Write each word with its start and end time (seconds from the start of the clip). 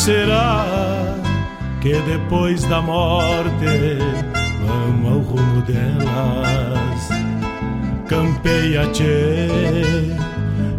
Será 0.00 0.64
que 1.82 1.92
depois 1.92 2.64
da 2.64 2.80
morte 2.80 3.98
vamos 4.66 5.12
ao 5.12 5.18
rumo 5.18 5.60
delas? 5.60 7.08
Campeia, 8.08 8.86
tchê, 8.92 9.46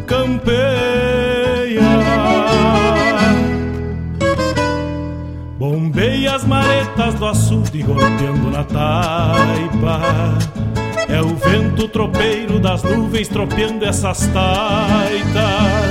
campeia. 0.08 0.62
Bombei 5.60 6.26
as 6.26 6.44
maretas 6.44 7.14
do 7.14 7.28
açude 7.28 7.84
golpeando 7.84 8.50
na 8.50 8.64
taipa 8.64 10.02
É 11.08 11.22
o 11.22 11.36
vento 11.36 11.88
tropeiro 11.90 12.60
das 12.60 12.82
nuvens 12.82 13.28
tropeando 13.28 13.86
essas 13.86 14.26
taitas 14.34 15.91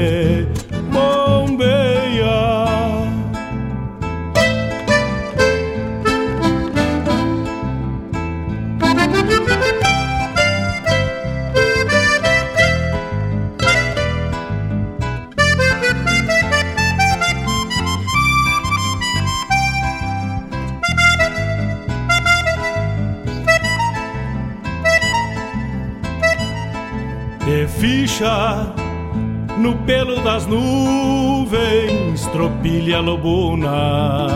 tropilha 32.81 32.99
lobuna. 32.99 34.27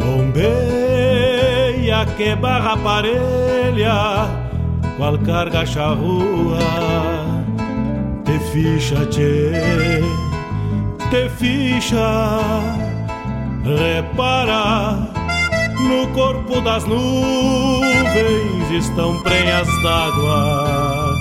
Bombeia 0.00 2.06
que 2.16 2.34
barra 2.36 2.76
parelha, 2.76 4.28
qual 4.96 5.18
carga 5.18 5.66
charrua. 5.66 6.58
Te 8.24 8.38
ficha, 8.52 9.04
te 9.06 9.52
ficha, 11.38 12.40
repara. 13.64 15.08
No 15.78 16.06
corpo 16.14 16.60
das 16.62 16.86
nuvens 16.86 18.70
estão 18.72 19.22
prenhas 19.22 19.68
d'água 19.82 21.14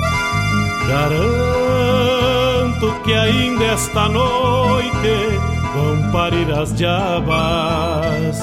Garanto 0.88 2.88
que 3.04 3.14
ainda 3.14 3.66
esta 3.66 4.08
noite 4.08 5.55
vão 5.76 6.12
parir 6.12 6.50
as 6.52 6.74
diabas. 6.74 8.40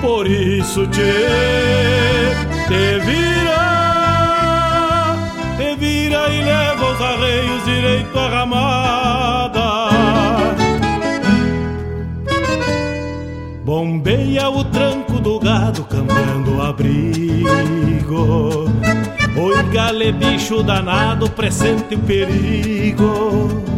Por 0.00 0.26
isso 0.26 0.86
te, 0.88 1.00
te 2.68 2.98
vira, 3.06 3.64
te 5.56 5.76
vira 5.76 6.28
e 6.28 6.42
leva 6.42 6.92
os 6.92 7.00
arreios 7.00 7.64
direito 7.64 8.18
à 8.18 8.28
ramada. 8.28 9.88
Bombeia 13.64 14.50
o 14.50 14.64
tranco 14.64 15.20
do 15.20 15.38
gado 15.38 15.84
cambiando 15.84 16.56
o 16.56 16.62
abrigo 16.62 17.38
Oi, 19.36 19.62
gale 19.72 20.10
bicho 20.10 20.62
danado, 20.64 21.30
presente 21.30 21.94
o 21.94 21.98
perigo. 22.00 23.77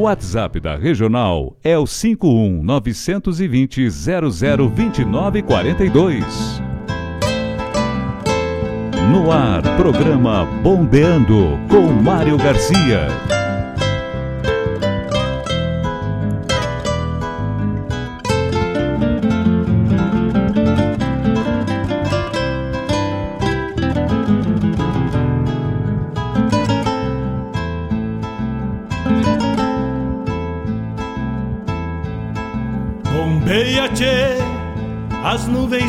O 0.00 0.04
WhatsApp 0.04 0.58
da 0.58 0.76
Regional 0.76 1.54
é 1.62 1.76
o 1.76 1.86
51 1.86 2.62
920 2.62 3.90
002942. 3.90 6.62
No 9.12 9.30
ar, 9.30 9.60
programa 9.76 10.46
Bombeando 10.62 11.58
com 11.68 11.92
Mário 11.92 12.38
Garcia. 12.38 13.08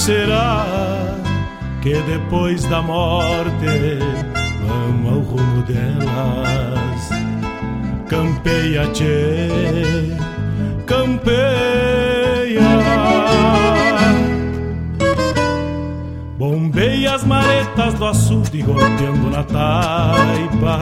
Será 0.00 0.64
que 1.82 1.92
depois 1.92 2.64
da 2.64 2.80
morte 2.80 3.98
vamos 4.66 5.12
ao 5.12 5.20
rumo 5.20 5.62
delas? 5.64 7.10
Campeia, 8.08 8.86
tchê, 8.94 10.16
campeia. 10.86 11.40
Bombeia 16.38 17.14
as 17.16 17.24
maretas 17.24 17.92
do 17.92 18.06
açude 18.06 18.62
golpeando 18.62 19.28
na 19.30 19.42
taipa. 19.44 20.80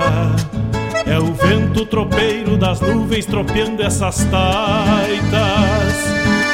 É 1.04 1.18
o 1.18 1.34
vento 1.34 1.84
tropeiro 1.86 2.56
das 2.56 2.80
nuvens 2.80 3.26
tropeando 3.26 3.82
essas 3.82 4.24
taitas. 4.26 5.92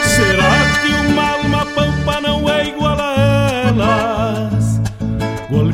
Será 0.02 0.63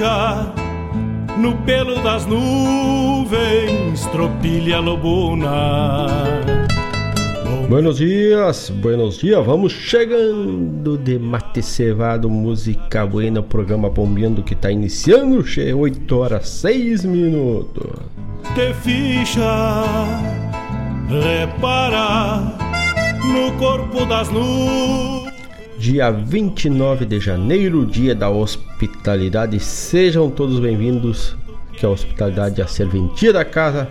ficha 0.00 0.52
no 1.36 1.56
pelo 1.64 2.02
das 2.02 2.26
nuvens, 2.26 4.06
tropilha 4.06 4.80
lobuna. 4.80 6.06
Buenos 7.68 7.98
dias, 7.98 8.72
buenos 8.82 9.20
dias, 9.20 9.46
vamos 9.46 9.72
chegando 9.72 10.96
de 10.96 11.18
mate 11.18 11.62
cevado, 11.62 12.28
música 12.28 13.04
buena, 13.04 13.42
programa 13.42 13.88
bombeando 13.88 14.42
que 14.42 14.56
tá 14.56 14.72
iniciando, 14.72 15.44
che, 15.44 15.72
8 15.72 16.18
horas 16.18 16.48
6 16.48 17.04
minutos. 17.04 17.92
De 18.56 18.74
ficha, 18.74 19.84
repara 21.08 22.56
no 23.22 23.52
corpo 23.58 24.04
das 24.06 24.30
nuvens. 24.30 25.19
Dia 25.80 26.10
29 26.10 27.06
de 27.06 27.18
janeiro, 27.18 27.86
dia 27.86 28.14
da 28.14 28.28
hospitalidade. 28.28 29.58
Sejam 29.58 30.30
todos 30.30 30.60
bem-vindos, 30.60 31.34
que 31.72 31.86
é 31.86 31.88
a 31.88 31.90
hospitalidade 31.90 32.60
é 32.60 32.64
a 32.64 32.66
serventia 32.66 33.32
da 33.32 33.46
casa, 33.46 33.88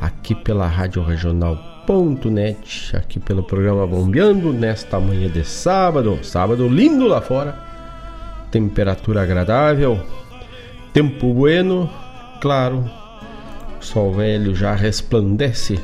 aqui 0.00 0.34
pela 0.34 0.66
Rádio 0.66 1.02
Regional.net, 1.02 2.96
aqui 2.96 3.20
pelo 3.20 3.42
programa 3.42 3.86
Bombeando, 3.86 4.54
nesta 4.54 4.98
manhã 4.98 5.28
de 5.28 5.44
sábado, 5.44 6.18
sábado 6.22 6.66
lindo 6.66 7.06
lá 7.06 7.20
fora, 7.20 7.54
temperatura 8.50 9.20
agradável, 9.20 10.00
tempo 10.94 11.34
bueno, 11.34 11.90
claro, 12.40 12.90
sol 13.80 14.14
velho 14.14 14.54
já 14.54 14.74
resplandece 14.74 15.78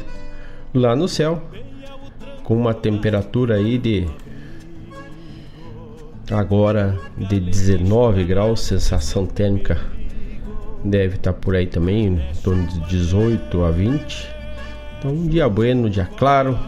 lá 0.73 0.97
no 0.97 1.07
céu, 1.07 1.43
com 2.43 2.57
uma 2.57 2.73
temperatura 2.73 3.57
aí 3.57 3.77
de 3.77 4.09
agora 6.31 6.99
de 7.17 7.41
19 7.41 8.25
graus, 8.25 8.61
sensação 8.61 9.27
térmica 9.27 9.79
deve 10.85 11.17
estar 11.17 11.33
por 11.33 11.57
aí 11.57 11.67
também, 11.67 12.07
em 12.07 12.21
torno 12.43 12.67
de 12.67 12.81
18 12.81 13.65
a 13.65 13.71
20. 13.71 14.29
Então, 14.99 15.11
um 15.11 15.27
dia 15.27 15.49
bueno, 15.49 15.89
dia 15.89 16.09
claro, 16.17 16.59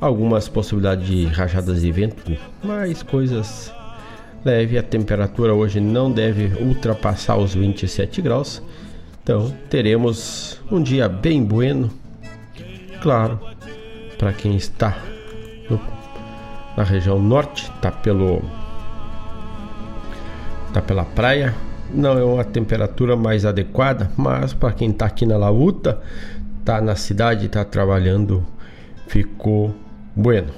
algumas 0.00 0.48
possibilidades 0.48 1.06
de 1.06 1.26
rajadas 1.26 1.82
de 1.82 1.92
vento, 1.92 2.36
mas 2.62 3.02
coisas 3.02 3.72
leve. 4.44 4.78
A 4.78 4.82
temperatura 4.82 5.54
hoje 5.54 5.80
não 5.80 6.10
deve 6.10 6.62
ultrapassar 6.62 7.36
os 7.36 7.54
27 7.54 8.22
graus. 8.22 8.62
Então, 9.22 9.52
teremos 9.68 10.60
um 10.70 10.80
dia 10.80 11.08
bem 11.08 11.42
bueno, 11.42 11.90
claro, 13.02 13.40
para 14.16 14.32
quem 14.32 14.56
está 14.56 14.96
no, 15.68 15.80
na 16.76 16.84
região 16.84 17.20
norte, 17.20 17.70
está 17.74 17.90
pelo 17.90 18.40
tá 20.76 20.82
pela 20.82 21.04
praia. 21.04 21.54
Não 21.90 22.18
é 22.18 22.22
uma 22.22 22.44
temperatura 22.44 23.16
mais 23.16 23.46
adequada, 23.46 24.10
mas 24.16 24.52
para 24.52 24.72
quem 24.72 24.90
está 24.90 25.06
aqui 25.06 25.24
na 25.24 25.38
Laúta, 25.38 25.98
tá 26.64 26.82
na 26.82 26.94
cidade, 26.94 27.48
tá 27.48 27.64
trabalhando, 27.64 28.44
ficou 29.06 29.74
bueno. 30.14 30.52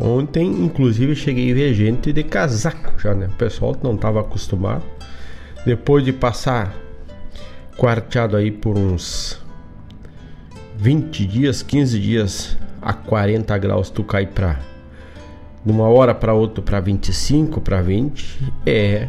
Ontem, 0.00 0.46
inclusive, 0.46 1.14
cheguei 1.14 1.52
a 1.52 1.54
ver 1.54 1.72
gente 1.72 2.12
de 2.12 2.22
casaco 2.22 3.00
já, 3.00 3.14
né? 3.14 3.28
O 3.28 3.36
pessoal 3.36 3.74
não 3.82 3.94
estava 3.94 4.20
acostumado. 4.20 4.82
Depois 5.64 6.04
de 6.04 6.12
passar 6.12 6.74
quarteado 7.78 8.36
aí 8.36 8.50
por 8.50 8.76
uns 8.76 9.40
20 10.76 11.26
dias, 11.26 11.62
15 11.62 11.98
dias 11.98 12.58
a 12.82 12.92
40 12.92 13.56
graus, 13.56 13.88
tu 13.88 14.04
cai 14.04 14.26
para 14.26 14.60
de 15.64 15.72
uma 15.72 15.88
hora 15.88 16.14
para 16.14 16.34
outra 16.34 16.62
para 16.62 16.78
25, 16.78 17.60
para 17.60 17.80
20, 17.80 18.52
é 18.66 19.08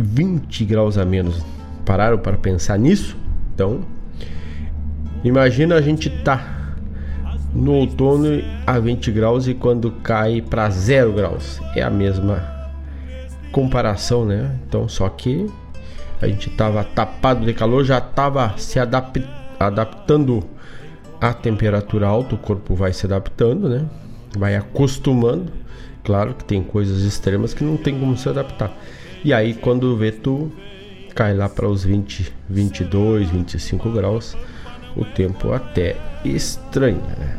20 0.00 0.64
graus 0.64 0.98
a 0.98 1.04
menos. 1.04 1.44
Pararam 1.84 2.18
para 2.18 2.36
pensar 2.36 2.78
nisso? 2.78 3.16
Então, 3.54 3.80
imagina 5.22 5.74
a 5.74 5.80
gente 5.80 6.08
tá 6.08 6.74
no 7.54 7.72
outono 7.72 8.42
a 8.66 8.78
20 8.78 9.10
graus 9.10 9.48
e 9.48 9.54
quando 9.54 9.90
cai 10.02 10.40
para 10.40 10.68
0 10.70 11.12
graus. 11.12 11.60
É 11.74 11.82
a 11.82 11.90
mesma 11.90 12.42
comparação, 13.52 14.24
né? 14.24 14.56
Então, 14.66 14.88
só 14.88 15.08
que 15.08 15.46
a 16.20 16.26
gente 16.26 16.50
tava 16.50 16.84
tapado 16.84 17.44
de 17.44 17.52
calor, 17.52 17.84
já 17.84 18.00
tava 18.00 18.54
se 18.56 18.78
adap 18.78 19.24
adaptando 19.58 20.42
à 21.20 21.34
temperatura 21.34 22.06
alta, 22.06 22.34
o 22.34 22.38
corpo 22.38 22.74
vai 22.74 22.92
se 22.92 23.04
adaptando, 23.04 23.68
né? 23.68 23.84
Vai 24.38 24.56
acostumando. 24.56 25.52
Claro 26.02 26.34
que 26.34 26.44
tem 26.44 26.62
coisas 26.62 27.02
extremas 27.02 27.52
que 27.52 27.62
não 27.62 27.76
tem 27.76 27.98
como 27.98 28.16
se 28.16 28.28
adaptar. 28.28 28.72
E 29.24 29.32
aí 29.32 29.54
quando 29.54 29.96
vê 29.96 30.12
tu 30.12 30.52
cai 31.14 31.34
lá 31.34 31.48
para 31.48 31.68
os 31.68 31.84
20, 31.84 32.32
22, 32.48 33.30
25 33.30 33.90
graus, 33.90 34.36
o 34.96 35.04
tempo 35.04 35.52
até 35.52 35.96
estranha, 36.24 37.16
né? 37.18 37.36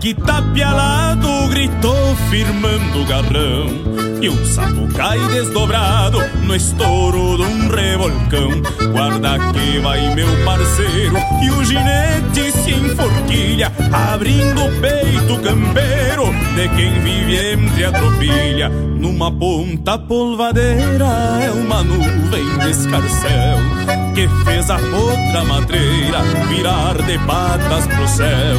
que 0.00 0.14
tapialado 0.14 1.28
gritou 1.50 2.16
firmando 2.30 3.02
o 3.02 3.04
garrão 3.04 3.66
e 4.22 4.30
um 4.30 4.46
sapo 4.46 4.88
cai 4.94 5.18
desdobrado 5.28 6.18
no 6.46 6.56
estouro 6.56 7.36
de 7.36 7.42
um 7.42 7.68
revolcão. 7.68 8.50
Guarda 8.92 9.38
que 9.52 9.78
vai 9.80 10.14
meu 10.14 10.28
parceiro 10.44 11.16
e 11.42 11.50
o 11.50 11.64
ginete 11.64 12.50
se 12.52 12.72
enforquilha, 12.72 13.70
abrindo 13.92 14.64
o 14.64 14.80
peito 14.80 15.38
campeiro 15.42 16.32
de 16.54 16.68
quem 16.76 17.00
vive 17.00 17.52
entre 17.52 17.84
a 17.84 17.92
tropilha. 17.92 18.68
Numa 18.68 19.30
ponta 19.30 19.98
polvadeira 19.98 21.06
é 21.42 21.50
uma 21.50 21.82
nuvem 21.82 22.58
de 22.58 22.70
escarcel 22.70 24.09
que 24.20 24.44
fez 24.44 24.68
a 24.70 24.76
outra 24.76 25.44
madreira 25.44 26.20
virar 26.48 26.94
de 27.06 27.18
patas 27.20 27.86
pro 27.86 28.06
céu. 28.06 28.56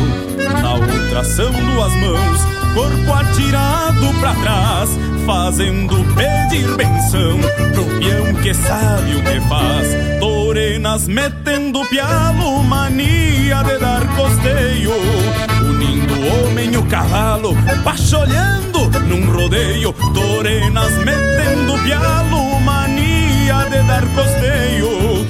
Na 0.60 0.74
outra 0.74 1.24
são 1.24 1.52
duas 1.52 1.94
mãos, 1.98 2.42
corpo 2.74 3.14
atirado 3.14 4.08
pra 4.20 4.34
trás, 4.36 4.90
fazendo 5.24 5.96
pedir 6.16 6.76
benção 6.76 7.38
pro 7.74 7.86
peão 8.00 8.34
que 8.42 8.54
sabe 8.56 9.16
o 9.16 9.24
que 9.24 9.40
faz. 9.42 9.88
Torenas 10.20 11.08
metendo 11.08 11.86
pialo, 11.86 12.64
mania 12.64 13.62
de 13.64 13.78
dar 13.78 14.08
costeio, 14.16 14.94
unindo 15.64 16.14
o 16.16 16.48
homem 16.48 16.74
e 16.74 16.78
o 16.78 16.84
cavalo, 16.88 17.56
pacholhando 17.84 18.90
num 19.08 19.32
rodeio. 19.32 19.94
Torenas 19.94 20.92
metendo 21.06 21.78
pialo, 21.84 22.60
mania 22.62 23.68
de 23.70 23.84
dar 23.84 24.06
costeio, 24.16 25.28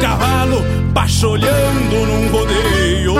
cavalo, 0.00 0.64
pacholhando 0.94 2.06
num 2.06 2.28
rodeio. 2.30 3.14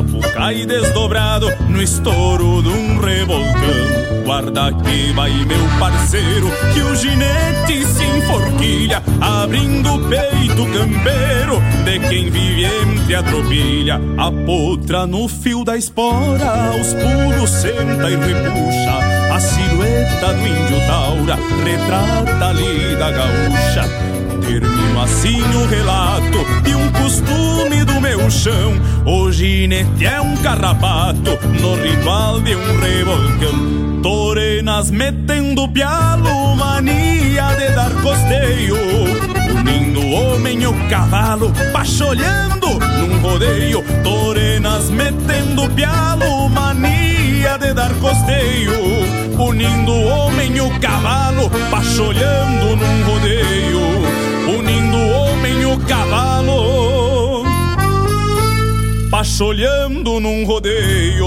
Sapo 0.00 0.18
cai 0.32 0.64
desdobrado 0.64 1.46
no 1.68 1.82
estouro 1.82 2.62
de 2.62 2.70
um 2.70 2.98
revolcão. 2.98 4.24
Guarda 4.24 4.72
que 4.72 5.12
vai 5.12 5.30
meu 5.30 5.78
parceiro, 5.78 6.50
que 6.72 6.80
o 6.80 6.96
ginete 6.96 7.84
se 7.84 8.04
enforquilha, 8.04 9.02
abrindo 9.20 9.92
o 9.92 10.08
peito 10.08 10.64
campeiro 10.72 11.60
de 11.84 12.08
quem 12.08 12.30
vive 12.30 12.64
entre 12.64 13.14
a 13.14 13.22
tropilha. 13.22 14.00
A 14.16 14.32
potra 14.32 15.06
no 15.06 15.28
fio 15.28 15.64
da 15.64 15.76
espora, 15.76 16.70
os 16.80 16.94
pulos 16.94 17.50
senta 17.50 18.10
e 18.10 18.16
repuxa. 18.16 19.34
A 19.34 19.38
silhueta 19.38 20.32
do 20.32 20.46
índio 20.46 20.86
taura 20.86 21.38
retrata 21.62 22.46
ali 22.46 22.96
da 22.96 23.10
gaúcha 23.10 24.09
Termino 24.50 25.00
assim 25.00 25.40
o 25.40 25.66
relato 25.68 26.44
de 26.64 26.74
um 26.74 26.90
costume 26.90 27.84
do 27.84 28.00
meu 28.00 28.28
chão. 28.28 28.72
O 29.06 29.30
ginete 29.30 30.04
é 30.04 30.20
um 30.20 30.36
carrapato 30.38 31.38
no 31.60 31.76
ritual 31.76 32.40
de 32.40 32.56
um 32.56 32.80
revolcão. 32.80 34.02
Torenas 34.02 34.90
metendo 34.90 35.68
pialo, 35.68 36.56
mania 36.56 37.54
de 37.56 37.68
dar 37.76 37.92
costeio. 38.02 38.74
Unindo 39.56 40.00
o 40.00 40.10
homem 40.14 40.60
e 40.60 40.66
o 40.66 40.74
cavalo, 40.88 41.52
pacholhando 41.72 42.66
num 42.98 43.20
rodeio. 43.20 43.84
Torenas 44.02 44.90
metendo 44.90 45.70
pialo, 45.70 46.48
mania 46.48 47.56
de 47.56 47.72
dar 47.72 47.94
costeio. 48.00 48.72
Unindo 49.38 49.92
o 49.92 50.08
homem 50.08 50.56
e 50.56 50.60
o 50.60 50.80
cavalo, 50.80 51.48
pacholhando 51.70 52.74
num 52.74 53.04
rodeio 53.04 53.59
cavalo, 55.90 57.42
pacholhando 59.10 60.20
num 60.20 60.46
rodeio. 60.46 61.26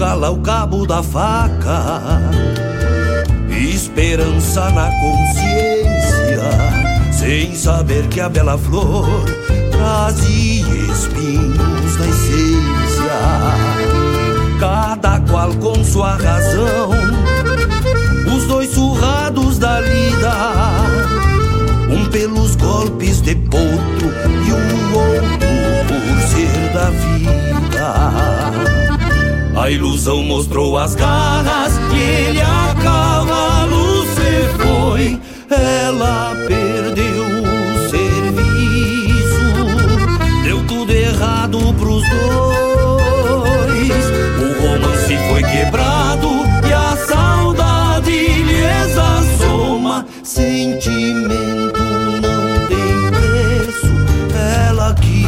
pacholhando 0.00 0.26
num 0.26 0.42
rodeio. 0.42 0.86
da 0.86 1.02
faca, 1.02 2.20
esperança 3.50 4.70
na 4.70 4.90
consciência, 5.00 6.40
sem 7.12 7.54
saber 7.54 8.06
que 8.08 8.20
a 8.20 8.28
bela 8.28 8.56
flor 8.56 9.06
trazia 9.70 10.66
espinhos 10.90 11.96
da 11.96 12.06
essência. 12.06 13.18
Cada 14.58 15.20
qual 15.20 15.54
com 15.54 15.84
sua 15.84 16.16
razão, 16.16 16.90
os 18.34 18.44
dois 18.46 18.70
surrados 18.70 19.58
da 19.58 19.80
lida, 19.80 20.34
um 21.90 22.06
pelos 22.10 22.56
golpes 22.56 23.20
de 23.20 23.34
potro 23.34 24.10
e 24.46 24.52
o 24.52 24.98
outro 24.98 25.48
por 25.88 26.20
ser 26.28 26.72
da 26.72 26.90
vida. 26.90 28.79
A 29.56 29.68
ilusão 29.70 30.22
mostrou 30.22 30.78
as 30.78 30.94
garras 30.94 31.72
e 31.92 31.98
ele 31.98 32.40
a 32.40 32.74
cavalo 32.82 34.06
se 34.14 34.48
foi. 34.58 35.20
Ela 35.50 36.34
perdeu 36.46 37.24
o 37.24 37.88
serviço, 37.90 39.44
deu 40.44 40.64
tudo 40.66 40.92
errado 40.92 41.58
pros 41.74 42.02
dois. 42.08 43.90
O 44.38 44.46
romance 44.62 45.18
foi 45.28 45.42
quebrado 45.42 46.28
e 46.66 46.72
a 46.72 46.96
saudade 47.06 48.10
lhes 48.10 48.96
assoma. 48.96 50.06
Sentimento 50.22 51.82
não 52.22 52.66
tem 52.68 53.10
preço, 53.10 53.88
ela 54.68 54.94
quis 54.94 55.26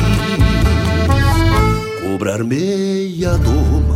cobrar 2.02 2.45
meia 2.45 3.37
doma. 3.38 3.91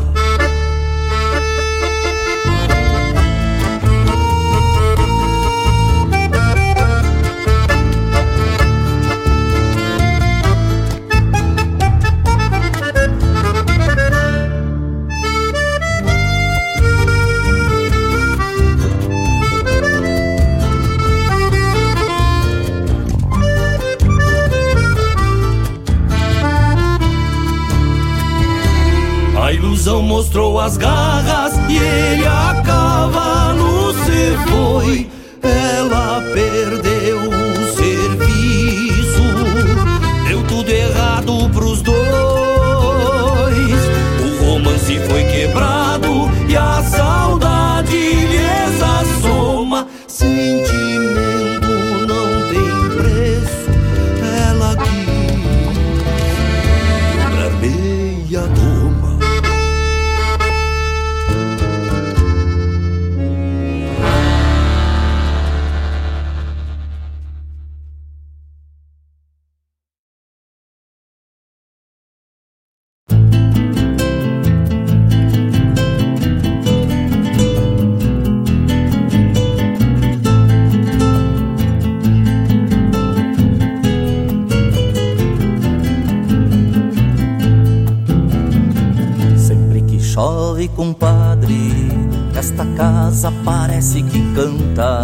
Mostrou 30.07 30.59
as 30.61 30.77
garras 30.77 31.53
e 31.69 31.77
ele 31.77 32.27
a 32.27 32.63
cavalo 32.65 33.93
se 34.05 34.37
foi. 34.49 35.11
Ela 35.43 36.23
perdeu 36.33 36.86
chove, 90.67 90.69
compadre, 90.69 91.89
esta 92.35 92.65
casa 92.77 93.33
parece 93.45 94.03
que 94.03 94.21
canta. 94.35 95.03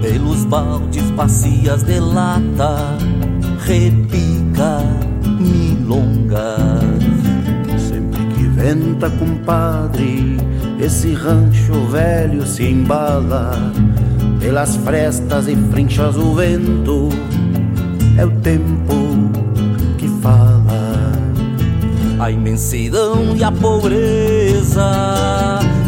Pelos 0.00 0.44
baldes, 0.44 1.10
bacias 1.10 1.84
de 1.84 2.00
lata, 2.00 2.96
repica 3.66 4.82
milonga. 5.38 6.56
Sempre 7.78 8.24
que 8.34 8.42
venta, 8.48 9.10
compadre, 9.10 10.36
esse 10.80 11.14
rancho 11.14 11.86
velho 11.90 12.46
se 12.46 12.64
embala. 12.64 13.52
Pelas 14.40 14.76
frestas 14.76 15.46
e 15.46 15.54
frinchas 15.70 16.16
o 16.16 16.34
vento, 16.34 17.10
é 18.18 18.24
o 18.24 18.30
tempo 18.40 19.30
que 19.98 20.08
fala. 20.20 20.62
A 22.18 22.30
imensidão 22.30 23.36
e 23.36 23.42
a 23.42 23.50
pobreza 23.50 24.41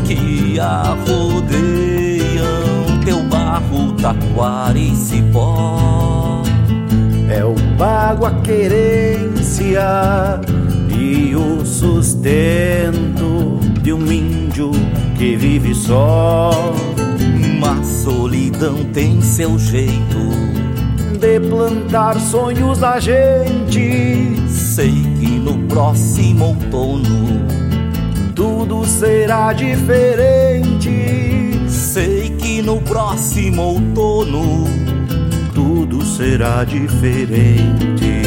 que 0.05 0.59
a 0.59 0.97
rodeiam, 1.07 3.01
teu 3.05 3.23
barro, 3.25 3.93
taquara 3.93 4.79
e 4.79 4.95
cipó. 4.95 6.43
É 7.29 7.45
o 7.45 7.55
pago, 7.79 8.27
a 8.27 8.33
querência 8.41 9.81
e 10.91 11.35
o 11.35 11.65
sustento 11.65 13.59
de 13.83 13.93
um 13.93 14.13
índio 14.13 14.71
que 15.17 15.37
vive 15.37 15.75
só. 15.75 16.51
Mas 17.61 17.87
solidão 17.87 18.85
tem 18.93 19.23
seu 19.23 19.59
jeito, 19.59 20.19
De 21.19 21.41
plantar 21.41 22.21
sonhos 22.21 22.79
da 22.79 23.01
gente, 23.01 24.37
sei 24.49 24.93
que 25.19 25.29
no 25.39 25.67
próximo 25.67 26.49
outono 26.49 27.64
tudo 28.35 28.85
será 28.85 29.53
diferente. 29.53 30.91
Sei 31.69 32.31
que 32.31 32.61
no 32.61 32.81
próximo 32.81 33.63
outono 33.63 34.65
Tudo 35.55 36.05
será 36.05 36.65
diferente. 36.65 38.25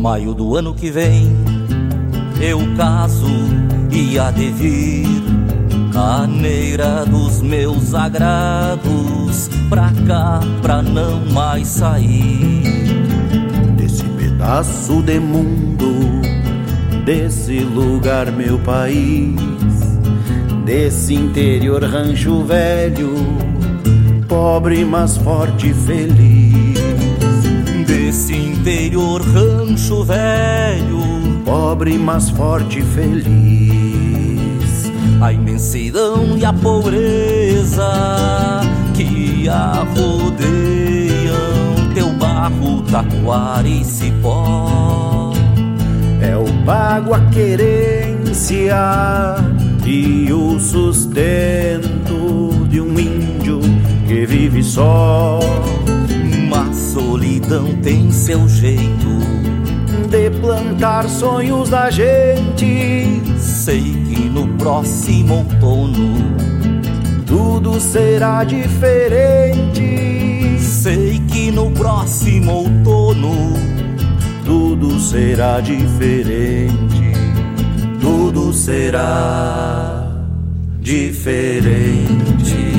maio 0.00 0.32
do 0.32 0.56
ano 0.56 0.74
que 0.74 0.90
vem 0.90 1.30
eu 2.40 2.58
caso 2.74 3.28
e 3.90 4.18
há 4.18 4.30
de 4.30 4.50
vir 4.50 5.06
caneira 5.92 7.04
dos 7.04 7.42
meus 7.42 7.94
agrados 7.94 9.50
pra 9.68 9.92
cá 10.06 10.40
pra 10.62 10.82
não 10.82 11.24
mais 11.32 11.68
sair. 11.68 12.62
Desse 13.76 14.04
pedaço 14.04 15.02
de 15.02 15.18
mundo, 15.18 16.22
desse 17.04 17.60
lugar, 17.60 18.30
meu 18.30 18.58
país, 18.58 19.34
desse 20.64 21.14
interior 21.14 21.82
rancho 21.82 22.44
velho, 22.44 23.14
pobre, 24.28 24.84
mas 24.84 25.16
forte 25.16 25.70
e 25.70 25.74
feliz. 25.74 26.80
Desse 27.86 28.34
interior 28.34 29.22
rancho 29.22 30.04
velho, 30.04 31.00
Pobre, 31.44 31.98
mas 31.98 32.30
forte 32.30 32.78
e 32.78 32.82
feliz. 32.82 33.59
A 35.20 35.32
imensidão 35.32 36.38
e 36.38 36.44
a 36.44 36.52
pobreza 36.52 37.90
que 38.94 39.48
a 39.48 39.84
rodeiam, 39.94 41.34
teu 41.94 42.08
barro, 42.14 42.82
taquara 42.82 43.68
e 43.68 43.84
cipó. 43.84 45.32
É 46.22 46.36
o 46.36 46.46
pago, 46.64 47.12
a 47.12 47.20
querência 47.26 48.76
e 49.84 50.32
o 50.32 50.58
sustento 50.58 52.50
de 52.68 52.80
um 52.80 52.98
índio 52.98 53.60
que 54.06 54.24
vive 54.24 54.62
só. 54.62 55.40
Mas 56.48 56.76
solidão 56.76 57.74
tem 57.82 58.10
seu 58.10 58.48
jeito, 58.48 59.08
De 60.08 60.30
plantar 60.40 61.08
sonhos 61.08 61.68
da 61.68 61.90
gente, 61.90 63.20
sei 63.38 63.99
que 64.20 64.28
no 64.28 64.46
próximo 64.58 65.36
outono 65.36 66.14
tudo 67.26 67.80
será 67.80 68.44
diferente. 68.44 69.80
Sei 70.58 71.18
que 71.30 71.50
no 71.50 71.70
próximo 71.70 72.52
outono 72.52 73.54
tudo 74.44 75.00
será 75.00 75.60
diferente, 75.60 77.12
tudo 78.00 78.52
será 78.52 80.06
diferente. 80.80 82.69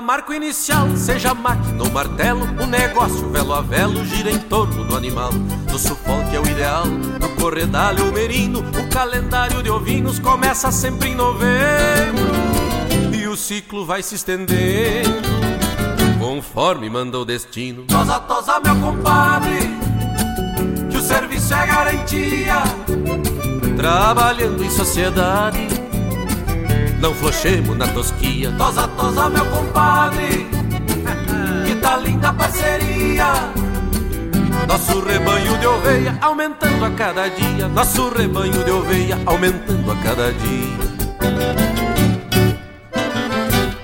Marco 0.00 0.32
inicial, 0.32 0.88
seja 0.96 1.34
máquina 1.34 1.82
ou 1.84 1.90
martelo, 1.90 2.44
o 2.60 2.66
negócio 2.66 3.28
velo 3.30 3.52
a 3.52 3.60
velo 3.60 4.04
gira 4.04 4.30
em 4.30 4.38
torno 4.38 4.84
do 4.84 4.96
animal. 4.96 5.30
No 5.70 5.78
sufoque 5.78 6.34
é 6.34 6.40
o 6.40 6.46
ideal, 6.46 6.86
no 6.86 7.28
corredalho 7.36 8.08
o 8.08 8.12
merino, 8.12 8.60
o 8.60 8.88
calendário 8.88 9.62
de 9.62 9.70
ovinos 9.70 10.18
começa 10.18 10.72
sempre 10.72 11.10
em 11.10 11.14
novembro. 11.14 12.30
E 13.12 13.26
o 13.28 13.36
ciclo 13.36 13.84
vai 13.84 14.02
se 14.02 14.14
estendendo, 14.14 15.28
conforme 16.18 16.88
manda 16.88 17.18
o 17.18 17.24
destino. 17.24 17.84
Tosa, 17.84 18.18
tosa, 18.20 18.60
meu 18.60 18.76
compadre, 18.76 19.70
que 20.90 20.96
o 20.96 21.02
serviço 21.02 21.54
é 21.54 21.66
garantia. 21.66 22.62
Trabalhando 23.76 24.64
em 24.64 24.70
sociedade 24.70 25.79
não 27.00 27.14
flochemos 27.14 27.76
na 27.76 27.88
tosquia. 27.88 28.52
Tosa, 28.56 28.86
tosa, 28.88 29.28
meu 29.30 29.46
compadre, 29.46 30.46
que 31.66 31.74
tá 31.76 31.96
linda 31.96 32.28
a 32.28 32.32
parceria. 32.32 33.26
Nosso 34.68 35.00
rebanho 35.00 35.58
de 35.58 35.66
oveia 35.66 36.18
aumentando 36.20 36.84
a 36.84 36.90
cada 36.90 37.28
dia. 37.28 37.68
Nosso 37.68 38.08
rebanho 38.10 38.62
de 38.64 38.70
oveia 38.70 39.18
aumentando 39.26 39.90
a 39.90 39.96
cada 39.96 40.32
dia. 40.32 40.90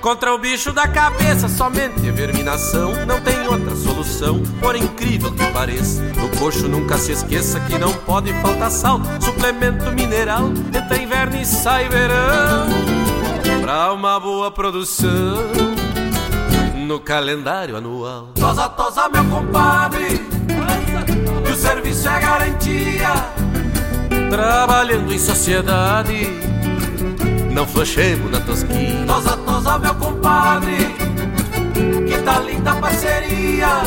Contra 0.00 0.32
o 0.32 0.38
bicho 0.38 0.72
da 0.72 0.86
cabeça, 0.86 1.48
somente 1.48 2.08
verminação. 2.12 2.92
Não 3.06 3.20
tem 3.20 3.48
outra 3.48 3.74
solução, 3.74 4.40
por 4.60 4.76
incrível 4.76 5.32
que 5.32 5.44
pareça. 5.50 6.00
No 6.14 6.28
coxo 6.38 6.68
nunca 6.68 6.96
se 6.96 7.10
esqueça 7.10 7.58
que 7.60 7.76
não 7.76 7.92
pode 7.92 8.32
faltar 8.34 8.70
sal. 8.70 9.00
Suplemento 9.20 9.90
mineral, 9.90 10.52
entra 10.72 11.02
inverno 11.02 11.36
e 11.40 11.44
sai 11.44 11.88
verão 11.88 13.05
pra 13.66 13.92
uma 13.92 14.20
boa 14.20 14.48
produção 14.48 15.38
no 16.86 17.00
calendário 17.00 17.76
anual. 17.76 18.28
Tosa, 18.36 18.68
tosa, 18.68 19.08
meu 19.08 19.24
compadre, 19.24 20.24
que 21.44 21.50
o 21.50 21.56
serviço 21.56 22.08
é 22.08 22.20
garantia. 22.20 23.12
Trabalhando 24.30 25.12
em 25.12 25.18
sociedade, 25.18 26.28
não 27.50 27.66
flochemos 27.66 28.30
na 28.30 28.38
tosquinha. 28.38 29.04
Tosa, 29.04 29.36
tosa, 29.38 29.78
meu 29.80 29.96
compadre, 29.96 30.94
que 32.06 32.22
tá 32.22 32.38
linda 32.38 32.70
a 32.70 32.76
parceria. 32.76 33.82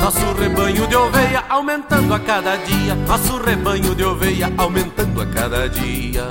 Nosso 0.00 0.32
rebanho 0.40 0.86
de 0.86 0.96
oveia 0.96 1.44
aumentando 1.50 2.14
a 2.14 2.18
cada 2.18 2.56
dia. 2.56 2.94
Nosso 2.94 3.36
rebanho 3.36 3.94
de 3.94 4.04
oveia 4.04 4.50
aumentando 4.56 5.20
a 5.20 5.26
cada 5.26 5.68
dia. 5.68 6.28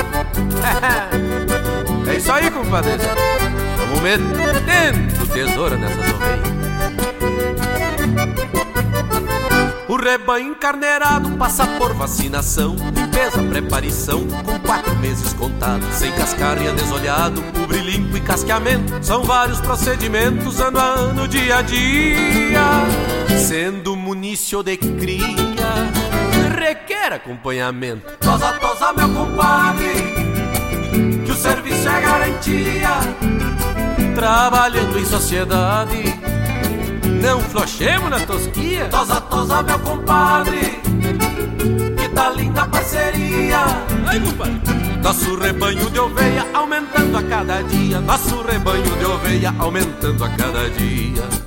É 2.10 2.16
isso 2.16 2.32
aí, 2.32 2.50
compadre. 2.50 2.92
Vamos 3.78 4.00
metendo 4.00 5.20
tesoura 5.32 5.76
nessas 5.76 6.12
ovelhas. 6.12 6.60
O 9.88 9.96
rebanho 9.96 10.52
encarneirado 10.52 11.30
passa 11.32 11.66
por 11.66 11.92
vacinação, 11.94 12.76
limpeza, 12.94 13.42
preparação, 13.42 14.26
com 14.44 14.58
quatro 14.60 14.94
meses 14.96 15.32
contados. 15.32 15.86
Sem 15.94 16.12
cascaria 16.12 16.72
desolhado, 16.72 17.42
cobre 17.58 17.80
limpo 17.80 18.16
e 18.16 18.20
casqueamento. 18.20 19.04
São 19.04 19.24
vários 19.24 19.60
procedimentos, 19.60 20.60
ano 20.60 20.78
a 20.78 20.84
ano, 20.84 21.28
dia 21.28 21.58
a 21.58 21.62
dia. 21.62 22.60
Sendo 23.36 23.96
munício 23.96 24.62
de 24.62 24.76
cria, 24.76 25.26
requer 26.60 27.12
acompanhamento. 27.12 28.06
Tosa, 28.20 28.52
tosa, 28.60 28.92
meu 28.92 29.08
compadre, 29.08 29.94
que 31.24 31.32
o 31.32 31.34
serviço 31.34 31.88
é 31.88 32.00
garantia. 32.00 32.90
Trabalhando 34.14 34.98
em 34.98 35.04
sociedade 35.04 36.02
não 37.22 37.40
flochemos 37.40 38.10
na 38.10 38.20
tosquia. 38.20 38.88
Tosa, 38.88 39.20
tosa, 39.22 39.62
meu 39.62 39.78
compadre 39.78 40.80
Que 41.96 42.08
tá 42.14 42.30
linda 42.30 42.62
a 42.62 42.66
parceria. 42.66 43.58
Ai, 44.06 44.20
compadre. 44.20 44.60
Nosso 45.02 45.36
rebanho 45.36 45.90
de 45.90 45.98
oveia 45.98 46.46
aumentando 46.52 47.16
a 47.16 47.22
cada 47.22 47.62
dia. 47.62 48.00
Nosso 48.00 48.42
rebanho 48.42 48.96
de 48.98 49.04
oveia 49.06 49.54
aumentando 49.58 50.24
a 50.24 50.28
cada 50.28 50.68
dia 50.70 51.39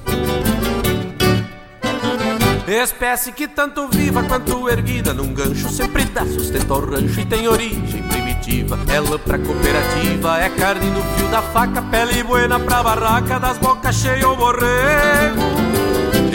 Espécie 2.67 3.31
que 3.33 3.47
tanto 3.47 3.87
viva 3.89 4.23
quanto 4.23 4.69
erguida 4.69 5.13
num 5.13 5.33
gancho 5.33 5.69
Sempre 5.69 6.05
dá 6.05 6.25
sustento 6.25 6.73
ao 6.73 6.79
rancho 6.79 7.19
e 7.19 7.25
tem 7.25 7.47
origem 7.47 8.03
primitiva. 8.03 8.79
Ela 8.87 9.19
pra 9.19 9.37
cooperativa 9.37 10.39
é 10.39 10.49
carne 10.49 10.89
no 10.89 11.01
fio 11.01 11.27
da 11.27 11.41
faca 11.41 11.81
Pele 11.81 12.23
buena 12.23 12.59
pra 12.59 12.81
barraca 12.81 13.39
das 13.39 13.57
bocas 13.57 13.95
cheias 13.95 14.23
ou 14.23 14.35
borrego 14.35 15.41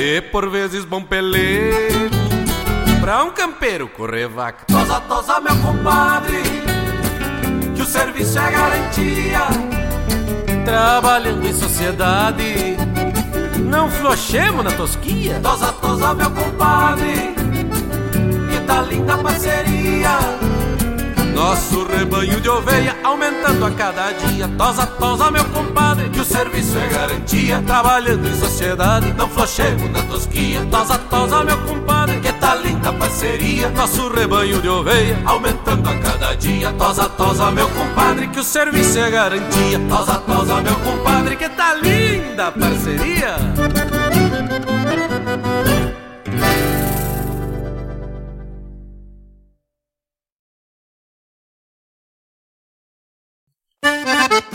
e 0.01 0.21
por 0.21 0.49
vezes 0.49 0.85
bom 0.85 1.03
pelego. 1.03 2.17
Pra 3.01 3.25
um 3.25 3.31
campeiro 3.31 3.89
correr 3.89 4.29
vaca 4.29 4.65
Tosa, 4.67 5.01
tosa, 5.01 5.41
meu 5.41 5.57
compadre 5.57 6.41
Que 7.75 7.83
o 7.83 7.87
serviço 7.87 8.39
é 8.39 8.51
garantia. 8.51 9.41
Trabalhando 10.65 11.47
em 11.47 11.53
sociedade 11.53 12.77
Não 13.69 13.91
flochemos 13.91 14.65
na 14.65 14.71
tosquia 14.73 15.39
Tosa, 15.43 15.73
tosa, 15.73 16.15
meu 16.15 16.31
compadre 16.31 17.35
Que 18.51 18.61
tá 18.67 18.83
linda 18.83 19.19
parceria 19.19 20.19
nosso 21.39 21.87
rebanho 21.87 22.41
de 22.41 22.49
oveia 22.49 22.97
aumentando 23.05 23.65
a 23.65 23.71
cada 23.71 24.11
dia. 24.11 24.49
Tosa, 24.59 24.85
tosa, 24.85 25.31
meu 25.31 25.45
compadre, 25.45 26.09
que 26.09 26.19
o 26.19 26.25
serviço 26.25 26.77
é 26.77 26.89
garantia. 26.89 27.63
Trabalhando 27.65 28.29
em 28.29 28.35
sociedade, 28.35 29.13
não 29.13 29.29
flochemos 29.29 29.89
na 29.89 30.03
tosquia. 30.03 30.67
Tosa, 30.69 30.99
tosa, 30.99 31.45
meu 31.45 31.57
compadre, 31.59 32.19
que 32.19 32.33
tá 32.33 32.57
linda 32.57 32.89
a 32.89 32.93
parceria. 32.93 33.69
Nosso 33.69 34.09
rebanho 34.09 34.61
de 34.61 34.69
oveia 34.69 35.17
aumentando 35.25 35.89
a 35.89 35.97
cada 35.99 36.35
dia. 36.35 36.73
Tosa, 36.73 37.09
tosa, 37.09 37.53
meu 37.53 37.69
compadre, 37.69 38.27
que 38.27 38.41
o 38.41 38.45
serviço 38.45 38.99
é 38.99 39.09
garantia. 39.09 39.79
Tosa, 39.89 40.15
tosa, 40.19 40.61
meu 40.61 40.75
compadre, 40.75 41.37
que 41.37 41.49
tá 41.51 41.75
linda 41.75 42.08
a 42.41 42.53
parceria. 42.53 43.37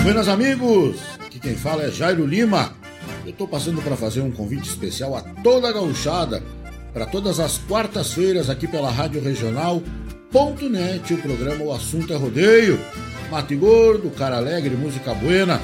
Buenas 0.01 0.27
amigos, 0.27 1.01
aqui 1.25 1.39
quem 1.39 1.55
fala 1.55 1.83
é 1.83 1.91
Jairo 1.91 2.25
Lima. 2.25 2.73
Eu 3.25 3.31
estou 3.31 3.47
passando 3.47 3.81
para 3.81 3.95
fazer 3.97 4.21
um 4.21 4.31
convite 4.31 4.69
especial 4.69 5.15
a 5.15 5.21
toda 5.21 5.69
a 5.69 5.71
gauchada 5.71 6.41
para 6.93 7.05
todas 7.05 7.39
as 7.39 7.57
quartas-feiras 7.57 8.49
aqui 8.49 8.67
pela 8.67 8.91
Rádio 8.91 9.21
Regional 9.21 9.81
Ponto 10.33 10.67
.net, 10.67 11.13
o 11.13 11.21
programa 11.21 11.63
O 11.63 11.71
Assunto 11.71 12.11
é 12.11 12.15
Rodeio. 12.15 12.79
Mate 13.29 13.55
Gordo, 13.55 14.09
Cara 14.09 14.37
Alegre, 14.37 14.75
Música 14.75 15.13
Buena. 15.13 15.61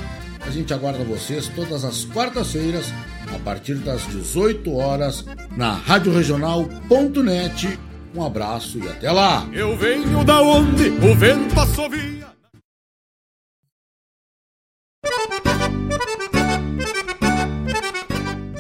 A 0.50 0.52
gente 0.52 0.74
aguarda 0.74 1.04
vocês 1.04 1.48
todas 1.50 1.86
as 1.86 2.06
quartas-feiras 2.06 2.92
a 3.32 3.38
partir 3.38 3.76
das 3.76 4.02
18 4.08 4.76
horas 4.76 5.24
na 5.56 5.74
Rádio 5.74 6.12
Regional 6.12 6.68
Ponto 6.88 7.22
.net. 7.22 7.78
Um 8.16 8.26
abraço 8.26 8.80
e 8.80 8.90
até 8.90 9.12
lá. 9.12 9.48
Eu 9.54 9.78
venho 9.78 10.24
da 10.24 10.42
onde 10.42 10.90
o 10.90 11.14
vento 11.14 11.60
assovia. 11.60 12.30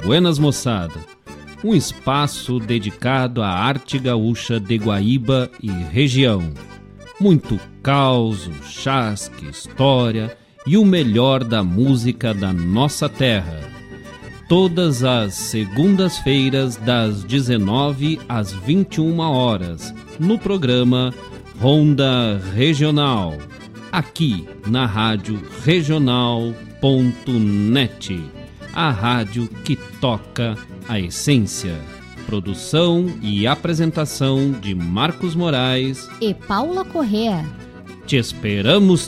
Buenas 0.03 0.37
moçada, 0.37 0.93
um 1.63 1.73
espaço 1.73 2.59
dedicado 2.59 3.41
à 3.41 3.49
arte 3.49 3.97
gaúcha 3.97 4.59
de 4.59 4.77
Guaíba 4.77 5.49
e 5.59 5.71
região. 5.71 6.53
Muito 7.19 7.59
causo, 7.81 8.53
chasque, 8.61 9.49
história 9.49 10.37
e 10.69 10.77
o 10.77 10.85
melhor 10.85 11.43
da 11.43 11.63
música 11.63 12.31
da 12.31 12.53
nossa 12.53 13.09
terra. 13.09 13.59
Todas 14.47 15.03
as 15.03 15.33
segundas-feiras, 15.33 16.75
das 16.75 17.23
19 17.23 18.19
às 18.29 18.53
21 18.53 19.17
horas, 19.17 19.91
no 20.19 20.37
programa 20.37 21.11
Ronda 21.59 22.39
Regional 22.53 23.35
aqui 23.91 24.47
na 24.67 24.85
Rádio 24.85 25.41
Regional.net, 25.65 26.61
a 28.71 28.91
rádio 28.91 29.47
que 29.65 29.75
toca 29.99 30.55
a 30.87 30.99
essência. 30.99 31.75
Produção 32.27 33.07
e 33.23 33.47
apresentação 33.47 34.51
de 34.51 34.75
Marcos 34.75 35.33
Moraes 35.33 36.07
e 36.21 36.31
Paula 36.35 36.85
Correa. 36.85 37.43
Te 38.05 38.17
esperamos, 38.17 39.07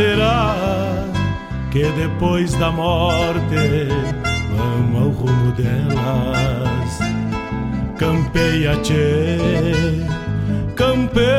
Será 0.00 0.56
que 1.70 1.84
depois 1.92 2.54
da 2.54 2.72
morte 2.72 3.86
vamos 4.56 5.02
ao 5.02 5.10
rumo 5.10 5.52
delas? 5.52 6.98
Campeia, 7.98 8.76
tchê, 8.76 9.36
campeia. 10.74 11.30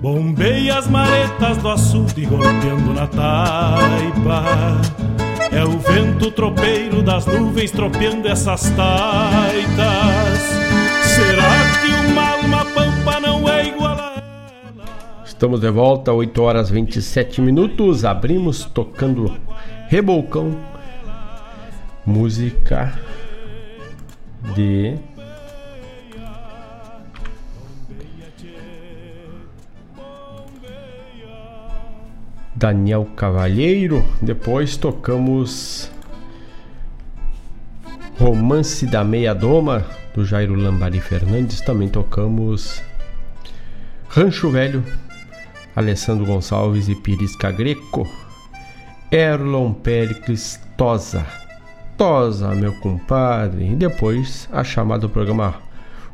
Bombeia 0.00 0.78
as 0.78 0.86
maretas 0.86 1.56
do 1.56 1.68
açude 1.68 2.26
golpeando 2.26 2.94
na 2.94 3.08
taipa. 3.08 4.44
É 5.50 5.64
o 5.64 5.80
vento 5.80 6.30
tropeiro 6.30 7.02
das 7.02 7.26
nuvens 7.26 7.72
tropeando 7.72 8.28
essas 8.28 8.70
taitas. 8.70 10.38
Será 11.02 11.63
Estamos 15.34 15.60
de 15.60 15.68
volta, 15.68 16.12
8 16.12 16.42
horas 16.42 16.70
27 16.70 17.42
minutos. 17.42 18.04
Abrimos 18.04 18.64
tocando 18.66 19.36
Rebolcão, 19.88 20.56
música 22.06 22.96
de 24.54 24.96
Daniel 32.54 33.04
Cavalheiro. 33.16 34.04
Depois 34.22 34.76
tocamos 34.76 35.90
Romance 38.20 38.86
da 38.86 39.02
Meia 39.02 39.34
Doma, 39.34 39.84
do 40.14 40.24
Jairo 40.24 40.54
Lambari 40.54 41.00
Fernandes. 41.00 41.60
Também 41.60 41.88
tocamos 41.88 42.80
Rancho 44.08 44.48
Velho, 44.48 44.84
Alessandro 45.74 46.24
Gonçalves 46.24 46.88
e 46.88 46.94
Pirisca 46.94 47.50
Greco. 47.50 48.08
Erlon 49.10 49.72
Pericles 49.72 50.60
Tosa. 50.76 51.24
Tosa, 51.96 52.54
meu 52.54 52.72
compadre. 52.80 53.72
E 53.72 53.74
depois 53.74 54.48
a 54.52 54.64
chamada 54.64 55.02
do 55.02 55.08
programa 55.08 55.54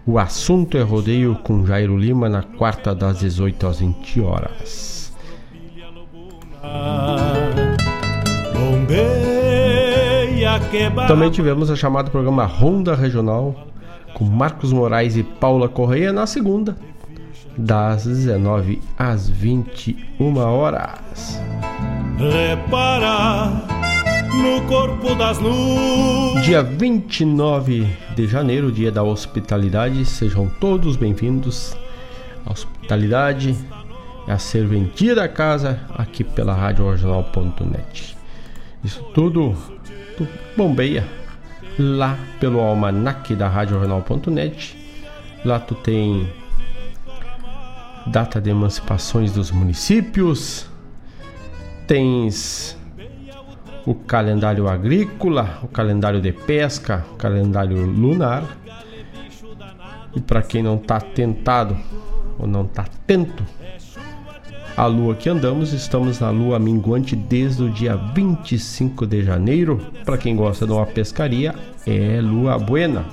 O 0.06 0.18
Assunto 0.18 0.76
é 0.76 0.82
Rodeio 0.82 1.36
com 1.42 1.66
Jairo 1.66 1.96
Lima 1.96 2.28
na 2.28 2.42
quarta 2.42 2.94
das 2.94 3.18
18 3.20 3.66
às 3.66 3.80
20 3.80 4.20
horas. 4.20 5.12
Também 11.06 11.30
tivemos 11.30 11.70
a 11.70 11.76
chamada 11.76 12.04
do 12.04 12.10
programa 12.10 12.44
Ronda 12.44 12.94
Regional 12.94 13.66
com 14.14 14.24
Marcos 14.24 14.72
Moraes 14.72 15.16
e 15.16 15.22
Paula 15.22 15.68
Correia 15.68 16.12
na 16.12 16.26
segunda, 16.26 16.76
das 17.56 18.04
19 18.04 18.80
às 18.98 19.28
21 19.28 20.36
horas. 20.36 21.40
Repara 22.18 23.50
no 24.28 24.62
corpo 24.66 25.14
das 25.14 25.38
nuvens. 25.38 26.44
Dia 26.44 26.62
29 26.62 27.86
de 28.14 28.26
janeiro, 28.26 28.70
dia 28.70 28.92
da 28.92 29.02
hospitalidade, 29.02 30.04
sejam 30.04 30.48
todos 30.60 30.96
bem-vindos. 30.96 31.76
A 32.46 32.52
hospitalidade 32.52 33.56
é 34.26 34.32
a 34.32 34.38
serventia 34.38 35.14
da 35.14 35.28
casa 35.28 35.80
aqui 35.96 36.22
pela 36.22 36.54
Rádio 36.54 36.90
Regional.net. 36.90 38.16
Isso 38.84 39.02
tudo 39.14 39.54
bombeia 40.56 41.06
lá 41.78 42.18
pelo 42.38 42.60
almanac 42.60 43.34
da 43.34 43.48
Rádio 43.48 43.78
Jornal.net. 43.78 44.76
Lá 45.44 45.58
tu 45.58 45.74
tem 45.74 46.28
data 48.06 48.40
de 48.40 48.50
emancipações 48.50 49.32
dos 49.32 49.50
municípios, 49.50 50.66
tens 51.86 52.76
o 53.86 53.94
calendário 53.94 54.68
agrícola, 54.68 55.58
o 55.62 55.68
calendário 55.68 56.20
de 56.20 56.32
pesca, 56.32 57.04
o 57.12 57.16
calendário 57.16 57.84
lunar. 57.84 58.44
E 60.14 60.20
para 60.20 60.42
quem 60.42 60.62
não 60.62 60.76
está 60.76 61.00
tentado 61.00 61.76
ou 62.38 62.46
não 62.46 62.64
está 62.64 62.82
atento 62.82 63.44
a 64.76 64.86
lua 64.86 65.14
que 65.14 65.28
andamos, 65.28 65.72
estamos 65.72 66.20
na 66.20 66.30
lua 66.30 66.58
minguante 66.58 67.14
desde 67.14 67.62
o 67.62 67.70
dia 67.70 67.96
25 67.96 69.06
de 69.06 69.22
janeiro. 69.22 69.78
Para 70.04 70.16
quem 70.16 70.34
gosta 70.34 70.66
de 70.66 70.72
uma 70.72 70.86
pescaria, 70.86 71.54
é 71.86 72.20
lua 72.20 72.58
buena. 72.58 73.04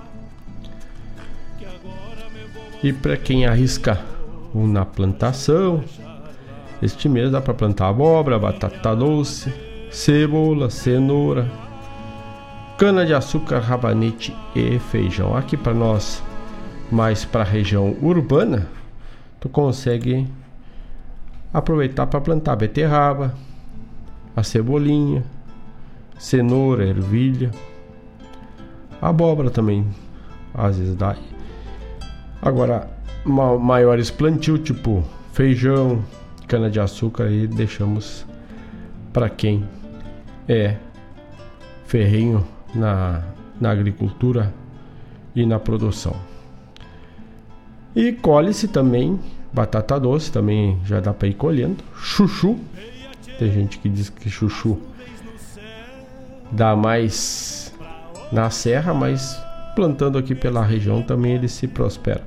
E 2.81 2.93
para 2.93 3.17
quem 3.17 3.45
arrisca 3.45 3.99
na 4.53 4.85
plantação, 4.85 5.83
este 6.81 7.09
mês 7.09 7.31
dá 7.31 7.41
para 7.41 7.53
plantar 7.53 7.89
abóbora, 7.89 8.37
batata 8.37 8.95
doce, 8.95 9.51
cebola, 9.91 10.69
cenoura, 10.69 11.49
cana 12.77 13.05
de 13.05 13.13
açúcar, 13.13 13.59
rabanete 13.59 14.35
e 14.55 14.77
feijão. 14.77 15.35
Aqui 15.35 15.57
para 15.57 15.73
nós, 15.73 16.23
mais 16.91 17.25
para 17.25 17.41
a 17.41 17.45
região 17.45 17.95
urbana, 18.01 18.67
tu 19.39 19.49
consegue 19.49 20.27
aproveitar 21.53 22.05
para 22.07 22.21
plantar 22.21 22.55
beterraba, 22.55 23.33
a 24.35 24.43
cebolinha, 24.43 25.23
cenoura, 26.19 26.85
ervilha, 26.85 27.49
abóbora 29.01 29.49
também, 29.49 29.87
às 30.53 30.77
vezes 30.77 30.95
dá. 30.95 31.15
Agora, 32.39 32.96
maiores 33.27 34.09
plantio 34.09 34.57
tipo 34.57 35.03
feijão, 35.33 36.03
cana 36.47 36.69
de 36.69 36.79
açúcar 36.79 37.25
aí 37.25 37.47
deixamos 37.47 38.25
para 39.11 39.29
quem 39.29 39.63
é 40.47 40.77
ferrenho 41.85 42.45
na, 42.73 43.23
na 43.59 43.71
agricultura 43.71 44.53
e 45.35 45.45
na 45.45 45.59
produção. 45.59 46.15
E 47.95 48.11
colhe-se 48.13 48.67
também 48.67 49.19
Batata 49.57 49.99
doce 49.99 50.31
também 50.31 50.79
já 50.85 50.99
dá 50.99 51.13
para 51.13 51.27
ir 51.27 51.33
colhendo. 51.33 51.83
Chuchu. 51.95 52.59
Tem 53.39 53.51
gente 53.51 53.79
que 53.79 53.89
diz 53.89 54.09
que 54.09 54.29
chuchu 54.29 54.79
dá 56.51 56.75
mais 56.75 57.73
na 58.31 58.49
serra, 58.49 58.93
mas 58.93 59.35
plantando 59.75 60.17
aqui 60.17 60.35
pela 60.35 60.63
região 60.63 61.01
também 61.01 61.33
ele 61.33 61.47
se 61.47 61.67
prospera. 61.67 62.23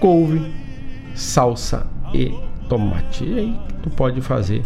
Couve, 0.00 0.52
salsa 1.14 1.86
e 2.14 2.34
tomate. 2.68 3.24
E 3.24 3.38
aí 3.38 3.60
tu 3.82 3.90
pode 3.90 4.20
fazer 4.20 4.64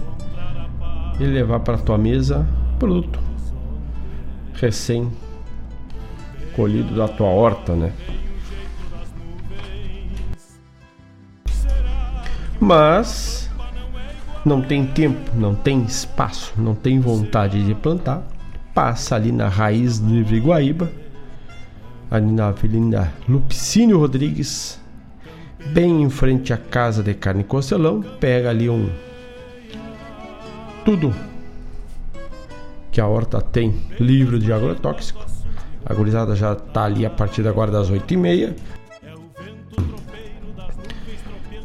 e 1.18 1.24
levar 1.24 1.60
para 1.60 1.76
tua 1.76 1.98
mesa 1.98 2.46
produto 2.78 3.18
recém 4.54 5.10
colhido 6.54 6.94
da 6.94 7.08
tua 7.08 7.26
horta, 7.26 7.74
né? 7.74 7.92
Mas 12.60 13.50
não 14.44 14.62
tem 14.62 14.86
tempo, 14.86 15.30
não 15.34 15.54
tem 15.54 15.82
espaço, 15.82 16.52
não 16.56 16.74
tem 16.74 17.00
vontade 17.00 17.64
de 17.64 17.74
plantar, 17.74 18.22
passa 18.72 19.16
ali 19.16 19.32
na 19.32 19.48
raiz 19.48 19.98
livre 19.98 20.38
Guaíba, 20.38 20.90
ali 22.10 22.30
na 22.30 22.48
Avenida 22.48 23.12
Lupicínio 23.28 23.98
Rodrigues, 23.98 24.80
bem 25.66 26.02
em 26.02 26.10
frente 26.10 26.52
à 26.52 26.56
casa 26.56 27.02
de 27.02 27.14
carne 27.14 27.44
Costelão, 27.44 28.02
pega 28.20 28.50
ali 28.50 28.68
um 28.68 28.90
tudo 30.84 31.14
que 32.92 33.00
a 33.00 33.06
horta 33.06 33.40
tem 33.40 33.74
livre 33.98 34.38
de 34.38 34.52
agrotóxico. 34.52 35.24
A 35.84 35.92
gurizada 35.92 36.36
já 36.36 36.52
está 36.52 36.84
ali 36.84 37.04
a 37.04 37.10
partir 37.10 37.46
agora 37.48 37.70
das 37.70 37.90
8h30. 37.90 38.54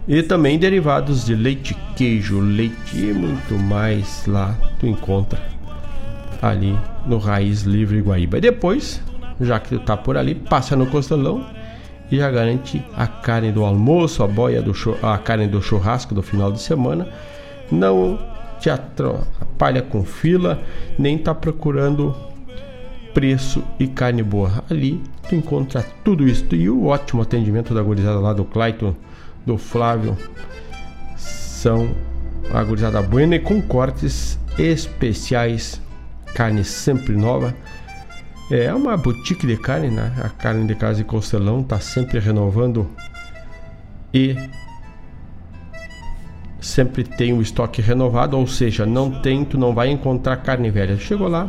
E 0.07 0.23
também 0.23 0.57
derivados 0.57 1.25
de 1.25 1.35
leite, 1.35 1.75
queijo, 1.95 2.39
leite 2.39 2.97
e 2.97 3.13
muito 3.13 3.53
mais 3.59 4.25
lá 4.25 4.57
tu 4.79 4.88
encontra 4.88 5.39
ali 6.41 6.75
no 7.05 7.17
Raiz 7.19 7.62
Livre 7.62 8.01
Guaíba. 8.01 8.39
E 8.39 8.41
depois, 8.41 9.01
já 9.39 9.59
que 9.59 9.69
tu 9.69 9.79
tá 9.79 9.95
por 9.95 10.17
ali, 10.17 10.33
passa 10.33 10.75
no 10.75 10.88
Costelão 10.88 11.45
e 12.12 12.17
já 12.17 12.30
garante 12.32 12.84
a 12.95 13.08
carne 13.08 13.52
do 13.52 13.63
almoço, 13.63 14.24
a 14.24 14.28
boia 14.28 14.62
do 14.62 14.74
a 15.02 15.17
carne 15.17 15.48
do 15.48 15.62
churrasco 15.62 16.13
do 16.13 16.22
final 16.22 16.52
de 16.52 16.62
semana. 16.62 17.08
Não 17.72 18.19
te 18.60 18.69
atrapalha 18.69 19.82
com 19.82 20.04
fila, 20.04 20.62
nem 20.98 21.17
tá 21.17 21.34
procurando 21.34 22.15
preço 23.13 23.63
e 23.80 23.88
carne 23.88 24.24
boa. 24.24 24.63
Ali 24.69 25.02
tu 25.28 25.36
encontra 25.36 25.86
tudo 26.04 26.28
isso 26.28 26.45
e 26.56 26.69
o 26.69 26.88
ótimo 26.88 27.22
atendimento 27.22 27.74
da 27.74 27.82
gurizada 27.82 28.19
lá 28.19 28.34
do 28.34 28.43
Clayton, 28.43 28.95
do 29.45 29.58
Flávio, 29.58 30.17
são 31.15 31.89
a 32.54 32.63
gurizada 32.63 33.02
buena 33.02 33.36
e 33.36 33.39
com 33.39 33.62
cortes 33.62 34.39
especiais, 34.58 35.82
carne 36.34 36.63
sempre 36.63 37.15
nova. 37.15 37.54
É 38.51 38.73
uma 38.73 38.97
boutique 38.97 39.45
de 39.45 39.55
carne, 39.57 39.89
né? 39.89 40.12
A 40.23 40.29
carne 40.29 40.65
de 40.65 40.73
casa 40.73 41.01
e 41.01 41.03
costelão 41.03 41.62
tá 41.62 41.79
sempre 41.79 42.17
renovando 42.17 42.89
e 44.12 44.35
sempre 46.59 47.03
tem 47.03 47.31
o 47.31 47.41
estoque 47.41 47.81
renovado, 47.81 48.38
ou 48.38 48.47
seja, 48.47 48.85
não 48.85 49.12
tem, 49.21 49.45
tu 49.45 49.57
não 49.57 49.73
vai 49.73 49.89
encontrar 49.89 50.38
carne 50.38 50.71
velha. 50.71 50.97
Chegou 50.97 51.27
lá, 51.27 51.47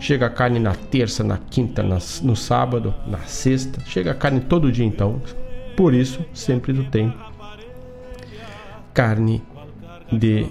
chega 0.00 0.26
a 0.26 0.30
carne 0.30 0.58
na 0.58 0.74
terça, 0.74 1.22
na 1.22 1.38
quinta, 1.38 1.84
na, 1.84 1.98
no 2.22 2.34
sábado, 2.34 2.92
na 3.06 3.18
sexta, 3.18 3.80
chega 3.86 4.10
a 4.10 4.14
carne 4.14 4.40
todo 4.40 4.72
dia 4.72 4.84
então. 4.84 5.22
Por 5.76 5.94
isso, 5.94 6.24
sempre 6.34 6.74
tu 6.74 6.84
tem 6.84 7.14
carne 8.92 9.40
de 10.10 10.46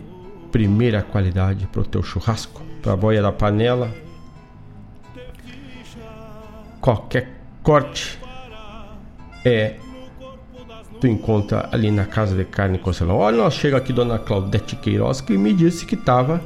primeira 0.50 1.02
qualidade 1.02 1.68
para 1.68 1.82
o 1.82 1.86
teu 1.86 2.02
churrasco, 2.02 2.62
para 2.82 2.94
a 2.94 2.98
boia 2.98 3.22
da 3.22 3.32
panela. 3.34 3.94
Qualquer 6.90 7.30
corte 7.62 8.18
é 9.46 9.76
tu 11.00 11.06
encontra 11.06 11.70
ali 11.72 11.92
na 11.92 12.04
casa 12.06 12.36
de 12.36 12.44
carne 12.44 12.80
Concelão. 12.80 13.18
Olha, 13.18 13.38
nós 13.38 13.54
chega 13.54 13.78
aqui 13.78 13.94
Dona 13.94 14.18
Claudete 14.18 14.76
Queiroz 14.76 15.22
que 15.22 15.38
me 15.38 15.54
disse 15.54 15.86
que 15.86 15.94
estava 15.94 16.42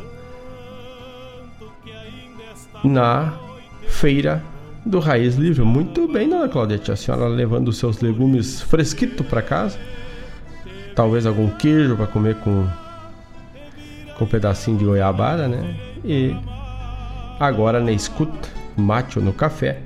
na 2.84 3.40
feira 3.88 4.44
do 4.86 5.00
Raiz 5.00 5.38
Livre. 5.38 5.64
Muito 5.64 6.12
bem, 6.12 6.28
Dona 6.28 6.50
Claudete, 6.50 6.92
a 6.92 6.98
senhora 6.98 7.26
levando 7.26 7.70
os 7.70 7.78
seus 7.78 8.02
legumes 8.02 8.62
fresquitos 8.62 9.26
para 9.26 9.42
casa. 9.42 9.80
Talvez 10.94 11.26
algum 11.26 11.50
queijo 11.52 11.96
para 11.96 12.08
comer 12.08 12.36
com 12.40 12.68
com 14.18 14.26
um 14.26 14.28
pedacinho 14.28 14.78
de 14.78 14.84
goiabada, 14.84 15.48
né? 15.48 15.74
E 16.04 16.36
agora 17.40 17.80
na 17.80 17.94
escuta, 17.94 18.50
mate 18.76 19.18
no 19.20 19.32
café, 19.32 19.80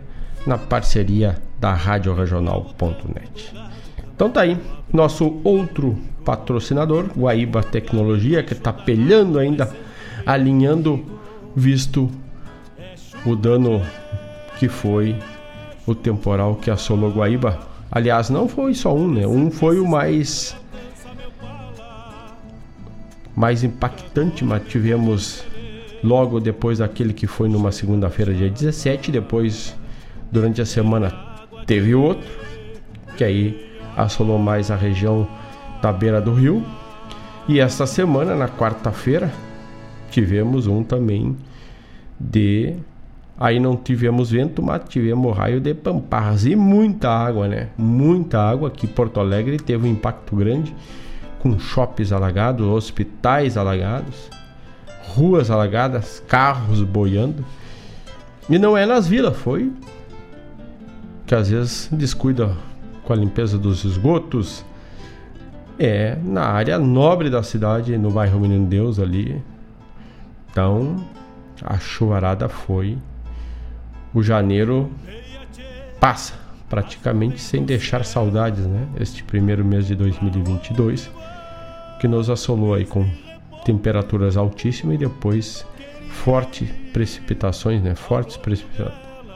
na 0.47 0.57
parceria 0.57 1.37
da 1.59 1.73
Rádio 1.73 2.13
Regional.net. 2.13 3.53
Então 4.15 4.29
tá 4.29 4.41
aí, 4.41 4.57
nosso 4.91 5.39
outro 5.43 5.97
patrocinador, 6.23 7.07
Guaíba 7.15 7.61
Tecnologia, 7.61 8.41
que 8.41 8.53
está 8.53 8.71
pelhando 8.71 9.37
ainda, 9.37 9.69
alinhando, 10.25 11.05
visto 11.55 12.09
o 13.25 13.35
dano 13.35 13.81
que 14.57 14.67
foi 14.67 15.15
o 15.85 15.93
temporal 15.93 16.55
que 16.55 16.71
assolou 16.71 17.11
Guaíba. 17.11 17.59
Aliás, 17.91 18.29
não 18.29 18.47
foi 18.47 18.73
só 18.73 18.95
um, 18.95 19.07
né? 19.07 19.27
Um 19.27 19.51
foi 19.51 19.79
o 19.79 19.87
mais 19.87 20.55
mais 23.35 23.63
impactante, 23.63 24.43
mas 24.43 24.67
tivemos 24.67 25.43
logo 26.03 26.39
depois 26.39 26.79
daquele 26.79 27.13
que 27.13 27.27
foi 27.27 27.47
numa 27.47 27.71
segunda-feira, 27.71 28.33
dia 28.33 28.49
17, 28.49 29.11
depois 29.11 29.75
durante 30.31 30.61
a 30.61 30.65
semana 30.65 31.11
teve 31.65 31.93
outro, 31.93 32.29
que 33.15 33.23
aí 33.23 33.67
assolou 33.95 34.37
mais 34.37 34.69
a 34.69 34.75
região 34.75 35.27
da 35.81 35.91
beira 35.91 36.21
do 36.21 36.33
rio. 36.33 36.63
E 37.47 37.59
esta 37.59 37.85
semana, 37.85 38.35
na 38.35 38.47
quarta-feira, 38.47 39.31
tivemos 40.11 40.67
um 40.67 40.83
também 40.83 41.35
de. 42.19 42.75
Aí 43.39 43.59
não 43.59 43.75
tivemos 43.75 44.31
vento, 44.31 44.63
mas 44.63 44.81
tivemos 44.89 45.37
raio 45.37 45.59
de 45.59 45.73
pamparras 45.73 46.45
e 46.45 46.55
muita 46.55 47.09
água, 47.09 47.47
né? 47.47 47.69
Muita 47.77 48.41
água 48.41 48.71
que 48.71 48.87
Porto 48.87 49.19
Alegre 49.19 49.57
teve 49.57 49.87
um 49.87 49.91
impacto 49.91 50.35
grande 50.35 50.75
com 51.39 51.59
shoppings 51.59 52.11
alagados, 52.11 52.65
hospitais 52.65 53.55
alagados, 53.55 54.27
ruas 55.09 55.51
alagadas, 55.51 56.21
carros 56.27 56.81
boiando. 56.81 57.45
E 58.49 58.57
não 58.57 58.75
é 58.75 58.87
nas 58.87 59.07
vilas, 59.07 59.37
foi 59.37 59.71
que 61.27 61.35
às 61.35 61.49
vezes 61.49 61.89
descuida 61.91 62.55
com 63.03 63.13
a 63.13 63.15
limpeza 63.15 63.57
dos 63.57 63.83
esgotos. 63.83 64.65
É 65.77 66.17
na 66.23 66.45
área 66.45 66.79
nobre 66.79 67.29
da 67.29 67.43
cidade, 67.43 67.95
no 67.97 68.09
bairro 68.09 68.39
Menino 68.39 68.65
Deus 68.65 68.97
ali. 68.97 69.39
Então, 70.49 71.05
a 71.63 71.77
chuvarada 71.77 72.49
foi. 72.49 72.97
O 74.13 74.23
janeiro 74.23 74.89
passa 75.99 76.33
praticamente 76.67 77.39
sem 77.39 77.63
deixar 77.63 78.03
saudades, 78.03 78.65
né? 78.65 78.87
Este 78.99 79.23
primeiro 79.23 79.63
mês 79.63 79.85
de 79.85 79.95
2022 79.95 81.11
que 81.99 82.07
nos 82.07 82.29
assolou 82.29 82.73
aí 82.73 82.85
com 82.85 83.05
temperaturas 83.65 84.37
altíssimas 84.37 84.95
e 84.95 84.97
depois 84.99 85.65
fortes 86.09 86.69
precipitações, 86.93 87.81
né? 87.81 87.95
Fortes 87.95 88.39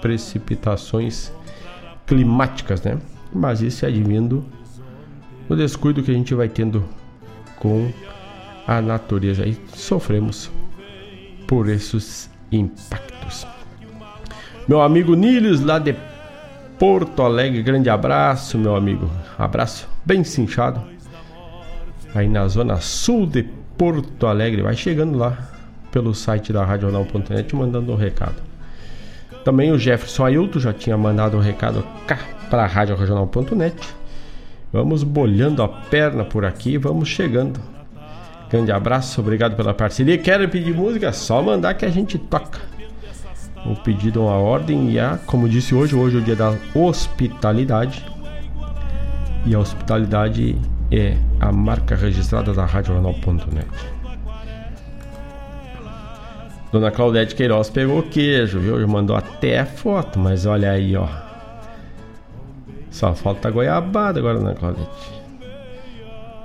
precipitações 0.02 1.32
climáticas, 2.06 2.82
né? 2.82 2.98
mas 3.34 3.62
isso 3.62 3.86
é 3.86 3.88
advindo 3.88 4.46
no 5.48 5.56
descuido 5.56 6.04
que 6.04 6.12
a 6.12 6.14
gente 6.14 6.34
vai 6.34 6.50
tendo 6.50 6.84
com 7.58 7.92
a 8.68 8.82
natureza 8.82 9.46
e 9.46 9.58
sofremos 9.74 10.52
por 11.48 11.68
esses 11.70 12.30
impactos. 12.52 13.46
Meu 14.68 14.82
amigo 14.82 15.16
Nílios, 15.16 15.62
lá 15.62 15.80
de 15.80 15.96
Porto 16.80 17.22
Alegre, 17.24 17.62
grande 17.62 17.90
abraço, 17.90 18.58
meu 18.58 18.76
amigo. 18.76 19.10
Abraço 19.38 19.88
bem 20.06 20.24
cinchado. 20.24 20.82
Aí 22.14 22.28
na 22.28 22.48
zona 22.48 22.78
sul 22.78 23.26
de 23.26 23.44
Porto 23.78 24.28
Alegre, 24.28 24.62
vai 24.62 24.76
chegando 24.76 25.18
lá 25.18 25.38
pelo 25.92 26.14
site 26.14 26.54
da 26.54 26.64
Radional.net 26.64 27.56
mandando 27.56 27.92
um 27.92 27.96
recado. 27.96 28.51
Também 29.44 29.72
o 29.72 29.78
Jefferson 29.78 30.26
Ailton 30.26 30.60
já 30.60 30.74
tinha 30.74 30.98
mandado 30.98 31.38
um 31.38 31.40
recado 31.40 31.84
cá 32.06 32.20
para 32.50 32.64
a 32.64 32.68
radioregional.net. 32.68 33.76
Vamos 34.72 35.04
bolhando 35.04 35.64
a 35.64 35.68
perna 35.68 36.24
por 36.24 36.46
aqui, 36.46 36.78
vamos 36.78 37.10
chegando. 37.10 37.60
Grande 38.50 38.72
abraço, 38.72 39.20
obrigado 39.22 39.56
pela 39.56 39.74
parceria. 39.74 40.18
Querem 40.18 40.48
pedir 40.48 40.76
música? 40.76 41.12
Só 41.12 41.42
mandar 41.42 41.74
que 41.74 41.86
a 41.86 41.90
gente 41.90 42.18
toca. 42.18 42.60
O 43.66 43.76
pedido 43.76 44.24
uma 44.24 44.36
ordem 44.36 44.92
e 44.92 45.00
a, 45.00 45.18
como 45.26 45.48
disse 45.48 45.74
hoje, 45.74 45.96
hoje 45.96 46.18
é 46.18 46.20
o 46.20 46.24
dia 46.24 46.36
da 46.36 46.54
hospitalidade. 46.74 48.06
E 49.46 49.56
a 49.56 49.60
hospitalidade 49.60 50.56
é 50.92 51.18
a 51.40 51.52
marca 51.52 51.96
registrada 51.96 52.54
da 52.54 52.66
radioregional.net. 52.66 54.01
Dona 56.72 56.90
Claudete 56.90 57.36
Queiroz 57.36 57.70
pegou 57.70 58.00
o 58.00 58.04
queijo, 58.04 58.60
viu? 58.60 58.88
Mandou 58.88 59.16
até 59.16 59.66
foto, 59.66 60.18
mas 60.18 60.46
olha 60.46 60.72
aí, 60.72 60.96
ó. 60.96 61.08
Só 62.90 63.14
falta 63.14 63.50
goiabada 63.50 64.20
agora, 64.20 64.38
Dona 64.38 64.56
Claudete. 64.56 65.22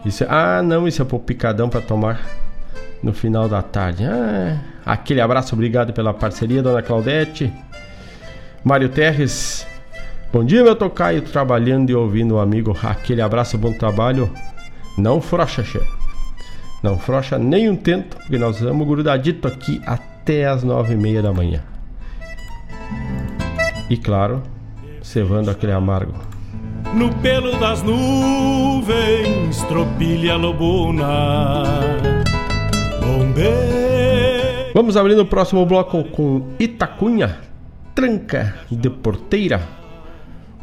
Isso 0.05 0.25
é... 0.25 0.27
Ah, 0.29 0.63
não, 0.63 0.87
isso 0.87 1.03
é 1.03 1.05
pro 1.05 1.19
picadão 1.19 1.69
para 1.69 1.81
tomar 1.81 2.21
no 3.03 3.13
final 3.13 3.49
da 3.49 3.63
tarde. 3.63 4.05
Ah, 4.05 4.59
aquele 4.85 5.21
abraço, 5.21 5.55
obrigado 5.55 5.93
pela 5.93 6.15
parceria, 6.15 6.63
dona 6.63 6.83
Claudete. 6.83 7.53
Mário 8.65 8.89
Terres, 8.89 9.67
bom 10.33 10.45
dia, 10.45 10.63
meu 10.63 10.75
tocaio, 10.75 11.23
trabalhando 11.23 11.91
e 11.91 11.95
ouvindo 11.95 12.35
o 12.35 12.41
amigo. 12.41 12.77
Aquele 12.83 13.21
abraço, 13.23 13.57
bom 13.59 13.73
trabalho. 13.73 14.31
Não 14.99 15.21
frocha, 15.21 15.63
che. 15.63 15.81
Não 16.83 16.99
frocha 16.99 17.39
nem 17.39 17.69
um 17.69 17.77
tento, 17.77 18.17
porque 18.17 18.39
nós 18.39 18.61
vamos 18.61 18.87
grudadito 18.87 19.47
aqui 19.47 19.81
até 19.87 20.16
as 20.33 20.65
nove 20.65 20.95
e 20.95 20.97
meia 20.97 21.23
da 21.23 21.33
manhã. 21.33 21.63
E 23.89 23.97
claro, 23.97 24.43
cevando 25.03 25.51
aquele 25.51 25.73
amargo. 25.73 26.15
No 26.95 27.15
pelo 27.17 27.57
das 27.59 27.83
nuvens, 27.83 29.63
tropilha 29.69 30.37
lobuna. 30.37 31.63
Bombe. 33.01 33.45
Vamos 34.75 34.97
abrindo 34.97 35.23
o 35.23 35.27
próximo 35.27 35.65
bloco 35.65 36.03
com 36.05 36.49
Itacunha, 36.59 37.39
tranca 37.95 38.57
de 38.71 38.91
porteira. 38.91 39.63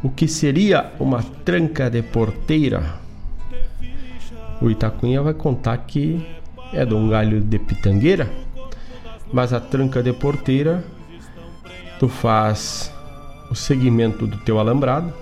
O 0.02 0.10
que 0.10 0.28
seria 0.28 0.92
uma 1.00 1.22
tranca 1.44 1.88
de 1.88 2.02
porteira? 2.02 3.00
O 4.60 4.70
Itacunha 4.70 5.22
vai 5.22 5.34
contar 5.34 5.78
que 5.78 6.24
é 6.72 6.84
de 6.84 6.94
um 6.94 7.08
galho 7.08 7.40
de 7.40 7.58
pitangueira, 7.58 8.28
mas 9.34 9.52
a 9.52 9.58
tranca 9.58 10.00
de 10.00 10.12
porteira 10.12 10.84
tu 11.98 12.08
faz 12.08 12.94
o 13.50 13.54
segmento 13.56 14.28
do 14.28 14.36
teu 14.38 14.60
alambrado, 14.60 15.12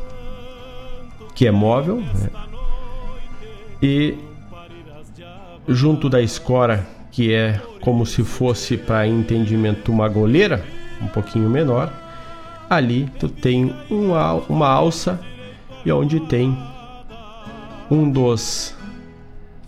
que 1.34 1.46
é 1.46 1.50
móvel, 1.50 1.96
né? 1.96 2.30
e 3.82 4.14
junto 5.66 6.10
da 6.10 6.20
escora, 6.20 6.86
que 7.10 7.32
é 7.32 7.58
como 7.80 8.04
se 8.04 8.22
fosse 8.22 8.76
para 8.76 9.06
entendimento 9.06 9.90
uma 9.90 10.10
goleira, 10.10 10.62
um 11.00 11.06
pouquinho 11.06 11.48
menor, 11.48 11.90
ali 12.68 13.10
tu 13.18 13.30
tem 13.30 13.74
uma, 13.88 14.34
uma 14.46 14.68
alça 14.68 15.18
e 15.86 15.90
onde 15.90 16.20
tem 16.20 16.56
um 17.90 18.10
dos 18.10 18.76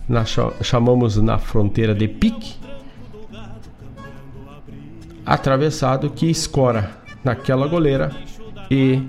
nós 0.07 0.37
chamamos 0.61 1.17
na 1.17 1.39
fronteira 1.39 1.95
de 1.95 2.07
pique 2.07 2.63
atravessado 5.25 6.09
que 6.09 6.29
escora 6.29 6.91
naquela 7.23 7.67
goleira 7.67 8.11
e 8.69 9.01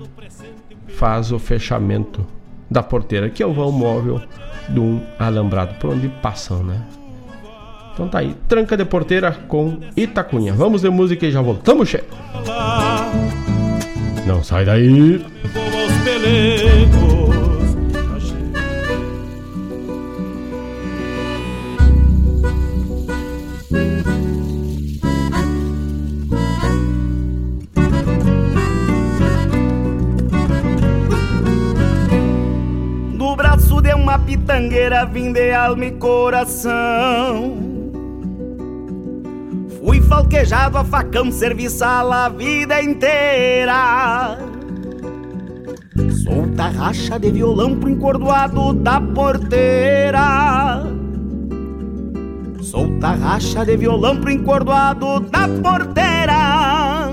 faz 0.97 1.33
o 1.33 1.39
fechamento 1.39 2.27
da 2.71 2.83
porteira, 2.83 3.29
que 3.29 3.43
é 3.43 3.47
o 3.47 3.53
vão 3.53 3.71
móvel 3.71 4.21
de 4.69 4.81
um 4.81 5.01
alambrado 5.19 5.75
por 5.75 5.91
onde 5.91 6.09
passam, 6.09 6.62
né? 6.62 6.83
Então 7.93 8.09
tá 8.09 8.19
aí, 8.19 8.35
tranca 8.47 8.77
de 8.77 8.85
porteira 8.85 9.33
com 9.49 9.79
Itacunha. 9.97 10.53
Vamos 10.53 10.83
de 10.83 10.91
música 10.91 11.27
e 11.27 11.31
já 11.31 11.41
voltamos, 11.41 11.89
che. 11.89 12.05
Não 14.27 14.43
sai 14.43 14.64
daí. 14.64 15.25
Pitangueira 34.19 35.05
vim 35.05 35.33
de 35.33 35.53
alma 35.53 35.87
e 35.87 35.93
coração. 35.93 37.57
Fui 39.79 40.01
falquejado 40.01 40.79
a 40.79 40.85
facão, 40.85 41.31
serviçal 41.31 42.12
a 42.12 42.29
vida 42.29 42.83
inteira. 42.83 44.39
Solta 46.25 46.69
racha 46.69 47.19
de 47.19 47.31
violão 47.31 47.77
pro 47.79 47.89
encordoado 47.89 48.73
da 48.73 49.01
porteira. 49.01 50.83
Solta 52.61 53.11
racha 53.11 53.64
de 53.64 53.77
violão 53.77 54.21
pro 54.21 54.31
encordoado 54.31 55.21
da 55.21 55.49
porteira. 55.62 57.12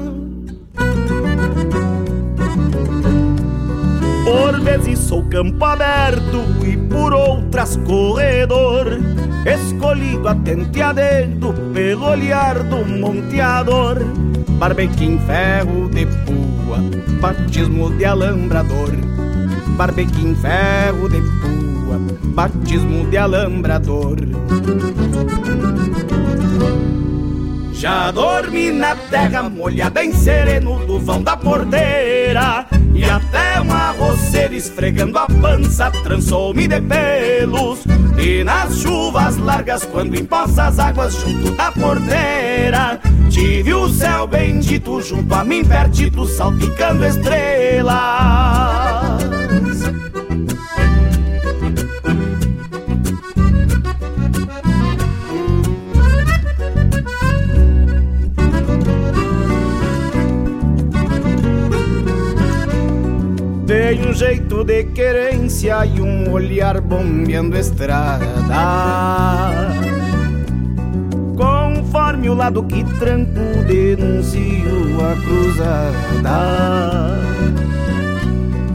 Por 4.26 4.60
vezes 4.62 4.93
sou 5.14 5.24
campo 5.26 5.64
aberto 5.64 6.44
e 6.66 6.76
por 6.76 7.14
outras 7.14 7.78
corredor 7.86 9.00
Escolhido 9.46 10.28
atente 10.28 10.82
a 10.82 10.92
dedo 10.92 11.54
pelo 11.72 12.08
olhar 12.08 12.64
do 12.64 12.84
monteador. 12.84 14.00
Barbequim 14.58 15.20
ferro 15.20 15.90
de 15.90 16.06
pua, 16.06 16.80
batismo 17.20 17.92
de 17.92 18.06
alambrador. 18.06 18.90
Barbequim 19.76 20.34
ferro 20.36 21.10
de 21.10 21.22
pua, 21.22 22.00
batismo 22.34 23.06
de 23.10 23.18
alambrador. 23.18 24.18
Já 27.74 28.12
dormi 28.12 28.72
na 28.72 28.96
terra 28.96 29.44
molhada 29.44 30.06
em 30.06 30.14
sereno 30.14 30.86
do 30.86 31.00
vão 31.00 31.22
da 31.22 31.36
porteira 31.36 32.66
E 32.94 33.04
até 33.04 33.60
uma 33.60 33.92
roceira 33.92 34.56
esfregando 34.56 35.18
a 35.18 35.28
pança 35.28 35.92
trançou-me 36.04 36.68
de 36.68 36.80
pelos. 36.82 37.84
E 38.18 38.44
nas 38.44 38.78
chuvas 38.78 39.38
largas 39.38 39.84
quando 39.86 40.16
empoça 40.16 40.66
as 40.66 40.78
águas 40.80 41.16
junto 41.16 41.52
da 41.52 41.72
porteira 41.72 43.00
Tive 43.30 43.74
o 43.74 43.90
céu 43.90 44.28
bendito 44.28 45.02
junto 45.02 45.34
a 45.34 45.44
mim 45.44 45.66
pertito 45.66 46.26
salpicando 46.28 47.04
estrelas 47.06 49.03
um 64.14 64.16
jeito 64.16 64.64
de 64.64 64.84
querência 64.84 65.84
e 65.88 66.00
um 66.00 66.32
olhar 66.32 66.80
bombeando 66.80 67.58
estrada. 67.58 68.28
Conforme 71.36 72.30
o 72.30 72.36
lado 72.36 72.62
que 72.62 72.84
tranco, 73.00 73.40
denuncio 73.68 75.00
a 75.02 75.16
cruzada. 75.20 76.30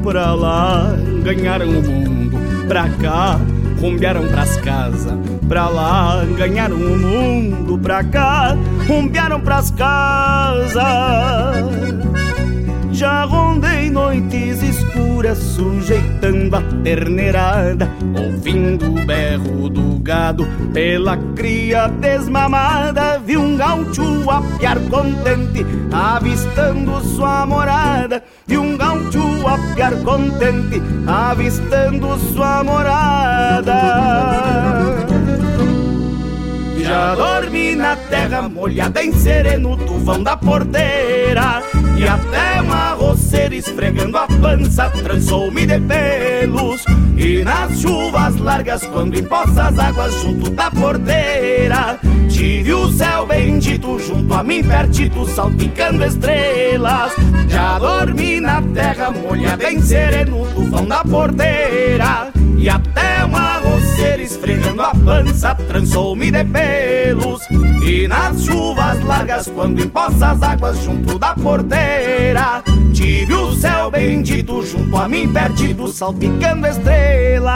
Pra 0.03 0.35
lá 0.35 0.93
ganharam 1.23 1.69
o 1.69 1.83
mundo, 1.85 2.37
pra 2.67 2.89
cá 3.01 3.39
rumbearam 3.81 4.27
pras 4.27 4.57
casas. 4.57 5.17
Pra 5.49 5.69
lá 5.69 6.25
ganharam 6.37 6.75
o 6.75 6.99
mundo, 6.99 7.79
pra 7.79 8.03
cá 8.03 8.57
rumbearam 8.89 9.41
pras 9.41 9.71
casas. 9.71 10.75
Já 12.99 13.25
rondei 13.27 13.89
noites 13.91 14.61
escuras, 14.61 15.39
sujeitando 15.39 16.57
a 16.57 16.63
terneirada, 16.83 17.89
ouvindo 18.13 18.87
o 18.87 19.07
berro 19.07 19.69
do 19.69 20.01
gado 20.01 20.45
pela 20.75 21.17
cria 21.37 21.87
desmamada. 21.87 23.21
Vi 23.21 23.37
um 23.37 23.57
gaúcho 23.57 24.29
apiar 24.29 24.81
contente, 24.91 25.65
avistando 25.93 27.01
sua 27.03 27.47
morada. 27.47 28.21
Vi 28.49 28.59
um 28.59 28.77
gaúcho 28.77 29.47
apiar 29.47 29.95
contente, 30.03 30.83
avistando 31.07 32.19
sua 32.35 32.65
morada. 32.65 33.79
Já 36.89 37.15
dormi 37.15 37.77
na 37.77 37.95
terra 37.97 38.49
molhada 38.49 39.05
em 39.05 39.13
sereno 39.13 39.77
tuvão 39.77 40.23
da 40.23 40.39
porteira. 40.39 41.63
E 41.99 42.09
até 42.09 42.63
uma 42.63 42.95
roceira 42.95 43.55
esfregando 43.55 44.17
a 44.17 44.27
pança 44.27 44.89
trançou-me 44.89 45.67
de 45.67 45.79
pelos. 45.81 46.83
E 47.15 47.45
nas 47.45 47.79
chuvas 47.79 48.37
largas 48.37 48.87
quando 48.87 49.19
empoça 49.19 49.65
as 49.65 49.79
águas 49.79 50.15
junto 50.23 50.51
da 50.51 50.71
porteira 50.71 51.99
Tive 52.31 52.73
o 52.73 52.91
céu 52.91 53.27
bendito 53.27 53.99
junto 53.99 54.33
a 54.33 54.43
mim 54.43 54.65
pertito 54.65 55.27
salpicando 55.27 56.03
estrelas. 56.03 57.13
Já 57.49 57.79
dormi 57.79 58.41
na 58.41 58.63
terra 58.63 59.11
molhada 59.11 59.71
em 59.71 59.83
sereno 59.83 60.47
tuvão 60.55 60.87
da 60.87 61.05
porteira 61.05 62.33
E 62.59 62.69
até 62.69 63.25
uma 63.25 63.59
roceira 63.59 64.21
esfregando 64.21 64.83
a 64.83 64.93
pança 64.93 65.55
trançou-me 65.55 66.31
de 66.31 66.45
pelos. 66.45 67.41
E 67.83 68.09
nas 68.09 68.43
chuvas 68.43 69.03
largas 69.05 69.49
quando 69.49 69.81
empoça 69.81 70.33
as 70.33 70.43
águas 70.43 70.83
junto 70.83 71.19
da 71.19 71.35
porteira 71.35 72.63
Tive 72.93 73.33
o 73.33 73.53
céu 73.55 73.91
bendito 73.91 74.63
junto 74.67 74.97
a 74.97 75.09
mim 75.09 75.33
perdido 75.33 75.89
salpicando 75.89 76.67
estrelas 76.67 77.49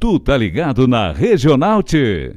Tu 0.00 0.18
tá 0.18 0.34
ligado 0.34 0.88
na 0.88 1.12
Regional 1.12 1.82
T. 1.82 2.34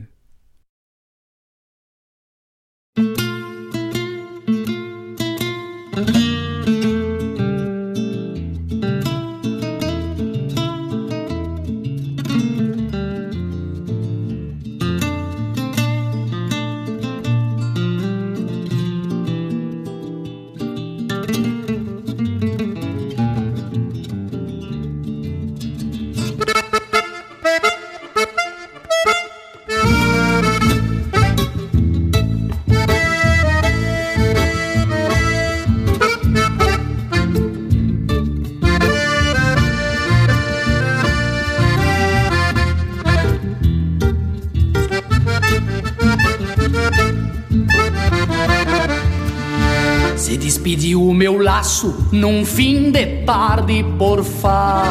laço 51.37 51.95
num 52.11 52.45
fim 52.45 52.91
de 52.91 53.05
tarde 53.25 53.85
por 53.97 54.21
far. 54.21 54.85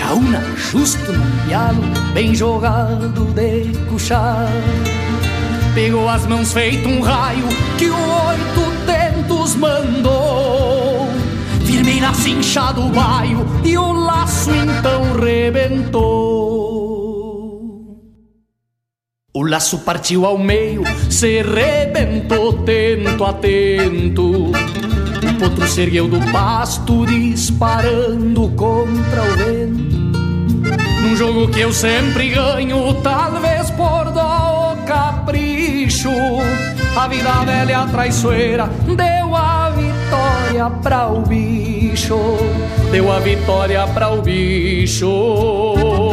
Caúna 0.00 0.42
justo 0.56 1.12
num 1.12 1.46
pialo, 1.46 1.82
bem 2.12 2.34
jogado 2.34 3.24
de 3.26 3.70
cuchar. 3.88 4.48
Pegou 5.74 6.08
as 6.08 6.26
mãos 6.26 6.52
feito 6.52 6.88
um 6.88 7.00
raio 7.00 7.46
que 7.78 7.88
o 7.88 7.94
oito 7.94 8.84
tentos 8.84 9.54
mandou. 9.54 11.08
Firmei 11.64 12.00
na 12.00 12.12
cincha 12.14 12.72
do 12.72 12.88
baio 12.88 13.46
e 13.62 13.78
o 13.78 13.92
laço 13.92 14.50
então 14.50 15.20
rebentou. 15.20 16.77
O 19.38 19.46
laço 19.46 19.78
partiu 19.78 20.26
ao 20.26 20.36
meio, 20.36 20.82
se 21.08 21.42
rebentou 21.42 22.54
tento 22.64 23.24
a 23.24 23.32
tento. 23.32 24.50
O 24.50 25.34
potro 25.38 25.64
se 25.68 25.80
ergueu 25.82 26.08
do 26.08 26.20
pasto, 26.32 27.06
disparando 27.06 28.48
contra 28.56 29.22
o 29.22 29.36
vento. 29.36 29.96
Num 31.02 31.14
jogo 31.14 31.46
que 31.52 31.60
eu 31.60 31.72
sempre 31.72 32.30
ganho, 32.30 32.92
talvez 32.94 33.70
por 33.70 34.10
dó 34.10 34.72
ou 34.72 34.76
capricho. 34.84 36.10
A 36.96 37.06
vida 37.06 37.30
velha 37.44 37.86
traiçoeira 37.92 38.68
deu 38.88 39.36
a 39.36 39.70
vitória 39.70 40.68
para 40.82 41.06
o 41.06 41.20
bicho. 41.20 42.18
Deu 42.90 43.12
a 43.12 43.20
vitória 43.20 43.86
para 43.86 44.08
o 44.10 44.20
bicho. 44.20 46.07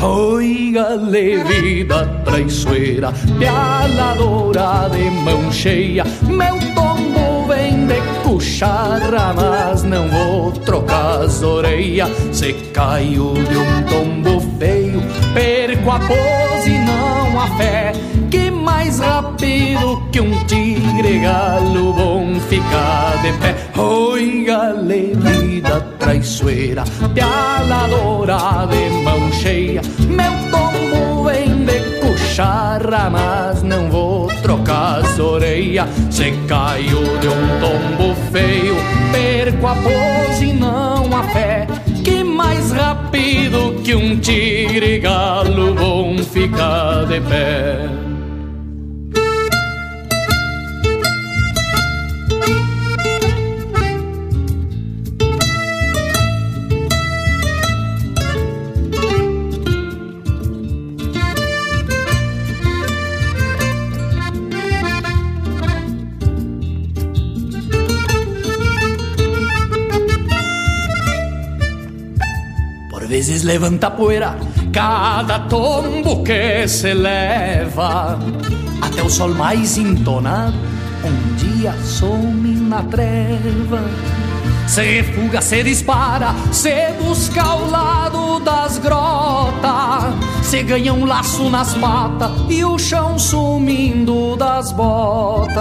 Oi, 0.00 0.70
gale, 0.72 1.42
vida 1.44 2.06
traiçoeira, 2.24 3.12
pialadora 3.38 4.88
de 4.90 5.10
mão 5.10 5.50
cheia, 5.50 6.04
meu 6.28 6.58
vem 7.48 7.86
de 7.86 8.00
cucharra, 8.22 9.32
mas 9.34 9.82
não 9.82 10.08
vou 10.08 10.52
trocar 10.52 11.22
as 11.22 11.42
orelhas. 11.42 12.10
Se 12.30 12.52
caio 12.72 13.32
de 13.34 13.56
um 13.56 13.82
tombo 13.88 14.40
feio, 14.58 15.02
perco 15.32 15.90
a 15.90 15.98
pose 15.98 16.78
não 16.78 17.40
a 17.40 17.46
fé. 17.56 17.92
Que 18.30 18.50
mais 18.50 18.98
rápido 18.98 20.02
que 20.12 20.20
um 20.20 20.44
tigre 20.44 21.20
galo 21.20 21.92
bom 21.94 22.34
ficar 22.48 23.22
de 23.22 23.32
pé. 23.38 23.54
Oi, 23.80 24.44
galerida 24.46 25.80
traiçoeira, 25.98 26.84
pialadora 27.14 28.66
de 28.66 28.90
mão 29.02 29.32
cheia, 29.32 29.80
meu 30.08 30.32
tombo 30.50 31.24
vem 31.24 31.64
de 31.64 32.00
cucharra, 32.00 33.10
mas 33.10 33.62
não 33.62 33.90
vou 33.90 34.28
trocar 34.42 35.00
as 35.00 35.18
orelhas. 35.18 35.88
Se 36.10 36.32
caio 36.46 37.18
de 37.20 37.28
um 37.28 37.60
tombo 37.60 38.14
feio, 38.30 38.76
perco 39.12 39.66
a 39.66 39.74
pose 39.74 40.46
e 40.46 40.52
não 40.52 41.16
a 41.16 41.22
fé. 41.24 41.66
Que 42.04 42.22
mais 42.24 42.72
rápido 42.72 43.82
que 43.82 43.94
um 43.94 44.18
tigre 44.18 44.98
galo 44.98 45.74
vão 45.74 46.18
ficar 46.18 47.06
de 47.06 47.20
pé. 47.20 48.07
Vezes 73.18 73.42
levanta 73.42 73.90
poeira 73.90 74.36
cada 74.72 75.40
tombo 75.40 76.22
que 76.22 76.68
se 76.68 76.94
leva. 76.94 78.16
Até 78.80 79.02
o 79.02 79.10
sol 79.10 79.34
mais 79.34 79.76
entonado 79.76 80.54
um 81.04 81.34
dia 81.34 81.74
some 81.82 82.48
na 82.48 82.80
treva. 82.84 83.82
Se 84.68 84.82
refuga, 84.82 85.40
se 85.40 85.64
dispara, 85.64 86.32
se 86.52 86.92
busca 87.02 87.42
ao 87.42 87.68
lado 87.68 88.38
das 88.38 88.78
grotas. 88.78 90.14
Se 90.44 90.62
ganha 90.62 90.94
um 90.94 91.04
laço 91.04 91.50
nas 91.50 91.74
patas 91.74 92.30
e 92.48 92.64
o 92.64 92.78
chão 92.78 93.18
sumindo 93.18 94.36
das 94.36 94.70
botas. 94.70 95.56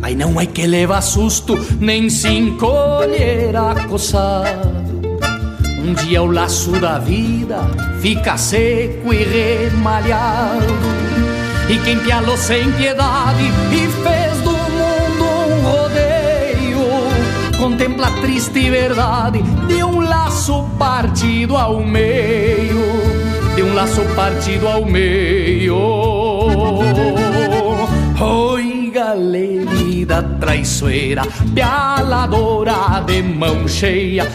Mas 0.00 0.16
não 0.16 0.40
é 0.40 0.46
que 0.46 0.66
leva 0.66 1.02
susto, 1.02 1.58
nem 1.78 2.08
se 2.08 2.28
encolher 2.28 3.54
acossado. 3.54 4.93
Um 5.84 5.92
dia 5.92 6.22
o 6.22 6.32
laço 6.32 6.72
da 6.80 6.98
vida 6.98 7.60
fica 8.00 8.38
seco 8.38 9.12
e 9.12 9.22
remalhado. 9.22 10.64
E 11.68 11.78
quem 11.80 11.98
pialou 11.98 12.38
sem 12.38 12.72
piedade 12.72 13.44
e 13.70 13.86
fez 14.02 14.40
do 14.40 14.50
mundo 14.50 15.24
um 15.46 15.60
rodeio, 15.60 17.58
contempla 17.58 18.06
a 18.06 18.10
triste 18.22 18.70
verdade 18.70 19.42
de 19.68 19.84
um 19.84 20.00
laço 20.00 20.64
partido 20.78 21.54
ao 21.54 21.84
meio, 21.84 22.82
de 23.54 23.62
um 23.62 23.74
laço 23.74 24.00
partido 24.16 24.66
ao 24.66 24.86
meio. 24.86 25.76
Oi, 28.20 28.90
galerida 28.90 30.22
traiçoeira, 30.40 31.24
pialadora 31.54 33.02
de 33.06 33.22
mão 33.22 33.68
cheia, 33.68 34.26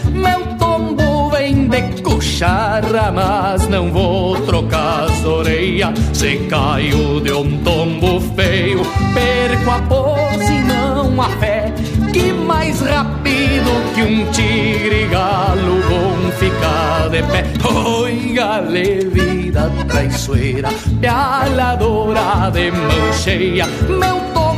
de 1.40 2.02
cucharra, 2.02 3.10
mas 3.10 3.66
não 3.66 3.90
vou 3.90 4.38
trocar 4.42 5.04
as 5.04 5.24
orelhas. 5.24 5.98
Se 6.12 6.36
caio 6.50 7.18
de 7.20 7.32
um 7.32 7.58
tombo 7.64 8.20
feio, 8.36 8.82
perco 9.14 9.70
a 9.70 9.78
pose 9.88 10.52
e 10.52 10.62
não 10.62 11.20
a 11.20 11.28
fé. 11.38 11.72
Que 12.12 12.30
mais 12.32 12.82
rápido 12.82 13.70
que 13.94 14.02
um 14.02 14.30
tigre 14.32 15.06
galo 15.10 15.80
vão 15.88 16.30
ficar 16.32 17.08
de 17.08 17.22
pé. 17.22 17.44
Oi, 17.74 18.32
gale, 18.34 19.06
vida 19.06 19.70
traiçoeira, 19.88 20.68
pialadora 21.00 22.50
de 22.52 22.70
mão 22.70 23.12
cheia, 23.14 23.66
meu 23.88 24.20
tombo 24.34 24.49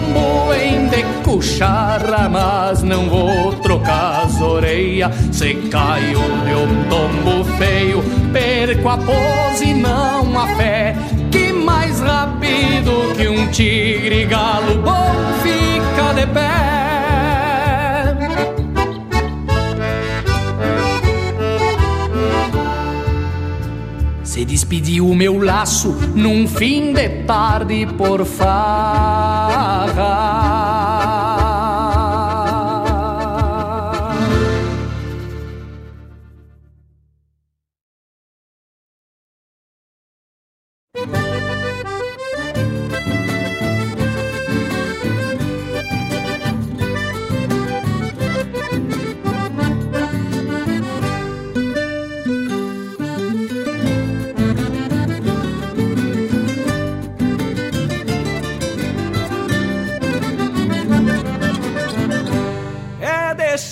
em 0.55 0.89
de 0.89 1.03
cucharra, 1.23 2.29
mas 2.29 2.83
não 2.83 3.09
vou 3.09 3.53
trocar 3.55 4.25
as 4.25 4.41
orelhas. 4.41 5.15
Se 5.33 5.55
caio 5.71 6.19
de 6.19 6.55
um 6.55 6.89
tombo 6.89 7.45
feio, 7.59 8.03
perco 8.33 8.89
a 8.89 8.99
pose 8.99 9.67
e 9.67 9.75
não 9.75 10.39
a 10.39 10.47
fé. 10.57 10.95
Que 11.31 11.53
mais 11.53 12.01
rápido 12.01 13.15
que 13.17 13.29
um 13.29 13.47
tigre 13.49 14.25
galo 14.27 14.77
bom 14.83 15.15
fica 15.43 16.13
de 16.15 16.27
pé. 16.27 16.72
Se 24.33 24.47
despediu 24.47 25.11
o 25.11 25.15
meu 25.15 25.39
laço 25.45 25.95
num 26.15 26.49
fim 26.49 26.95
de 26.95 27.07
tarde 27.27 27.87
por 27.99 28.25
farra. 28.25 29.93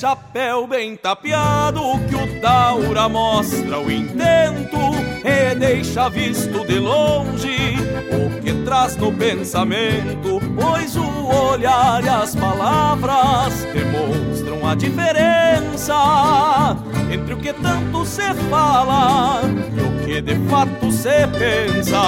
Chapéu 0.00 0.66
bem 0.66 0.96
tapeado 0.96 1.82
que 2.08 2.14
o 2.14 2.40
Daura 2.40 3.06
mostra 3.06 3.78
o 3.78 3.92
intento 3.92 4.78
e 5.22 5.54
deixa 5.54 6.08
visto 6.08 6.66
de 6.66 6.78
longe 6.78 7.76
o 8.10 8.40
que 8.40 8.54
traz 8.64 8.96
no 8.96 9.12
pensamento, 9.12 10.40
pois 10.58 10.96
o 10.96 11.04
olhar 11.50 12.02
e 12.02 12.08
as 12.08 12.34
palavras 12.34 13.62
demonstram 13.74 14.66
a 14.66 14.74
diferença 14.74 15.94
entre 17.12 17.34
o 17.34 17.36
que 17.36 17.52
tanto 17.52 18.06
se 18.06 18.32
fala 18.48 19.42
e 19.44 19.80
o 19.82 20.06
que 20.06 20.22
de 20.22 20.36
fato 20.48 20.90
se 20.90 21.26
pensa. 21.26 22.00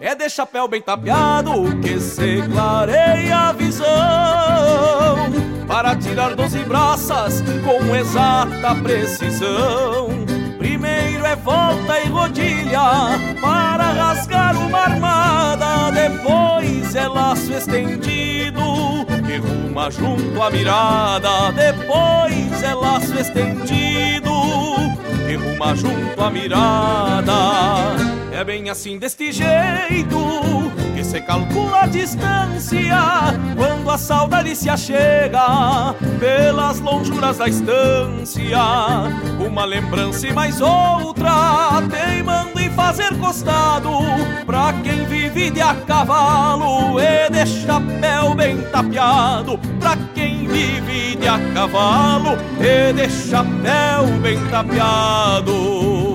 É 0.00 0.14
de 0.14 0.30
chapéu 0.30 0.66
bem 0.66 0.80
tapeado 0.80 1.78
que 1.82 2.00
se 2.00 2.40
clareia 2.50 3.50
a 3.50 3.52
visão 3.52 5.41
para 5.82 5.96
tirar 5.96 6.36
doze 6.36 6.60
braças 6.60 7.42
com 7.64 7.96
exata 7.96 8.72
precisão. 8.84 10.10
Primeiro 10.56 11.26
é 11.26 11.34
volta 11.34 11.98
e 11.98 12.06
rodilha 12.06 13.18
para 13.40 13.90
rasgar 13.90 14.56
uma 14.56 14.78
armada, 14.78 15.90
depois 15.90 16.94
é 16.94 17.08
laço 17.08 17.52
estendido 17.52 18.62
que 19.26 19.38
ruma 19.38 19.90
junto 19.90 20.40
à 20.40 20.52
mirada, 20.52 21.50
depois 21.50 22.62
é 22.62 22.74
laço 22.74 23.18
estendido 23.18 24.30
que 25.26 25.34
ruma 25.34 25.74
junto 25.74 26.22
à 26.22 26.30
mirada. 26.30 27.32
É 28.30 28.44
bem 28.44 28.70
assim 28.70 29.00
deste 29.00 29.32
jeito 29.32 30.72
que 31.02 31.04
se 31.04 31.20
calcula 31.20 31.82
a 31.82 31.86
distância 31.86 32.96
quando 33.56 33.90
a 33.90 33.98
saudade 33.98 34.54
se 34.54 34.70
achega 34.70 35.94
pelas 36.20 36.78
lonjuras 36.78 37.38
da 37.38 37.48
estância. 37.48 38.58
Uma 39.44 39.64
lembrança 39.64 40.28
e 40.28 40.32
mais 40.32 40.60
outra 40.60 41.82
teimando 41.90 42.60
em 42.60 42.70
fazer 42.70 43.18
costado 43.18 43.90
pra 44.46 44.72
quem 44.84 45.04
vive 45.06 45.50
de 45.50 45.60
a 45.60 45.74
cavalo 45.74 47.00
e 47.00 47.28
de 47.30 47.46
chapéu 47.46 48.34
bem 48.36 48.62
tapeado. 48.70 49.58
Pra 49.80 49.96
quem 50.14 50.46
vive 50.46 51.16
de 51.16 51.26
a 51.26 51.38
cavalo 51.52 52.38
e 52.60 52.92
de 52.92 53.10
chapéu 53.10 54.06
bem 54.22 54.38
tapeado. 54.50 56.11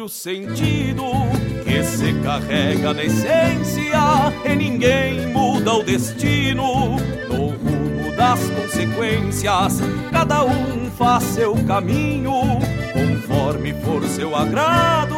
O 0.00 0.08
sentido 0.08 1.04
que 1.64 1.82
se 1.82 2.12
carrega 2.22 2.92
na 2.92 3.04
essência 3.04 4.32
e 4.44 4.54
ninguém 4.54 5.28
muda 5.28 5.74
o 5.74 5.82
destino 5.82 6.96
no 7.28 7.46
rumo 7.48 8.14
das 8.16 8.40
consequências. 8.50 9.80
Cada 10.10 10.44
um 10.44 10.90
faz 10.98 11.22
seu 11.24 11.54
caminho 11.66 12.32
conforme 12.92 13.72
for 13.82 14.02
seu 14.08 14.36
agrado. 14.36 15.16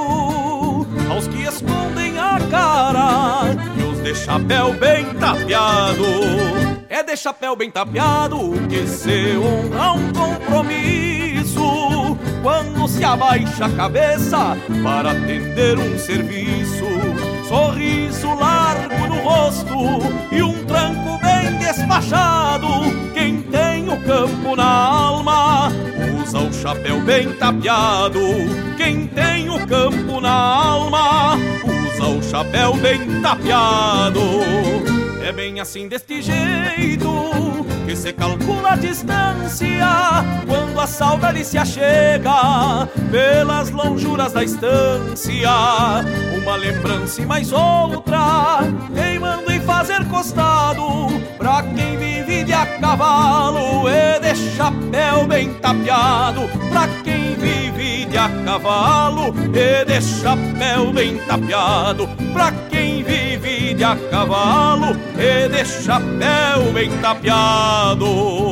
Aos 1.11 1.27
que 1.27 1.43
escondem 1.43 2.19
a 2.19 2.39
cara 2.51 3.45
e 3.77 3.83
os 3.83 4.03
de 4.03 4.15
chapéu 4.15 4.75
bem 4.75 5.07
tapeado. 5.15 6.05
É 6.89 7.03
de 7.03 7.17
chapéu 7.17 7.57
bem 7.57 7.71
tapeado 7.71 8.53
que 8.69 8.87
se 8.87 9.37
honra 9.37 9.93
um 9.93 10.13
compromisso 10.13 11.18
quando 12.43 12.87
se 12.89 13.05
abaixa 13.05 13.67
a 13.67 13.71
cabeça 13.71 14.57
para 14.83 15.13
atender 15.13 15.79
um 15.79 15.99
serviço. 15.99 16.85
Sorriso 17.49 18.35
largo 18.35 19.07
no 19.07 19.21
rosto 19.23 19.75
e 20.31 20.43
um 20.43 20.65
tranco 20.65 21.19
bem 21.23 21.59
despachado. 21.59 22.69
Quem 23.15 23.43
tem 23.43 23.89
o 23.89 23.97
campo 24.03 24.55
na 24.55 24.65
alma 24.65 25.69
usa 26.23 26.39
o 26.39 26.53
chapéu 26.53 27.01
bem 27.01 27.33
tapeado. 27.35 28.21
Quem 28.77 29.07
tem 29.07 29.49
o 29.49 29.67
campo 29.67 30.21
na 30.21 30.31
alma 30.31 31.37
usa 31.65 32.07
o 32.07 32.23
chapéu 32.23 32.75
bem 32.75 33.21
tapeado. 33.23 34.21
É 35.27 35.33
bem 35.33 35.61
assim 35.61 35.89
deste 35.89 36.23
jeito 36.23 37.48
que 37.89 37.97
se 37.97 38.13
calcula 38.13 38.73
a 38.73 38.77
distância 38.77 39.89
quando 40.47 40.79
a 40.79 40.87
saudade 40.87 41.43
se 41.43 41.57
achega 41.57 42.87
pelas 43.11 43.71
lonjuras 43.71 44.35
da 44.35 44.45
estância. 44.45 45.49
Uma 46.37 46.57
lembrança 46.57 47.23
e 47.23 47.25
mais 47.25 47.51
outra, 47.51 48.59
queimando 48.95 49.51
em 49.51 49.61
fazer 49.61 50.05
costado 50.09 50.83
pra 51.39 51.63
quem 51.63 51.97
vive 51.97 52.45
de 52.45 52.53
a 52.53 52.67
cavalo 52.79 53.89
e 53.89 54.21
de 54.21 54.37
chapéu 54.55 55.27
bem 55.27 55.55
tapeado. 55.55 56.43
Pra 56.69 56.87
quem 57.03 57.37
vive 57.37 58.05
de 58.05 58.19
a 58.19 58.29
cavalo 58.45 59.35
e 59.55 59.85
de 59.87 60.03
chapéu 60.03 60.93
bem 60.93 61.17
tapeado. 61.27 62.07
Pra 62.35 62.53
quem 62.69 63.03
vive 63.03 63.58
de 63.79 63.85
a 63.85 63.97
cavalo 64.11 64.97
e 65.17 65.49
de 65.49 65.65
chapéu 65.65 66.73
bem 66.75 66.91
tapeado. 66.99 68.48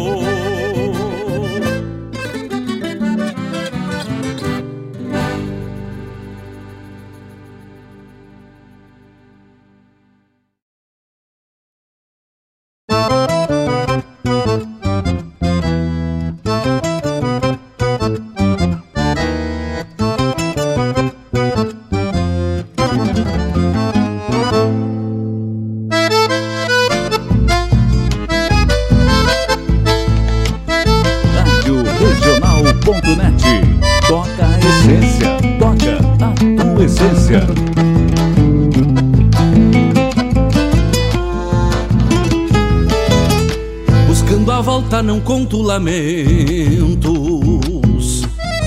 Lamentos. 45.77 46.97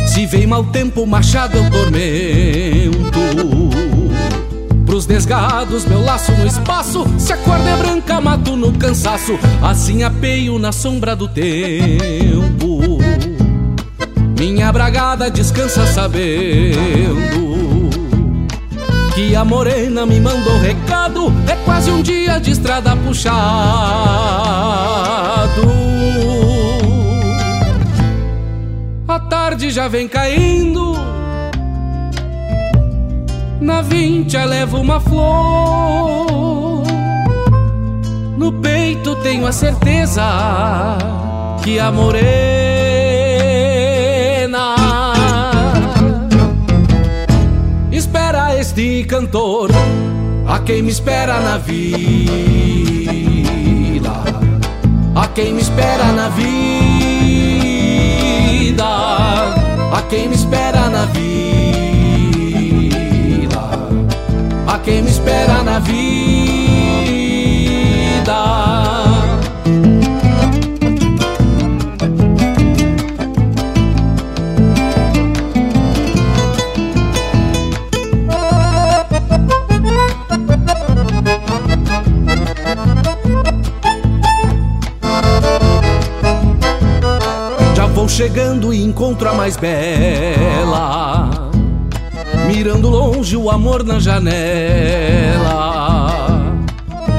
Se 0.08 0.26
vem 0.28 0.46
mau 0.46 0.64
tempo, 0.66 1.06
machado 1.08 1.58
eu 1.58 1.70
tormento. 1.72 3.20
Pros 4.86 5.06
desgados, 5.08 5.86
meu 5.86 6.04
laço 6.04 6.32
no 6.34 6.46
espaço. 6.46 7.06
Se 7.18 7.34
a 7.34 7.38
corda 7.38 7.68
é 7.70 7.76
branca, 7.78 8.22
mato 8.22 8.56
no 8.56 8.72
cansaço. 8.74 9.40
Assim 9.62 10.04
apeio 10.04 10.60
na 10.60 10.72
sombra 10.72 11.16
do 11.16 11.28
tempo. 11.28 13.00
Minha 14.38 14.72
bragada 14.72 15.32
descansa 15.32 15.86
sabendo 15.88 17.40
que 19.16 19.36
a 19.36 19.44
morena 19.44 20.06
me 20.06 20.20
mandou 20.20 20.60
recado. 20.60 21.34
É 21.48 21.56
quase 21.66 21.90
um 21.90 22.04
dia 22.04 22.40
de 22.40 22.52
estrada 22.52 22.96
puxado. 22.96 23.50
Tarde 29.30 29.70
já 29.70 29.88
vem 29.88 30.08
caindo. 30.08 30.96
Na 33.62 33.82
vincha 33.82 34.44
levo 34.44 34.78
uma 34.80 35.00
flor. 35.00 36.84
No 38.38 38.52
peito 38.54 39.16
tenho 39.18 39.46
a 39.46 39.52
certeza 39.52 40.98
que 41.62 41.80
a 41.80 41.92
morena. 41.92 42.40
Espera 47.92 48.58
este 48.58 49.04
cantor, 49.04 49.70
a 50.48 50.60
quem 50.60 50.82
me 50.82 50.90
espera 50.90 51.40
na 51.42 51.58
vida, 51.58 52.02
a 55.16 55.28
quem 55.28 55.54
me 55.54 55.62
espera 55.62 56.12
na 56.14 56.30
vida, 56.30 56.89
a 59.92 60.02
quem 60.04 60.28
me 60.30 60.36
espera 60.36 60.90
na 60.90 61.06
vida, 61.06 61.30
a 64.68 64.80
quem 64.80 65.02
me 65.02 65.10
espera 65.10 65.64
na 65.64 65.80
vida. 65.80 66.00
Chegando 88.10 88.74
e 88.74 88.84
encontro 88.84 89.30
a 89.30 89.34
mais 89.34 89.56
bela. 89.56 91.30
Mirando 92.48 92.90
longe 92.90 93.38
o 93.38 93.50
amor 93.50 93.84
na 93.84 94.00
janela. 94.00 95.70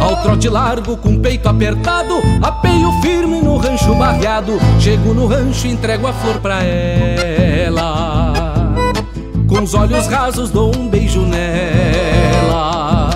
Ao 0.01 0.17
trote 0.23 0.49
largo, 0.49 0.97
com 0.97 1.19
peito 1.19 1.49
apertado, 1.49 2.21
apeio 2.43 2.91
firme 3.01 3.41
no 3.41 3.57
rancho 3.57 3.95
barreado. 3.95 4.59
Chego 4.81 5.15
no 5.15 5.27
rancho 5.27 5.67
e 5.67 5.71
entrego 5.71 6.07
a 6.07 6.13
flor 6.13 6.41
pra 6.41 6.63
ela. 6.65 8.33
Com 9.49 9.63
os 9.63 9.75
olhos 9.75 10.07
rasos, 10.09 10.51
dou 10.51 10.75
um 10.77 10.89
beijo 10.89 11.21
nela. 11.23 13.11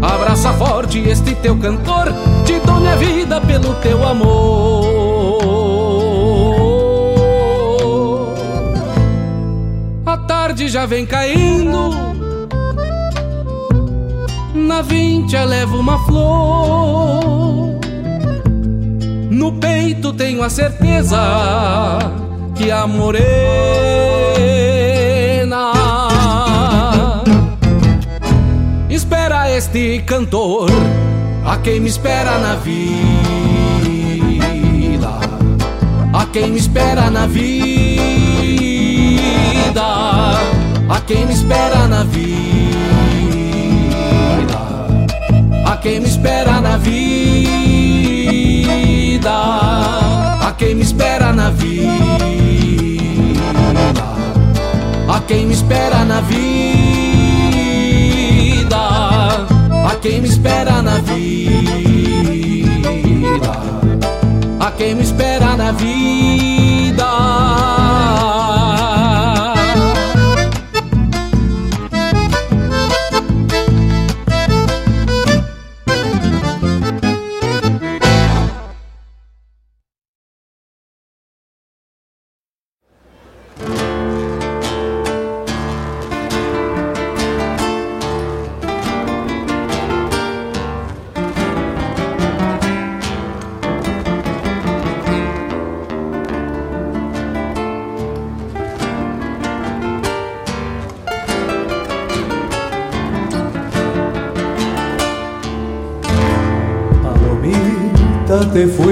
Abraça 0.00 0.52
forte 0.52 0.98
este 1.00 1.34
teu 1.34 1.56
cantor, 1.56 2.12
te 2.44 2.58
dou 2.60 2.76
minha 2.76 2.96
vida 2.96 3.40
pelo 3.40 3.74
teu 3.74 4.06
amor. 4.06 5.09
Já 10.70 10.86
vem 10.86 11.04
caindo. 11.04 11.90
Na 14.54 14.82
vincha 14.82 15.44
levo 15.44 15.76
uma 15.78 15.98
flor. 16.06 17.80
No 19.30 19.52
peito 19.54 20.12
tenho 20.12 20.44
a 20.44 20.50
certeza 20.50 21.18
que 22.54 22.70
a 22.70 22.86
morena 22.86 23.32
espera 28.88 29.50
este 29.50 30.04
cantor, 30.06 30.70
a 31.44 31.56
quem 31.56 31.80
me 31.80 31.88
espera 31.88 32.38
na 32.38 32.54
vida, 32.54 33.58
a 36.12 36.26
quem 36.26 36.52
me 36.52 36.58
espera 36.58 37.10
na 37.10 37.26
vida 37.26 37.80
a 40.90 41.00
quem 41.02 41.24
me 41.24 41.32
espera 41.32 41.86
na 41.86 42.02
vida, 42.02 42.28
a 45.64 45.76
quem 45.76 46.00
me 46.00 46.08
espera 46.08 46.60
na 46.60 46.76
vida, 46.76 48.10
a 50.48 50.52
quem 50.58 50.74
me 50.74 50.82
espera 50.82 51.32
na 51.32 51.50
vida, 51.50 51.80
a 55.08 55.20
quem 55.20 55.46
me 55.46 55.54
espera 55.54 56.04
na 56.04 56.20
vida, 56.22 56.40
a 59.86 59.94
quem 60.02 60.20
me 60.20 60.28
espera 60.28 60.82
na 60.82 60.98
vida, 60.98 62.00
a 64.58 64.70
quem 64.72 64.96
me 64.96 65.02
espera 65.02 65.56
na 65.56 65.70
vida. 65.70 66.59
Te 108.60 108.66
fuiste 108.66 108.89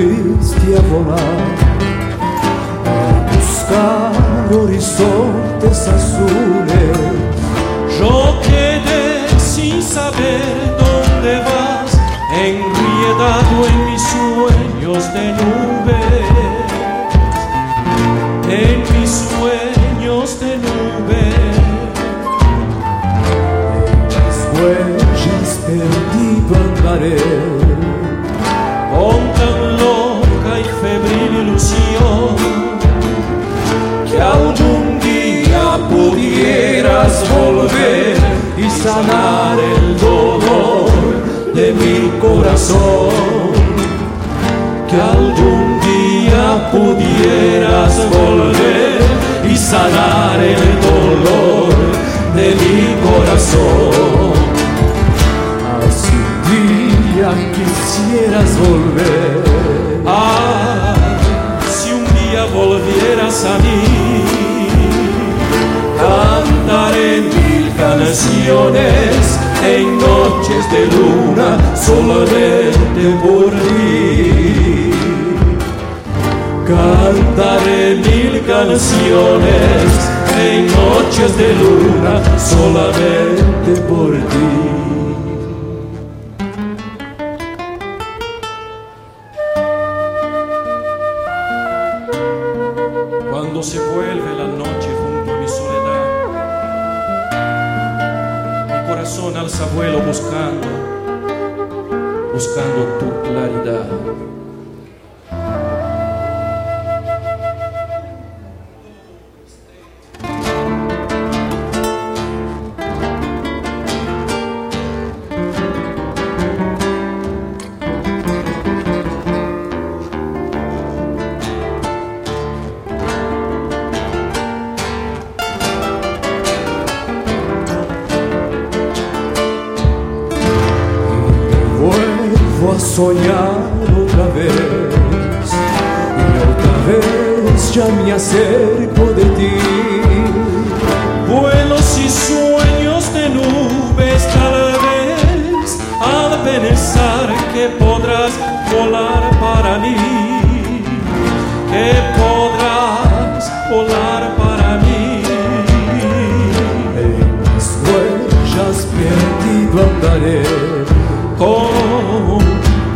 con 161.38 162.38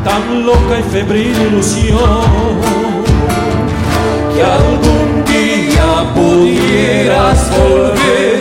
tan 0.05 0.45
loca 0.45 0.79
y 0.81 0.83
febril 0.91 1.35
ilusión 1.49 2.63
que 4.35 4.43
algún 4.43 5.25
día 5.25 6.13
pudieras 6.15 7.51
volver 7.59 8.41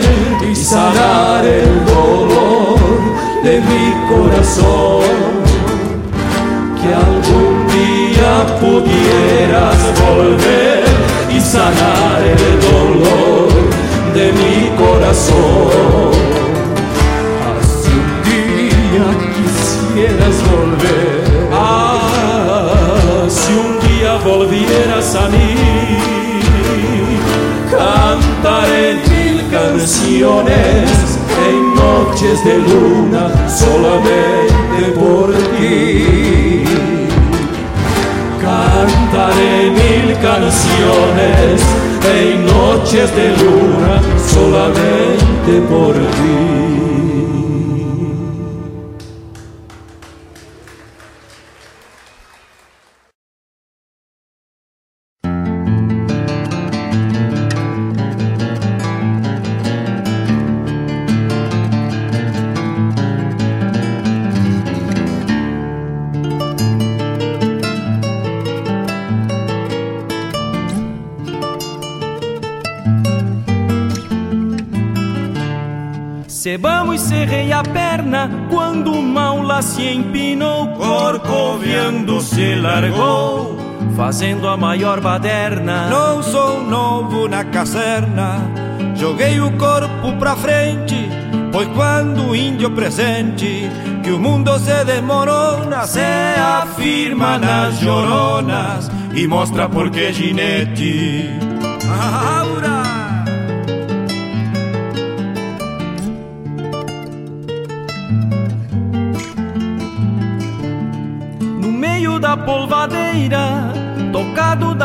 y 0.50 0.54
sanar 0.54 1.44
el 1.44 1.84
dolor 1.84 2.78
de 3.44 3.60
mi 3.60 3.86
corazón. 4.08 5.02
Que 6.80 6.94
algún 6.94 7.66
día 7.68 8.34
pudieras 8.60 9.78
volver 10.00 10.84
y 11.30 11.40
sanar 11.40 12.22
el 12.22 12.60
dolor 12.60 13.48
de 14.14 14.32
mi 14.32 14.70
corazón. 14.76 16.41
Quisieras 19.92 20.36
volver. 20.50 21.48
Ah, 21.52 23.26
si 23.28 23.52
un 23.52 23.78
día 23.80 24.16
volvieras 24.24 25.14
a 25.14 25.28
mí, 25.28 25.54
cantaré 27.70 28.94
mil 29.08 29.50
canciones 29.50 31.18
en 31.48 31.74
noches 31.74 32.44
de 32.44 32.58
luna 32.58 33.48
solamente 33.48 34.92
por 34.94 35.32
ti. 35.56 36.64
Cantaré 38.40 39.70
mil 39.70 40.16
canciones 40.20 41.60
en 42.16 42.46
noches 42.46 43.14
de 43.14 43.28
luna 43.36 44.00
solamente 44.18 45.60
por 45.68 45.94
ti. 45.94 46.71
Cerrei 77.32 77.50
a 77.50 77.62
perna 77.62 78.30
quando 78.50 78.92
o 78.92 79.02
maula 79.02 79.62
se 79.62 79.88
empinou, 79.88 80.68
corcoviando 80.68 82.20
se 82.20 82.54
largou, 82.56 83.56
fazendo 83.96 84.46
a 84.46 84.54
maior 84.54 85.00
baderna. 85.00 85.88
Não 85.88 86.22
sou 86.22 86.62
novo 86.62 87.26
na 87.28 87.42
caserna, 87.42 88.36
joguei 88.94 89.40
o 89.40 89.50
corpo 89.52 90.12
pra 90.18 90.36
frente, 90.36 91.08
pois 91.50 91.68
quando 91.68 92.28
o 92.28 92.36
índio 92.36 92.70
presente 92.70 93.66
que 94.02 94.10
o 94.10 94.20
mundo 94.20 94.58
se 94.58 94.84
desmorona, 94.84 95.86
se 95.86 96.00
afirma 96.38 97.38
nas 97.38 97.78
joronas 97.78 98.90
e 99.14 99.26
mostra 99.26 99.70
por 99.70 99.88
que 99.88 100.12
ginete. 100.12 101.30
Aura! 101.98 102.31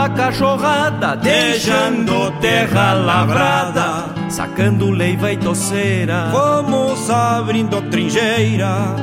da 0.07 0.09
cachorrada, 0.09 1.15
deixando 1.17 2.31
terra 2.39 2.93
lavrada, 2.93 4.29
sacando 4.29 4.89
leiva 4.89 5.31
e 5.31 5.37
toceira. 5.37 6.29
Fomos 6.31 7.09
abrindo 7.09 7.81
trincheira, 7.89 8.95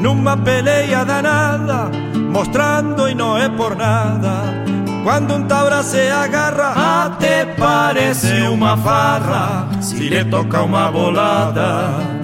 numa 0.00 0.36
peleia 0.36 1.04
danada, 1.04 1.90
mostrando 2.30 3.08
e 3.08 3.14
não 3.14 3.38
é 3.38 3.48
por 3.48 3.76
nada. 3.76 4.60
Quando 5.04 5.34
um 5.34 5.44
taura 5.44 5.82
se 5.82 6.08
agarra, 6.08 7.06
até 7.06 7.46
parece 7.46 8.42
uma 8.48 8.76
farra, 8.76 9.68
se 9.80 10.08
lhe 10.08 10.24
toca 10.24 10.62
uma 10.62 10.90
bolada. 10.90 12.19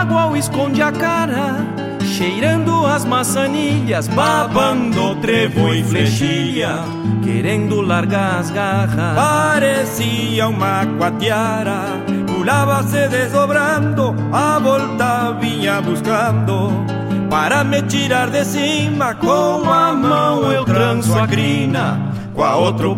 Bagual 0.00 0.34
esconde 0.34 0.80
a 0.80 0.90
cara, 0.90 1.56
cheirando 2.02 2.86
as 2.86 3.04
maçanilhas, 3.04 4.08
babando 4.08 5.14
trevo 5.16 5.74
e 5.74 5.84
flechilha, 5.84 6.78
querendo 7.22 7.82
largar 7.82 8.40
as 8.40 8.50
garras. 8.50 9.14
Parecia 9.14 10.48
uma 10.48 10.86
quatiara, 10.98 11.82
pulava 12.26 12.82
se 12.84 13.08
desdobrando, 13.08 14.14
a 14.32 14.58
volta 14.58 15.36
vinha 15.38 15.82
buscando. 15.82 16.70
Para 17.28 17.62
me 17.62 17.82
tirar 17.82 18.30
de 18.30 18.42
cima, 18.42 19.14
com 19.14 19.70
a 19.70 19.92
mão 19.92 20.50
eu 20.50 20.64
tranço 20.64 21.16
a 21.18 21.26
crina, 21.28 22.00
com 22.32 22.42
a 22.42 22.56
outra 22.56 22.88
o 22.88 22.96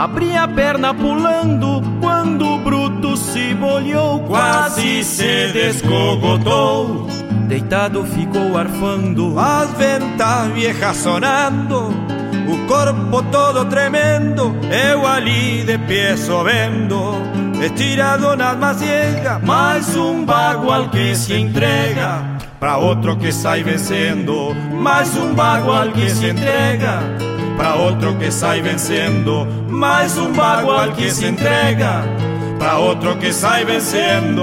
Abri 0.00 0.34
a 0.34 0.48
perna 0.48 0.94
pulando 0.94 1.82
quando 2.00 2.54
o 2.54 2.58
bruto 2.60 3.18
se 3.18 3.52
bolhou, 3.52 4.20
quase 4.20 5.04
se 5.04 5.52
descogotou. 5.52 7.06
Deitado 7.46 8.02
ficou 8.04 8.56
arfando, 8.56 9.38
as 9.38 9.70
ventas 9.72 10.46
viejas 10.54 10.96
sonando, 10.96 11.90
o 12.48 12.66
corpo 12.66 13.22
todo 13.30 13.66
tremendo, 13.66 14.56
eu 14.90 15.06
ali 15.06 15.64
de 15.64 15.76
pé 15.76 16.14
vendo, 16.14 17.16
estirado 17.62 18.34
nas 18.36 18.56
maciegas, 18.56 19.42
mais 19.42 19.94
um 19.98 20.24
bagual 20.24 20.88
que 20.88 21.14
se 21.14 21.34
entrega 21.34 22.24
para 22.58 22.78
outro 22.78 23.18
que 23.18 23.30
sai 23.30 23.62
vencendo, 23.62 24.56
mais 24.80 25.14
um 25.14 25.34
bagual 25.34 25.90
que 25.90 26.08
se 26.08 26.30
entrega 26.30 27.29
para 27.60 27.74
outro 27.74 28.16
que 28.16 28.30
sai 28.30 28.62
vencendo, 28.62 29.46
mais 29.68 30.16
um 30.16 30.32
bagual 30.32 30.92
que 30.92 31.10
se 31.10 31.26
entrega 31.26 32.04
para 32.58 32.78
outro 32.78 33.18
que 33.18 33.34
sai 33.34 33.66
vencendo. 33.66 34.42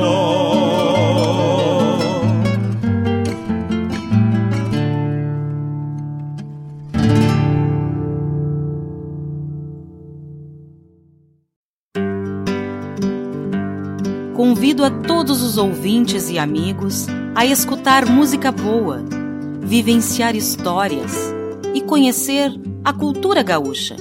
Convido 14.35 14.85
a 14.85 14.91
todos 14.91 15.41
os 15.41 15.57
ouvintes 15.57 16.29
e 16.29 16.37
amigos 16.37 17.07
a 17.33 17.43
escutar 17.47 18.05
música 18.05 18.51
boa, 18.51 19.03
vivenciar 19.59 20.35
histórias 20.35 21.33
e 21.73 21.81
conhecer 21.81 22.66
a 22.87 22.93
cultura 22.93 23.43
gaúcha. 23.43 23.97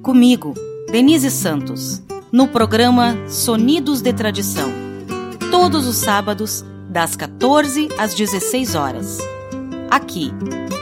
Comigo, 0.00 0.54
Denise 0.92 1.28
Santos, 1.28 2.00
no 2.30 2.46
programa 2.46 3.16
Sonidos 3.28 4.00
de 4.00 4.12
Tradição. 4.12 4.70
Todos 5.50 5.88
os 5.88 5.96
sábados, 5.96 6.64
das 6.88 7.16
14 7.16 7.88
às 7.98 8.14
16 8.14 8.76
horas. 8.76 9.18
Aqui, 9.90 10.30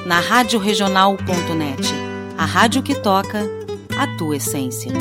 na 0.04 0.20
Rádio 0.20 0.58
Regional.net, 0.58 1.88
a 2.36 2.44
rádio 2.44 2.82
que 2.82 2.94
toca 2.94 3.40
a 3.96 4.18
tua 4.18 4.36
essência. 4.36 4.92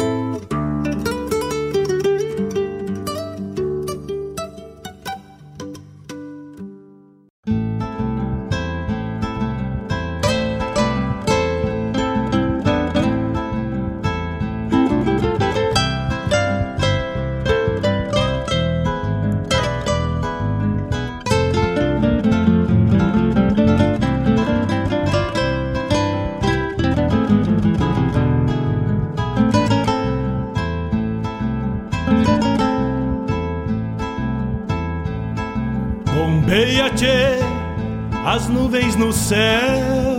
Céu. 39.20 40.18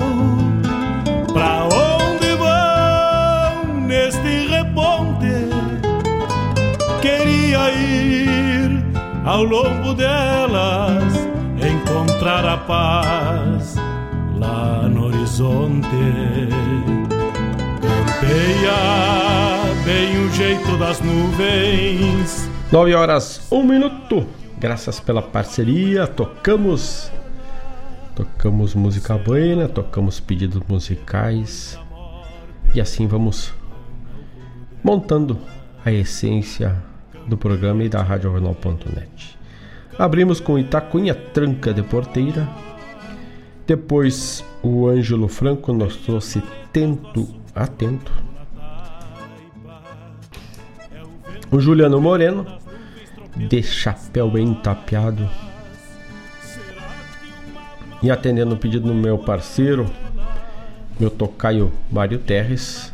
Pra 1.32 1.64
onde 1.64 2.34
vão 2.36 3.80
neste 3.80 4.46
reponte? 4.48 5.48
Queria 7.00 7.70
ir 7.70 8.84
ao 9.24 9.42
longo 9.42 9.94
delas, 9.94 11.14
encontrar 11.56 12.44
a 12.44 12.58
paz 12.58 13.76
lá 14.38 14.88
no 14.88 15.06
horizonte. 15.06 15.88
Campeia 17.80 18.74
bem 19.84 20.26
o 20.26 20.30
jeito 20.32 20.76
das 20.76 21.00
nuvens. 21.00 22.48
9 22.70 22.94
horas, 22.94 23.46
1 23.50 23.62
minuto. 23.64 24.26
Graças 24.58 25.00
pela 25.00 25.22
parceria, 25.22 26.06
tocamos 26.06 27.10
tocamos 28.20 28.74
música 28.74 29.16
buena, 29.16 29.66
tocamos 29.66 30.20
pedidos 30.20 30.60
musicais 30.68 31.78
e 32.74 32.80
assim 32.80 33.06
vamos 33.06 33.54
montando 34.84 35.38
a 35.82 35.90
essência 35.90 36.76
do 37.26 37.38
programa 37.38 37.82
e 37.82 37.88
da 37.88 38.02
RadioJornal.net. 38.02 39.38
Abrimos 39.98 40.38
com 40.38 40.58
Itacunha 40.58 41.14
Tranca 41.14 41.72
de 41.72 41.82
Porteira, 41.82 42.46
depois 43.66 44.44
o 44.62 44.86
Ângelo 44.86 45.26
Franco 45.26 45.72
nos 45.72 45.96
trouxe 45.96 46.42
Tento 46.74 47.26
Atento. 47.54 48.12
O 51.50 51.58
Juliano 51.58 51.98
Moreno, 52.02 52.44
de 53.34 53.62
chapéu 53.62 54.30
bem 54.30 54.52
tapeado. 54.52 55.26
E 58.02 58.10
atendendo 58.10 58.54
o 58.54 58.58
pedido 58.58 58.88
do 58.88 58.94
meu 58.94 59.18
parceiro, 59.18 59.86
meu 60.98 61.10
tocaio 61.10 61.70
Mário 61.90 62.18
Terres, 62.18 62.92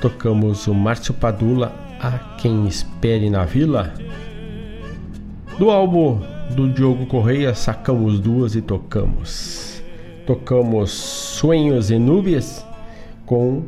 tocamos 0.00 0.66
o 0.66 0.74
Márcio 0.74 1.14
Padula, 1.14 1.72
A 1.98 2.36
Quem 2.36 2.66
Espere 2.66 3.30
na 3.30 3.44
Vila. 3.44 3.94
Do 5.58 5.70
álbum 5.70 6.20
do 6.54 6.68
Diogo 6.68 7.06
Correia, 7.06 7.54
sacamos 7.54 8.20
duas 8.20 8.54
e 8.54 8.60
tocamos. 8.60 9.82
Tocamos 10.26 10.90
Sonhos 10.90 11.90
e 11.90 11.98
Núbias 11.98 12.64
com 13.24 13.62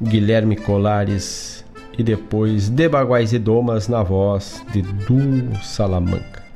Guilherme 0.00 0.56
Colares 0.56 1.64
e 1.98 2.02
depois 2.02 2.70
De 2.70 2.88
Baguais 2.88 3.32
e 3.32 3.38
Domas 3.38 3.88
na 3.88 4.02
voz 4.02 4.64
de 4.72 4.80
Du 4.80 5.54
Salamanca. 5.62 6.47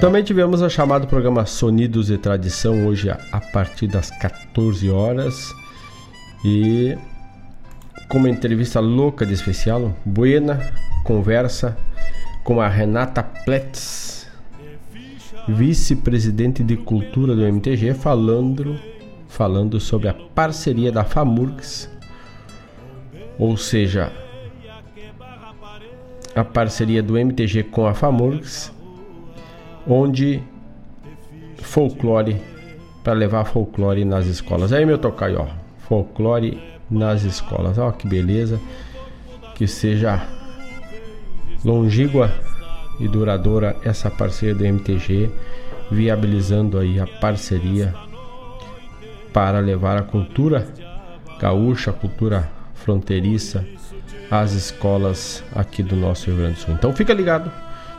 Também 0.00 0.24
tivemos 0.24 0.62
a 0.62 0.68
chamado 0.70 1.06
programa 1.06 1.44
Sonidos 1.44 2.08
e 2.08 2.16
Tradição 2.16 2.86
hoje 2.86 3.10
a 3.10 3.40
partir 3.52 3.86
das 3.86 4.10
14 4.10 4.90
horas. 4.90 5.54
E 6.42 6.96
com 8.08 8.16
uma 8.16 8.30
entrevista 8.30 8.80
louca 8.80 9.26
de 9.26 9.34
especial, 9.34 9.94
buena 10.02 10.72
conversa 11.04 11.76
com 12.42 12.62
a 12.62 12.66
Renata 12.66 13.22
Pletz, 13.22 14.26
vice-presidente 15.46 16.64
de 16.64 16.78
cultura 16.78 17.36
do 17.36 17.44
MTG, 17.44 17.92
falando 17.92 18.80
falando 19.28 19.78
sobre 19.78 20.08
a 20.08 20.14
parceria 20.14 20.90
da 20.90 21.04
FAMURGS. 21.04 21.90
Ou 23.38 23.54
seja, 23.58 24.10
a 26.34 26.42
parceria 26.42 27.02
do 27.02 27.18
MTG 27.18 27.64
com 27.64 27.86
a 27.86 27.92
FAMURGS, 27.92 28.79
onde 29.86 30.42
folclore 31.62 32.40
para 33.02 33.12
levar 33.12 33.44
folclore 33.44 34.04
nas 34.04 34.26
escolas. 34.26 34.72
Aí 34.72 34.84
meu 34.84 34.98
tocaio, 34.98 35.40
ó, 35.40 35.46
folclore 35.88 36.62
nas 36.90 37.22
escolas. 37.22 37.78
Ó 37.78 37.90
que 37.92 38.06
beleza. 38.06 38.60
Que 39.54 39.66
seja 39.66 40.26
longínqua 41.64 42.32
e 42.98 43.06
duradoura 43.06 43.76
essa 43.84 44.10
parceria 44.10 44.54
do 44.54 44.64
MTG, 44.64 45.30
viabilizando 45.90 46.78
aí 46.78 46.98
a 46.98 47.06
parceria 47.06 47.94
para 49.32 49.60
levar 49.60 49.98
a 49.98 50.02
cultura 50.02 50.66
gaúcha, 51.38 51.90
a 51.90 51.94
cultura 51.94 52.50
fronteiriça 52.74 53.66
às 54.30 54.52
escolas 54.52 55.42
aqui 55.54 55.82
do 55.82 55.96
nosso 55.96 56.26
Rio 56.26 56.38
Grande 56.38 56.54
do 56.54 56.60
Sul. 56.60 56.74
Então 56.74 56.94
fica 56.94 57.12
ligado 57.12 57.50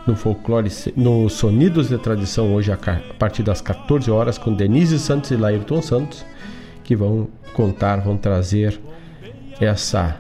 no 0.08 0.16
folclore, 0.16 0.70
no 0.96 1.30
Sonidos 1.30 1.90
de 1.90 1.98
Tradição 1.98 2.54
hoje 2.54 2.72
a 2.72 2.78
partir 3.18 3.44
das 3.44 3.62
14 3.62 4.10
horas 4.10 4.38
com 4.38 4.54
Denise 4.54 5.00
Santos 5.00 5.32
e 5.32 5.36
Laírton 5.36 5.82
Santos 5.82 6.26
que 6.84 6.96
vão 6.96 7.28
contar, 7.54 8.02
vão 8.02 8.18
trazer 8.18 8.80
essa, 9.60 10.18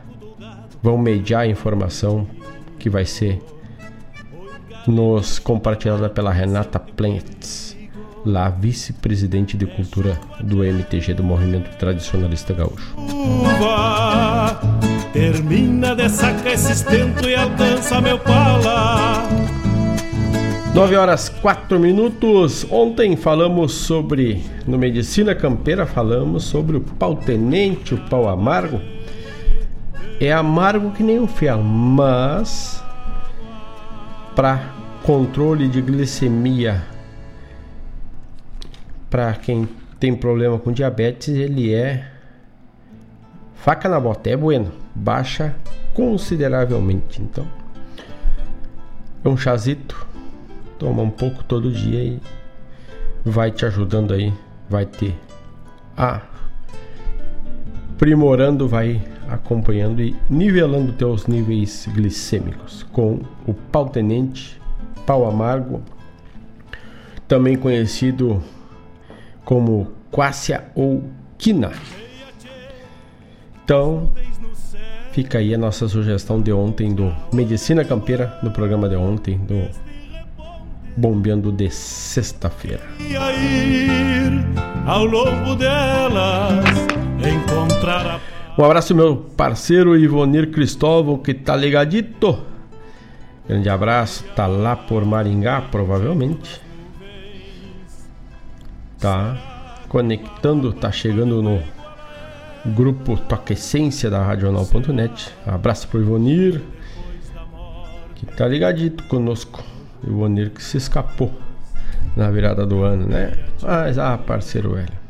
vão 0.81 0.97
mediar 0.97 1.41
a 1.41 1.47
informação 1.47 2.27
que 2.77 2.89
vai 2.89 3.05
ser 3.05 3.41
nos 4.87 5.39
compartilhada 5.39 6.09
pela 6.09 6.31
Renata 6.31 6.79
Plentz, 6.79 7.77
lá 8.25 8.49
vice-presidente 8.49 9.57
de 9.57 9.65
cultura 9.65 10.19
do 10.39 10.63
MTG 10.63 11.13
do 11.13 11.23
Movimento 11.23 11.75
Tradicionalista 11.77 12.53
Gaúcho. 12.53 12.95
Uva, 12.97 14.59
termina 15.13 15.95
de 15.95 16.09
sacar 16.09 16.53
esse 16.53 16.71
estento 16.71 17.27
e 17.27 17.35
meu. 18.01 18.19
9 20.73 20.95
horas 20.95 21.27
4 21.27 21.77
minutos. 21.77 22.65
Ontem 22.71 23.17
falamos 23.17 23.73
sobre, 23.73 24.41
no 24.65 24.77
Medicina 24.77 25.35
Campeira, 25.35 25.85
falamos 25.85 26.45
sobre 26.45 26.77
o 26.77 26.81
pau 26.81 27.13
tenente, 27.13 27.93
o 27.93 27.97
pau 28.09 28.29
amargo. 28.29 28.79
É 30.19 30.31
amargo 30.31 30.91
que 30.91 31.03
nem 31.03 31.19
o 31.19 31.27
fel, 31.27 31.61
mas 31.61 32.81
para 34.33 34.73
controle 35.03 35.67
de 35.67 35.81
glicemia 35.81 36.81
para 39.09 39.33
quem 39.33 39.67
tem 39.99 40.15
problema 40.15 40.57
com 40.57 40.71
diabetes, 40.71 41.35
ele 41.35 41.73
é 41.73 42.09
faca 43.55 43.89
na 43.89 43.99
bota, 43.99 44.29
é 44.29 44.37
bueno, 44.37 44.71
baixa 44.95 45.53
consideravelmente. 45.93 47.21
Então, 47.21 47.45
é 49.23 49.27
um 49.27 49.35
chazito, 49.35 50.07
toma 50.81 51.03
um 51.03 51.11
pouco 51.11 51.43
todo 51.43 51.71
dia 51.71 52.03
e 52.03 52.19
vai 53.23 53.51
te 53.51 53.67
ajudando 53.67 54.15
aí, 54.15 54.33
vai 54.67 54.83
ter 54.83 55.15
a 55.95 56.21
aprimorando, 57.93 58.67
vai 58.67 58.99
acompanhando 59.29 60.01
e 60.01 60.15
nivelando 60.27 60.91
teus 60.93 61.27
níveis 61.27 61.87
glicêmicos 61.93 62.81
com 62.91 63.19
o 63.45 63.53
pau 63.53 63.89
tenente, 63.89 64.59
pau 65.05 65.29
amargo, 65.29 65.83
também 67.27 67.55
conhecido 67.55 68.41
como 69.45 69.91
quácia 70.09 70.63
ou 70.73 71.03
quina. 71.37 71.73
Então, 73.63 74.11
fica 75.11 75.37
aí 75.37 75.53
a 75.53 75.59
nossa 75.59 75.87
sugestão 75.87 76.41
de 76.41 76.51
ontem 76.51 76.91
do 76.91 77.15
Medicina 77.31 77.85
Campeira, 77.85 78.39
no 78.41 78.49
programa 78.49 78.89
de 78.89 78.95
ontem 78.95 79.37
do 79.37 79.90
Bombeando 80.95 81.51
de 81.51 81.69
sexta-feira. 81.69 82.83
Ao 84.85 85.05
longo 85.05 85.55
delas 85.55 86.65
encontrar 87.19 88.15
a 88.15 88.31
um 88.57 88.65
abraço 88.65 88.93
meu 88.93 89.15
parceiro 89.15 89.97
Ivonir 89.97 90.51
Cristóvão 90.51 91.17
que 91.17 91.33
tá 91.33 91.55
ligadito. 91.55 92.37
Grande 93.47 93.69
abraço, 93.69 94.25
tá 94.35 94.45
lá 94.45 94.75
por 94.75 95.05
Maringá, 95.05 95.61
provavelmente. 95.61 96.61
Tá 98.99 99.81
conectando, 99.87 100.73
tá 100.73 100.91
chegando 100.91 101.41
no 101.41 101.63
grupo 102.73 103.17
Toca 103.17 103.53
Essência 103.53 104.09
da 104.09 104.21
Radional.net. 104.21 105.29
Abraço 105.47 105.87
pro 105.87 106.01
Ivonir, 106.01 106.61
que 108.15 108.25
tá 108.25 108.47
ligadito 108.47 109.05
conosco. 109.05 109.70
Ivonir 110.03 110.49
que 110.51 110.63
se 110.63 110.77
escapou 110.77 111.31
na 112.15 112.29
virada 112.29 112.65
do 112.65 112.83
ano, 112.83 113.07
né? 113.07 113.33
Mas, 113.61 113.97
ah, 113.97 114.17
parceiro 114.17 114.73
velho. 114.73 115.01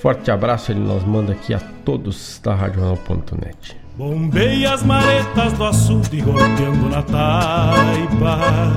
Forte 0.00 0.30
abraço 0.30 0.72
ele 0.72 0.80
nos 0.80 1.04
manda 1.04 1.32
aqui 1.32 1.54
a 1.54 1.58
todos 1.84 2.40
da 2.42 2.54
Radional.net. 2.54 3.76
Bombei 3.96 4.66
as 4.66 4.82
maretas 4.82 5.54
do 5.54 5.64
açude 5.64 6.20
golpeando 6.20 6.88
na 6.90 7.02
taipa. 7.02 8.76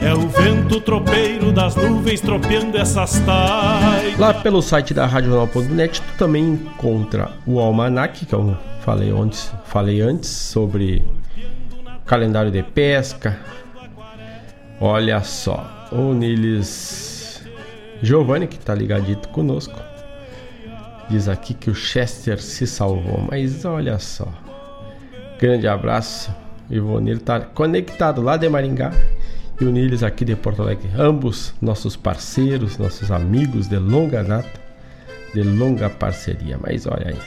É 0.00 0.12
o 0.12 0.28
vento 0.28 0.80
tropeiro 0.80 1.52
das 1.52 1.76
nuvens 1.76 2.20
tropeando 2.20 2.76
essas 2.76 3.20
taipas. 3.20 4.18
Lá 4.18 4.34
pelo 4.34 4.60
site 4.60 4.92
da 4.92 5.06
Radional.net 5.06 6.02
tu 6.02 6.18
também 6.18 6.54
encontra 6.54 7.30
o 7.46 7.60
almanac 7.60 8.26
que 8.26 8.34
eu 8.34 8.56
falei 8.80 9.10
antes, 9.10 9.52
falei 9.66 10.00
antes 10.00 10.28
sobre 10.28 11.04
calendário 12.10 12.50
de 12.50 12.60
pesca, 12.64 13.38
Olha 14.80 15.22
só, 15.22 15.88
o 15.92 16.12
Niles 16.12 17.40
Giovanni, 18.02 18.48
que 18.48 18.58
tá 18.58 18.74
ligadito 18.74 19.28
conosco, 19.28 19.78
diz 21.08 21.28
aqui 21.28 21.54
que 21.54 21.70
o 21.70 21.74
Chester 21.74 22.42
se 22.42 22.66
salvou, 22.66 23.28
mas 23.30 23.64
olha 23.64 23.96
só. 24.00 24.26
Grande 25.38 25.68
abraço, 25.68 26.34
Ivonir 26.68 27.20
tá 27.20 27.38
conectado 27.38 28.22
lá 28.22 28.36
de 28.36 28.48
Maringá 28.48 28.90
e 29.60 29.64
o 29.64 29.70
Niles 29.70 30.02
aqui 30.02 30.24
de 30.24 30.34
Porto 30.34 30.62
Alegre. 30.62 30.90
Ambos 30.98 31.54
nossos 31.62 31.94
parceiros, 31.94 32.76
nossos 32.76 33.12
amigos 33.12 33.68
de 33.68 33.76
longa 33.76 34.24
data, 34.24 34.60
de 35.32 35.44
longa 35.44 35.88
parceria. 35.88 36.58
Mas 36.60 36.86
olha 36.86 37.08
aí. 37.08 37.18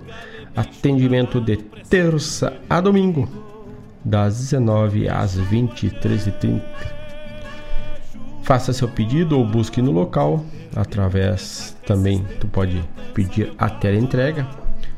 Atendimento 0.55 1.41
de 1.41 1.57
terça 1.57 2.53
a 2.69 2.83
domingo, 2.83 3.27
das 4.05 4.41
19 4.41 5.09
às 5.09 5.39
23h30. 5.39 6.61
Faça 8.43 8.75
seu 8.75 8.89
pedido 8.89 9.39
ou 9.39 9.47
busque 9.47 9.81
no 9.81 9.91
local, 9.91 10.45
através 10.77 11.75
também 11.87 12.23
tu 12.39 12.47
pode 12.47 12.85
pedir 13.15 13.55
até 13.57 13.89
a 13.89 13.95
entrega. 13.95 14.47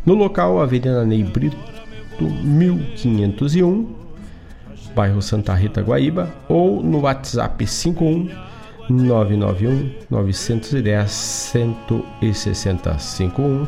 No 0.05 0.14
local, 0.14 0.61
Avenida 0.61 1.07
Ney 1.07 1.22
Brito, 1.22 1.57
1501, 2.20 3.95
bairro 4.97 5.22
Santa 5.22 5.55
Rita, 5.55 5.80
Guaíba, 5.80 6.28
ou 6.49 6.82
no 6.82 7.03
WhatsApp 7.03 7.64
51 7.64 8.50
991 8.91 9.91
910 10.11 11.11
160 11.11 12.99
51 12.99 13.67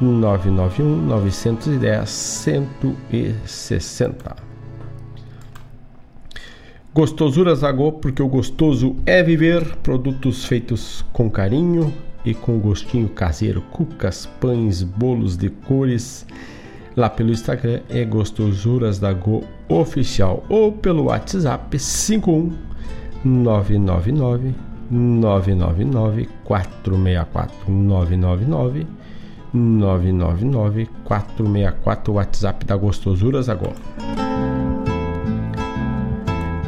991 0.00 1.06
910 1.06 2.10
160 2.10 4.46
Gostosuras 6.96 7.62
Agô, 7.62 7.92
porque 7.92 8.22
o 8.22 8.28
gostoso 8.28 8.96
é 9.04 9.22
viver, 9.22 9.76
produtos 9.82 10.46
feitos 10.46 11.04
com 11.12 11.28
carinho 11.28 11.92
e 12.24 12.32
com 12.32 12.58
gostinho 12.58 13.10
caseiro, 13.10 13.60
cucas, 13.70 14.24
pães, 14.40 14.82
bolos 14.82 15.36
de 15.36 15.50
cores. 15.50 16.26
Lá 16.96 17.10
pelo 17.10 17.32
Instagram 17.32 17.80
é 17.90 18.02
Gostosuras 18.02 18.98
da 18.98 19.12
Go 19.12 19.44
Oficial. 19.68 20.42
Ou 20.48 20.72
pelo 20.72 21.04
WhatsApp 21.04 21.78
51 21.78 22.50
999 23.24 24.54
999 24.90 26.28
464 26.44 27.70
999 27.70 28.86
999 29.52 30.88
464 31.04 32.12
WhatsApp 32.12 32.64
da 32.64 32.76
Gostosuras 32.76 33.48
agora. 33.48 33.76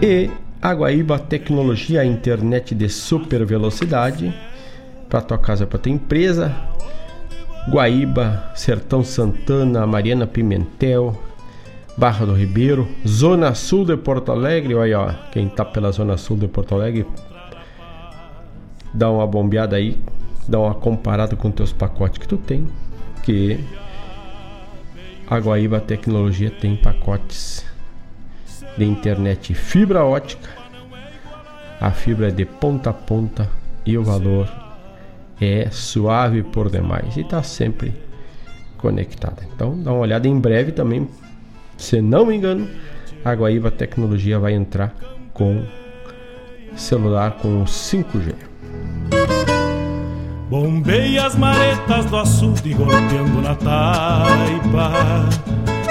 E 0.03 0.31
Aguaíba 0.61 1.19
Tecnologia, 1.19 2.05
internet 2.05 2.75
de 2.75 2.89
super 2.89 3.45
velocidade 3.45 4.35
para 5.09 5.21
tua 5.21 5.39
casa, 5.39 5.67
para 5.67 5.79
tua 5.79 5.93
empresa. 5.93 6.55
Guaíba, 7.71 8.51
Sertão 8.55 9.05
Santana, 9.05 9.87
Mariana 9.87 10.27
Pimentel, 10.27 11.15
Barra 11.99 12.25
do 12.25 12.33
Ribeiro, 12.33 12.87
Zona 13.05 13.57
Sul 13.57 13.85
de 13.85 13.97
Porto 13.97 14.31
Alegre. 14.31 14.73
Olha, 14.73 15.01
ó, 15.01 15.13
quem 15.33 15.49
tá 15.49 15.65
pela 15.65 15.91
Zona 15.91 16.17
Sul 16.17 16.37
de 16.37 16.47
Porto 16.47 16.77
Alegre, 16.77 17.05
dá 18.95 19.11
uma 19.11 19.27
bombeada 19.27 19.75
aí, 19.75 19.99
dá 20.47 20.61
uma 20.61 20.77
comparada 20.77 21.35
com 21.35 21.51
teus 21.51 21.73
pacotes 21.73 22.19
que 22.19 22.29
tu 22.29 22.37
tem, 22.37 22.69
que 23.25 23.59
a 25.29 25.39
Guaíba 25.39 25.81
Tecnologia 25.81 26.53
tem 26.53 26.77
pacotes 26.77 27.67
de 28.77 28.85
internet 28.85 29.53
fibra 29.53 30.05
ótica. 30.05 30.49
A 31.81 31.91
fibra 31.91 32.29
é 32.29 32.31
de 32.31 32.45
ponta 32.45 32.91
a 32.91 32.93
ponta 32.93 33.51
e 33.85 33.99
o 33.99 34.05
valor 34.05 34.49
é 35.41 35.69
suave 35.73 36.45
por 36.45 36.71
demais 36.71 37.17
e 37.17 37.23
está 37.23 37.43
sempre 37.43 37.93
conectada. 38.77 39.43
Então 39.53 39.77
dá 39.83 39.91
uma 39.91 40.03
olhada 40.03 40.29
em 40.29 40.39
breve 40.39 40.71
também 40.71 41.09
se 41.79 42.03
não 42.03 42.27
me 42.27 42.37
engano, 42.37 42.69
a 43.25 43.33
Guaíba 43.33 43.71
Tecnologia 43.71 44.39
vai 44.39 44.53
entrar 44.53 44.95
com 45.33 45.65
celular 46.77 47.39
com 47.41 47.65
5G. 47.65 48.35
Bombei 50.51 51.19
as 51.19 51.37
maretas 51.37 52.07
do 52.07 52.17
açude 52.17 52.75
golpeando 52.75 53.41
na 53.43 53.55
taipa. 53.55 55.29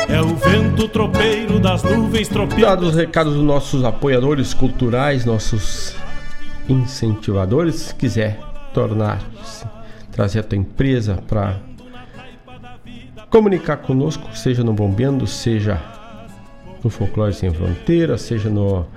É 0.10 0.22
o 0.22 0.36
vento 0.36 0.88
tropeiro 0.90 1.60
das 1.60 1.84
nuvens 1.84 2.28
tropeando. 2.28 2.62
Dados 2.62 2.90
os 2.90 2.96
recados 2.96 3.34
dos 3.34 3.44
nossos 3.44 3.84
apoiadores 3.84 4.54
culturais, 4.54 5.26
nossos 5.26 5.96
incentivadores, 6.68 7.76
se 7.76 7.96
quiser 7.96 8.40
tornar-se, 8.74 9.66
trazer 10.12 10.40
a 10.40 10.44
tua 10.44 10.58
empresa 10.58 11.22
para 11.28 11.67
comunicar 13.30 13.78
conosco, 13.78 14.36
seja 14.36 14.64
no 14.64 14.74
Bombeando, 14.74 15.28
seja 15.28 15.80
no 16.84 16.90
Folclore 16.90 17.34
Sem 17.34 17.54
Fronteiras, 17.54 18.22
seja 18.22 18.50
no 18.50 18.88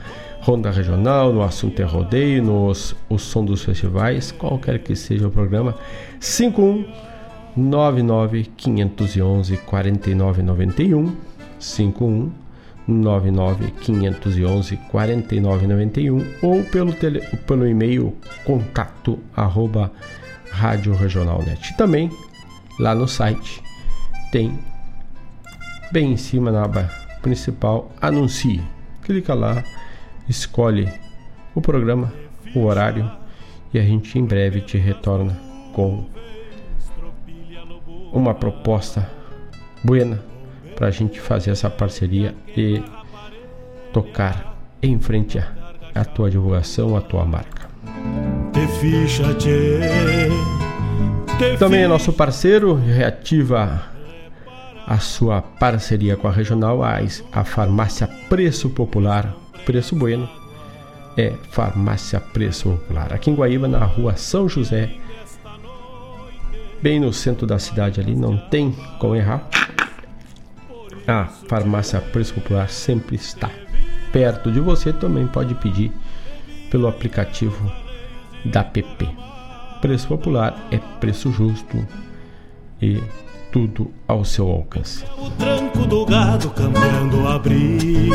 Ronda 0.41 0.71
Regional, 0.71 1.31
no 1.33 1.43
Assunto 1.43 1.81
é 1.81 1.85
Rodeio, 1.85 2.43
no 2.43 2.73
O 3.09 3.19
Som 3.19 3.45
dos 3.45 3.63
Festivais, 3.63 4.33
qualquer 4.33 4.79
que 4.79 4.97
seja 4.97 5.29
o 5.29 5.31
programa, 5.31 5.77
5199 6.19 8.51
511 8.57 9.59
4991 9.59 11.15
5199 11.59 13.71
511 13.83 14.79
4991 14.91 16.25
ou 16.43 16.65
pelo, 16.65 16.95
tele, 16.95 17.21
pelo 17.47 17.67
e-mail 17.67 18.17
contato 18.45 19.19
arroba 19.37 19.93
Net. 21.47 21.77
Também 21.77 22.11
lá 22.79 22.95
no 22.95 23.07
site 23.07 23.63
tem 24.31 24.59
bem 25.91 26.13
em 26.13 26.17
cima 26.17 26.51
na 26.51 26.65
aba 26.65 26.91
principal 27.21 27.91
anuncie. 28.01 28.63
Clica 29.03 29.35
lá, 29.35 29.63
escolhe 30.29 30.89
o 31.55 31.61
programa, 31.61 32.13
o 32.55 32.65
horário 32.65 33.11
e 33.73 33.79
a 33.79 33.83
gente 33.83 34.19
em 34.19 34.25
breve 34.25 34.61
te 34.61 34.79
retorna 34.79 35.37
com 35.73 36.05
uma 38.13 38.35
proposta 38.35 39.11
buena 39.83 40.23
para 40.75 40.89
a 40.89 40.91
gente 40.91 41.21
fazer 41.21 41.51
essa 41.51 41.69
parceria 41.69 42.35
e 42.57 42.83
tocar 43.93 44.57
em 44.83 44.99
frente 44.99 45.39
a, 45.39 45.53
a 45.95 46.05
tua 46.05 46.31
divulgação, 46.31 46.97
a 46.97 47.01
tua 47.01 47.25
marca. 47.25 47.69
Também 51.59 51.83
é 51.83 51.89
nosso 51.89 52.13
parceiro, 52.13 52.75
reativa 52.75 53.91
a 54.91 54.99
sua 54.99 55.41
parceria 55.41 56.17
com 56.17 56.27
a 56.27 56.33
regional, 56.33 56.83
a, 56.83 56.99
a 57.31 57.45
farmácia 57.45 58.09
Preço 58.29 58.69
Popular, 58.69 59.37
Preço 59.65 59.95
Bueno, 59.95 60.29
é 61.17 61.33
Farmácia 61.53 62.19
Preço 62.19 62.71
Popular. 62.71 63.13
Aqui 63.13 63.31
em 63.31 63.37
Guaíba, 63.37 63.69
na 63.69 63.85
rua 63.85 64.17
São 64.17 64.49
José, 64.49 64.91
bem 66.83 66.99
no 66.99 67.13
centro 67.13 67.47
da 67.47 67.57
cidade 67.61 68.01
ali, 68.01 68.17
não 68.17 68.37
tem 68.37 68.73
como 68.99 69.15
errar. 69.15 69.49
A 71.07 71.27
Farmácia 71.27 72.01
Preço 72.01 72.35
Popular 72.35 72.69
sempre 72.69 73.15
está 73.15 73.49
perto 74.13 74.51
de 74.51 74.59
você. 74.59 74.93
Também 74.93 75.25
pode 75.29 75.55
pedir 75.55 75.93
pelo 76.69 76.89
aplicativo 76.89 77.71
da 78.45 78.65
PP. 78.65 79.09
Preço 79.81 80.09
popular 80.09 80.67
é 80.73 80.79
preço 80.99 81.31
justo 81.31 81.87
e 82.83 83.01
tudo 83.53 83.91
ao 84.07 84.25
seu 84.25 84.49
alcance. 84.49 85.05
O 85.19 85.31
tranco 85.31 85.87
do 85.87 86.07
gado 86.07 86.51
cambiando 86.51 87.27
abrigo. 87.29 88.11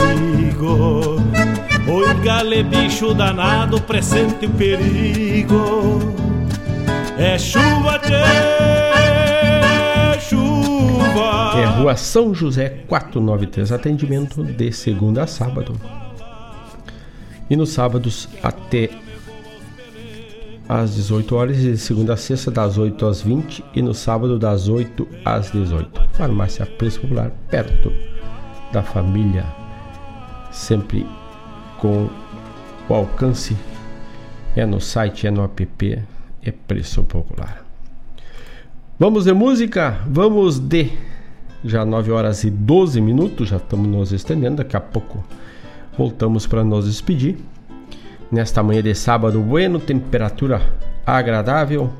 Oi, 1.87 2.13
gale 2.23 2.63
bicho 2.63 3.13
danado, 3.13 3.81
presente 3.81 4.45
o 4.45 4.49
perigo. 4.51 5.99
É 7.17 7.37
chuva, 7.37 7.99
tchê, 7.99 8.23
chuva. 10.19 11.59
É 11.59 11.65
Rua 11.65 11.95
São 11.95 12.33
José 12.33 12.83
493, 12.87 13.71
atendimento 13.71 14.43
de 14.43 14.71
segunda 14.71 15.23
a 15.23 15.27
sábado. 15.27 15.79
E 17.49 17.55
nos 17.55 17.69
sábados 17.69 18.27
até 18.41 18.89
às 20.67 20.95
18 20.95 21.35
horas 21.35 21.57
e 21.57 21.71
de 21.71 21.77
segunda 21.77 22.13
a 22.13 22.17
sexta 22.17 22.49
das 22.49 22.77
8 22.77 23.05
às 23.05 23.21
20 23.21 23.63
e 23.73 23.81
no 23.81 23.93
sábado 23.93 24.39
das 24.39 24.67
8 24.67 25.07
às 25.23 25.51
18. 25.51 26.01
Farmácia 26.13 26.65
Preço 26.65 27.01
Popular, 27.01 27.31
perto 27.49 27.91
da 28.71 28.81
família, 28.81 29.45
sempre 30.51 31.05
com 31.77 32.09
o 32.89 32.93
alcance 32.93 33.55
é 34.55 34.65
no 34.65 34.79
site, 34.79 35.27
é 35.27 35.31
no 35.31 35.43
app, 35.43 36.03
é 36.43 36.51
Preço 36.51 37.03
Popular. 37.03 37.63
Vamos 38.97 39.25
de 39.25 39.33
música? 39.33 40.01
Vamos 40.07 40.57
de 40.57 40.91
já 41.63 41.83
9 41.83 42.11
horas 42.11 42.43
e 42.43 42.49
12 42.49 43.01
minutos, 43.01 43.49
já 43.49 43.57
estamos 43.57 43.87
nos 43.87 44.11
estendendo, 44.11 44.57
daqui 44.57 44.77
a 44.77 44.81
pouco 44.81 45.23
voltamos 45.97 46.45
para 46.45 46.63
nos 46.63 46.85
despedir 46.85 47.37
nesta 48.31 48.63
manhã 48.63 48.81
de 48.81 48.93
sábado 48.95 49.39
bueno, 49.41 49.79
temperatura 49.79 50.61
agradável, 51.05 51.91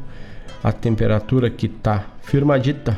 a 0.63 0.71
temperatura 0.71 1.49
que 1.49 1.67
está 1.67 2.05
firmadita 2.23 2.97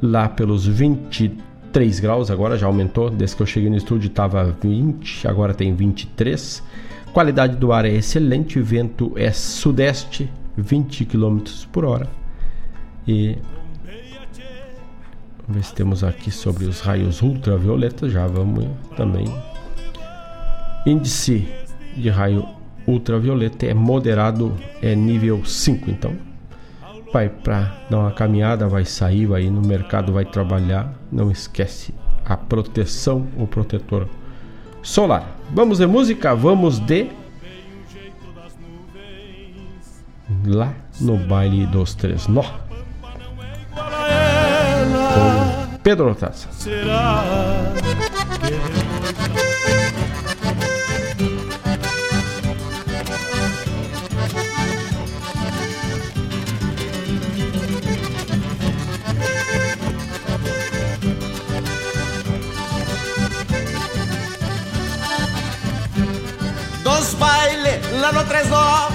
lá 0.00 0.28
pelos 0.28 0.66
23 0.66 2.00
graus, 2.00 2.30
agora 2.30 2.56
já 2.56 2.66
aumentou, 2.66 3.10
desde 3.10 3.36
que 3.36 3.42
eu 3.42 3.46
cheguei 3.46 3.70
no 3.70 3.76
estúdio 3.76 4.08
estava 4.08 4.56
20, 4.60 5.28
agora 5.28 5.52
tem 5.52 5.74
23. 5.74 6.62
Qualidade 7.12 7.56
do 7.56 7.72
ar 7.72 7.84
é 7.84 7.92
excelente, 7.92 8.60
vento 8.60 9.12
é 9.16 9.30
sudeste, 9.30 10.30
20 10.56 11.04
km 11.04 11.40
por 11.70 11.84
hora. 11.84 12.08
E 13.06 13.36
vamos 15.46 15.56
ver 15.56 15.62
se 15.62 15.74
temos 15.74 16.02
aqui 16.02 16.30
sobre 16.30 16.64
os 16.64 16.80
raios 16.80 17.22
ultravioletas, 17.22 18.12
já 18.12 18.26
vamos 18.26 18.66
também. 18.96 19.26
Índice 20.86 21.46
de 21.96 22.08
raio 22.08 22.46
ultravioleta 22.86 23.66
é 23.66 23.74
moderado, 23.74 24.54
é 24.82 24.94
nível 24.94 25.44
5. 25.44 25.90
Então, 25.90 26.14
vai 27.12 27.28
para 27.28 27.74
dar 27.88 27.98
uma 27.98 28.12
caminhada, 28.12 28.68
vai 28.68 28.84
sair, 28.84 29.26
vai 29.26 29.44
ir 29.44 29.50
no 29.50 29.62
mercado, 29.62 30.12
vai 30.12 30.24
trabalhar. 30.24 30.92
Não 31.10 31.30
esquece 31.30 31.94
a 32.24 32.36
proteção, 32.36 33.26
o 33.36 33.46
protetor 33.46 34.08
solar. 34.82 35.36
Vamos 35.50 35.78
de 35.78 35.86
música, 35.86 36.34
vamos 36.34 36.78
de 36.78 37.08
lá 40.46 40.74
no 41.00 41.16
baile 41.16 41.66
dos 41.66 41.94
três 41.94 42.26
nó. 42.26 42.44
Pedro 45.82 46.14
Taça. 46.14 46.48
Será 46.50 47.22
que 68.04 68.10
lá 68.10 68.12
no 68.12 68.24
Tresó 68.24 68.88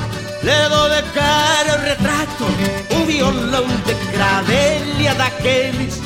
le 0.44 0.70
de 0.96 1.02
cara 1.14 1.78
o 1.78 1.82
retrato 1.82 2.46
Um 2.92 3.06
violão 3.06 3.66
de 3.86 3.94
gravelha 4.12 5.16
daqueles 5.16 6.00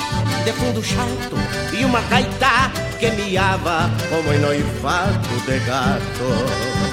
de 0.46 0.52
fundo 0.54 0.84
chato 0.84 1.36
E 1.78 1.84
uma 1.84 2.02
gaita 2.02 2.72
que 3.00 3.12
miava 3.12 3.90
como 4.10 4.34
em 4.34 4.40
noivado 4.40 5.42
de 5.46 5.60
gato. 5.60 6.84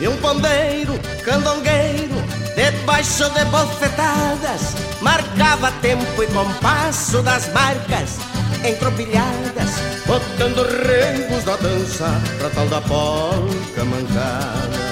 E 0.00 0.08
um 0.08 0.16
pandeiro 0.18 0.98
candongueiro 1.24 2.17
debaixo 2.58 3.30
de 3.30 3.44
bofetadas, 3.44 4.74
marcava 5.00 5.70
tempo 5.80 6.20
e 6.20 6.26
compasso 6.26 7.22
das 7.22 7.52
marcas 7.52 8.18
entropilhadas, 8.64 9.70
botando 10.04 10.64
rengos 10.84 11.44
na 11.44 11.56
dança 11.56 12.20
pra 12.40 12.50
tal 12.50 12.66
da 12.66 12.80
polca 12.80 13.84
mancada. 13.84 14.87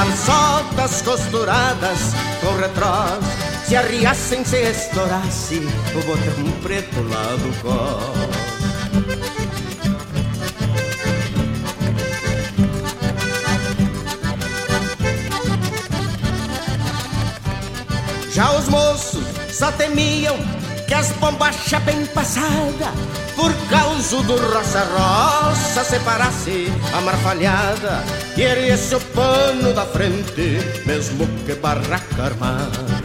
Calçotas 0.00 1.02
costuradas 1.02 1.98
com 2.40 2.56
retrós 2.56 3.22
se 3.66 3.76
arriassem 3.76 4.42
se 4.46 4.56
estourasse 4.56 5.58
o 5.94 6.02
botão 6.06 6.60
preto 6.62 7.02
lá 7.02 7.36
do 7.36 7.52
cós. 7.60 8.40
Já 18.32 18.52
os 18.52 18.68
moços 18.68 19.22
só 19.52 19.70
temiam 19.72 20.38
que 20.88 20.94
as 20.94 21.12
bombachas 21.12 21.82
bem 21.82 22.06
passadas 22.06 22.88
por 23.36 23.52
causa 23.68 24.22
do 24.22 24.36
roça-roça 24.36 25.84
separasse 25.84 26.72
a 26.96 27.00
marfalhada 27.02 28.02
e 28.36 28.42
erguesse 28.42 28.94
o 28.94 29.00
pano 29.00 29.72
da 29.72 29.84
frente, 29.86 30.58
mesmo 30.86 31.26
que 31.44 31.54
barraca 31.54 32.24
armada. 32.24 33.00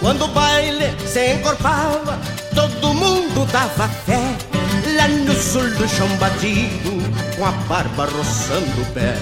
Quando 0.00 0.24
o 0.24 0.28
baile 0.28 0.96
se 1.06 1.34
encorpava, 1.34 2.18
todo 2.54 2.94
mundo 2.94 3.44
dava 3.52 3.88
fé. 4.06 4.27
Sul 5.58 5.70
do 5.70 5.88
chão 5.88 6.08
batido, 6.18 6.92
com 7.36 7.44
a 7.44 7.50
barba 7.50 8.04
roçando 8.04 8.80
o 8.80 8.86
pé. 8.92 9.16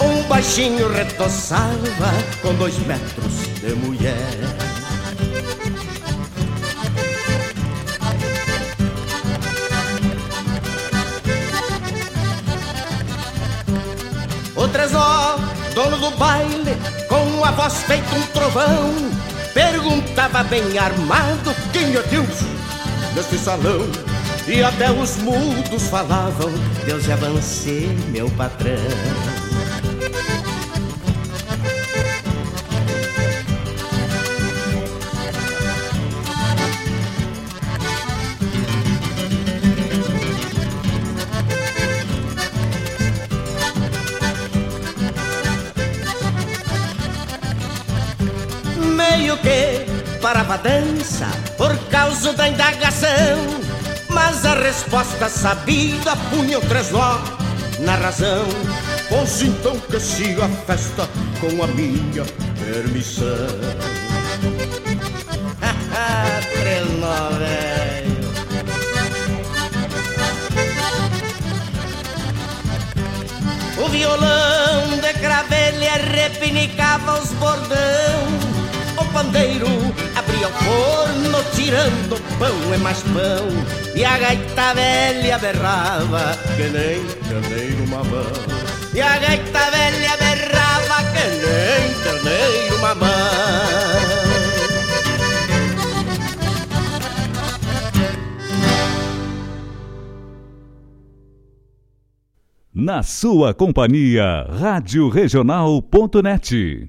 Um 0.00 0.22
baixinho 0.26 0.90
retoçava 0.90 2.10
com 2.40 2.54
dois 2.54 2.78
metros 2.86 3.34
de 3.60 3.74
mulher. 3.74 4.16
O 14.56 14.68
Tresó, 14.68 15.38
dono 15.74 15.98
do 15.98 16.10
baile, 16.16 16.78
com 17.08 17.44
a 17.44 17.50
voz 17.50 17.82
feita 17.82 18.14
um 18.14 18.22
trovão 18.28 18.94
perguntava 19.52 20.44
bem 20.44 20.78
armado 20.78 21.54
quem 21.72 21.94
é 21.94 22.02
Deus 22.04 22.40
neste 23.14 23.36
salão. 23.36 24.07
E 24.50 24.62
até 24.62 24.90
os 24.90 25.16
mudos 25.18 25.88
falavam, 25.88 26.50
Deus 26.86 27.06
é 27.06 27.14
você, 27.16 27.86
meu 28.08 28.30
patrão. 28.30 28.72
Meio 48.96 49.36
que 49.36 50.18
parava 50.22 50.54
a 50.54 50.56
dança 50.56 51.26
por 51.58 51.76
causa 51.90 52.32
da 52.32 52.48
indagação 52.48 53.57
mas 54.18 54.44
a 54.44 54.54
resposta 54.54 55.28
sabida 55.28 56.16
punha 56.28 56.58
o 56.58 56.60
três 56.62 56.90
nó 56.90 57.20
na 57.78 57.94
razão. 57.94 58.48
Pois 59.08 59.42
então 59.42 59.78
que 59.78 60.00
siga 60.00 60.46
a 60.46 60.48
festa 60.66 61.08
com 61.40 61.62
a 61.62 61.66
minha 61.68 62.24
permissão. 62.58 63.46
três 66.60 66.86
nó, 67.00 67.30
velho. 67.38 68.18
O 73.84 73.88
violão 73.88 74.98
de 75.00 75.12
cravelha 75.20 75.92
repinicava 76.12 77.20
os 77.20 77.30
bordão 77.34 78.58
o 79.00 79.04
pandeiro 79.12 79.68
abria 80.38 80.48
o 80.48 80.52
forno 80.52 81.44
tirando 81.54 82.38
pão 82.38 82.74
e 82.74 82.78
mais 82.78 83.02
pão. 83.02 83.48
E 83.94 84.04
a 84.04 84.18
gaita 84.18 84.74
velha 84.74 85.38
berrava 85.38 86.36
que 86.56 86.62
nem 86.62 87.04
terneiro 87.28 87.86
mamão 87.88 88.22
E 88.94 89.00
a 89.00 89.18
gaita 89.18 89.70
velha 89.70 90.16
berrava 90.16 91.02
que 91.12 91.26
nem 91.28 91.94
terneiro 92.02 92.78
mamão 92.80 93.08
Na 102.72 103.02
sua 103.02 103.52
companhia, 103.52 104.46
Rádio 104.48 105.08
Regional.net. 105.08 106.88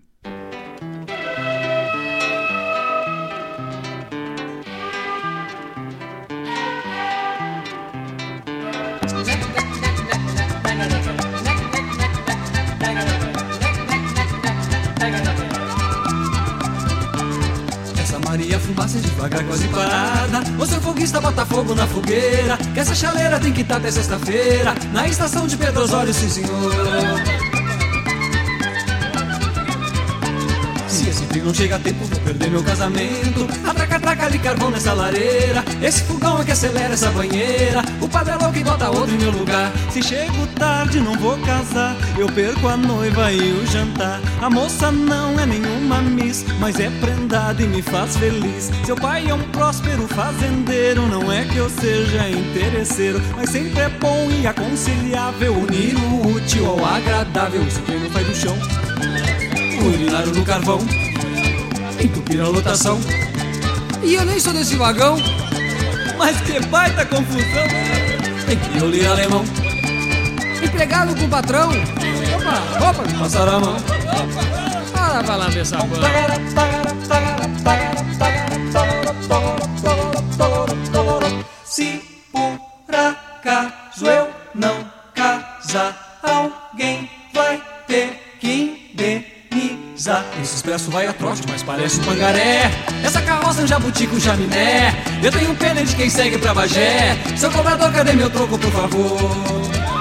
estar 23.70 23.78
até 23.78 23.92
sexta-feira. 23.92 24.74
Na 24.92 25.08
estação 25.08 25.46
de 25.46 25.56
Pedro 25.56 25.84
Osório, 25.84 26.12
sim 26.12 26.28
senhor. 26.28 27.49
Se 31.32 31.40
não 31.42 31.54
chega 31.54 31.78
tempo, 31.80 32.04
vou 32.06 32.20
perder 32.22 32.50
meu 32.50 32.64
casamento. 32.64 33.48
Atraca, 33.68 34.00
traca 34.00 34.26
ali 34.26 34.40
carvão 34.40 34.72
nessa 34.72 34.94
lareira. 34.94 35.64
Esse 35.82 36.04
fogão 36.04 36.42
é 36.42 36.44
que 36.44 36.52
acelera 36.52 36.94
essa 36.94 37.12
banheira. 37.12 37.84
O 38.02 38.10
padre 38.10 38.34
é 38.34 38.38
louco 38.38 38.58
e 38.58 38.64
bota 38.64 38.90
outro 38.90 39.14
em 39.14 39.20
meu 39.20 39.32
lugar. 39.32 39.72
Se 39.92 40.02
chego 40.02 40.48
tarde, 40.58 41.00
não 41.00 41.14
vou 41.20 41.38
casar. 41.40 41.96
Eu 42.18 42.28
perco 42.28 42.68
a 42.68 42.76
noiva 42.76 43.32
e 43.32 43.52
o 43.54 43.66
jantar. 43.68 44.20
A 44.42 44.50
moça 44.50 44.92
não 44.92 45.40
é 45.40 45.46
nenhuma 45.46 46.02
miss, 46.02 46.44
mas 46.60 46.80
é 46.80 46.90
prendada 46.90 47.62
e 47.62 47.68
me 47.68 47.82
faz 47.84 48.18
feliz. 48.18 48.72
Seu 48.86 48.96
pai 48.96 49.30
é 49.30 49.34
um 49.34 49.44
próspero 49.52 50.08
fazendeiro. 50.08 51.06
Não 51.08 51.32
é 51.32 51.46
que 51.46 51.58
eu 51.58 51.70
seja 51.70 52.28
interesseiro, 52.28 53.22
mas 53.36 53.52
sempre 53.52 53.82
é 53.82 53.90
bom 53.90 54.30
e 54.32 54.48
aconselhável 54.48 55.54
unir 55.54 55.96
o 55.96 56.36
útil 56.36 56.66
ao 56.66 56.86
agradável. 56.86 57.62
Isso 57.68 57.82
que 57.82 57.92
não 57.92 58.12
sai 58.12 58.24
do 58.24 58.36
chão 58.36 58.58
urinário 59.88 60.34
no 60.34 60.44
carvão, 60.44 60.80
entupir 62.00 62.42
a 62.42 62.48
lotação. 62.48 63.00
E 64.04 64.14
eu 64.14 64.26
nem 64.26 64.40
sou 64.40 64.54
desse 64.54 64.76
vagão. 64.76 65.18
Mas 66.18 66.40
que 66.42 66.60
baita 66.68 67.06
confusão! 67.06 67.68
Tem 68.46 68.58
que 68.58 68.80
ler 68.80 69.08
alemão. 69.08 69.44
Empregado 70.64 71.16
com 71.16 71.26
o 71.26 71.30
patrão. 71.30 71.70
Opa, 71.70 72.90
opa, 72.90 73.20
passar 73.20 73.48
a 73.48 73.60
mão. 73.60 73.76
Para 75.26 75.48
ver 75.50 75.60
essa 75.60 75.78
Se 81.64 82.02
por 82.32 82.96
acaso 82.96 84.06
eu 84.06 84.30
não 84.56 84.92
casar, 85.14 86.09
Esse 90.42 90.56
expresso 90.56 90.90
vai 90.90 91.08
a 91.08 91.14
mas 91.50 91.62
parece 91.62 92.00
um 92.00 92.04
pangaré. 92.06 92.72
Essa 93.04 93.22
carroça 93.22 93.60
é 93.60 93.64
um 93.66 93.68
jabuti 93.68 94.08
com 94.08 94.18
chaminé. 94.18 94.94
Eu 95.22 95.30
tenho 95.30 95.54
pena 95.56 95.84
de 95.84 95.94
quem 95.94 96.10
segue 96.10 96.38
pra 96.38 96.54
Bagé. 96.54 97.18
Seu 97.36 97.52
cobrador, 97.52 97.92
cadê 97.92 98.14
meu 98.14 98.30
troco, 98.30 98.58
por 98.58 98.72
favor? 98.72 99.99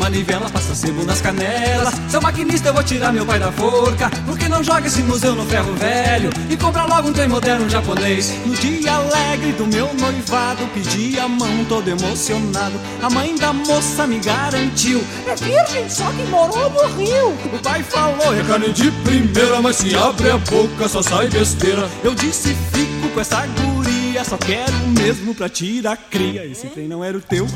Manivela, 0.00 0.48
passa 0.48 0.74
sebo 0.74 1.04
nas 1.04 1.20
canelas. 1.20 1.94
Seu 2.08 2.20
maquinista, 2.22 2.70
eu 2.70 2.74
vou 2.74 2.82
tirar 2.82 3.12
meu 3.12 3.26
pai 3.26 3.38
da 3.38 3.52
forca. 3.52 4.10
Porque 4.24 4.48
não 4.48 4.64
joga 4.64 4.86
esse 4.86 5.02
museu 5.02 5.34
no 5.34 5.44
ferro 5.44 5.72
velho 5.74 6.30
e 6.48 6.56
compra 6.56 6.84
logo 6.84 7.08
um 7.08 7.12
trem 7.12 7.28
moderno 7.28 7.68
japonês. 7.68 8.32
No 8.46 8.54
dia 8.54 8.94
alegre 8.94 9.52
do 9.52 9.66
meu 9.66 9.92
noivado, 9.94 10.66
pedi 10.72 11.18
a 11.20 11.28
mão 11.28 11.64
todo 11.68 11.86
emocionado. 11.86 12.80
A 13.02 13.10
mãe 13.10 13.36
da 13.36 13.52
moça 13.52 14.06
me 14.06 14.18
garantiu: 14.18 15.04
É 15.26 15.36
virgem, 15.36 15.88
só 15.88 16.10
que 16.10 16.22
morou 16.30 16.70
no 16.70 16.96
Rio. 16.96 17.28
O 17.52 17.58
pai 17.62 17.82
falou: 17.82 18.34
É 18.34 18.42
carne 18.42 18.72
de 18.72 18.90
primeira, 18.90 19.60
mas 19.60 19.76
se 19.76 19.94
abre 19.94 20.30
a 20.30 20.38
boca 20.38 20.88
só 20.88 21.02
sai 21.02 21.28
besteira. 21.28 21.88
Eu 22.02 22.14
disse: 22.14 22.56
Fico 22.72 23.10
com 23.12 23.20
essa 23.20 23.46
guria, 23.46 24.24
só 24.24 24.38
quero 24.38 24.76
mesmo 24.98 25.34
pra 25.34 25.48
tirar 25.48 25.96
cria. 25.96 26.46
Esse 26.46 26.68
trem 26.68 26.88
não 26.88 27.04
era 27.04 27.18
o 27.18 27.20
teu 27.20 27.46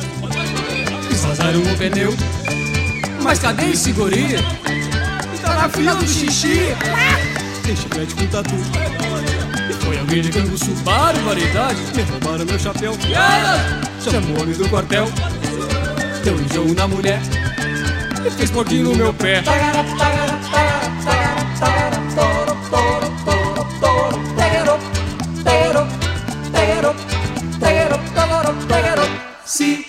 vazaram 1.27 1.61
o 1.61 1.79
pneu. 1.79 2.15
Mas 3.23 3.39
cadê 3.39 3.71
esse 3.71 3.93
guri? 3.93 4.37
Tá 5.43 5.55
na 5.55 5.69
fila 5.69 5.95
do 5.95 6.07
xixi. 6.07 6.75
Tem 7.63 7.77
chiclete 7.77 8.15
com 8.15 8.27
tatu. 8.27 8.55
Foi 9.81 9.99
alguém 9.99 10.23
de 10.23 10.31
canguçu, 10.31 10.71
barbaridade. 10.83 11.79
Me 11.95 12.03
roubaram 12.03 12.45
meu 12.45 12.59
chapéu. 12.59 12.97
Chamou 14.03 14.39
o 14.39 14.43
homem 14.43 14.55
do 14.55 14.69
quartel. 14.69 15.07
Deu 16.23 16.41
enjoo 16.41 16.75
na 16.75 16.89
mulher. 16.89 17.21
E 18.27 18.31
fez 18.31 18.51
pouquinho 18.51 18.91
no 18.91 18.95
meu 18.95 19.15
pé. 19.15 19.43
Se 29.45 29.84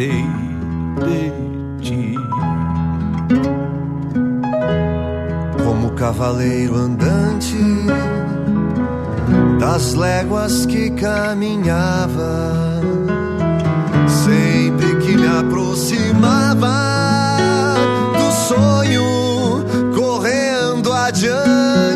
gostei 0.00 0.24
de 1.04 1.20
ti. 1.82 2.14
Como 5.62 5.90
cavaleiro 5.92 6.76
andante 6.76 7.58
das 9.58 9.92
léguas 9.94 10.66
que 10.66 10.90
caminhava, 10.90 12.80
sempre 14.24 14.96
que 14.96 15.16
me 15.16 15.26
aproximava 15.26 17.36
do 18.16 18.30
sonho 18.48 19.64
correndo 19.94 20.92
adiante. 20.92 21.89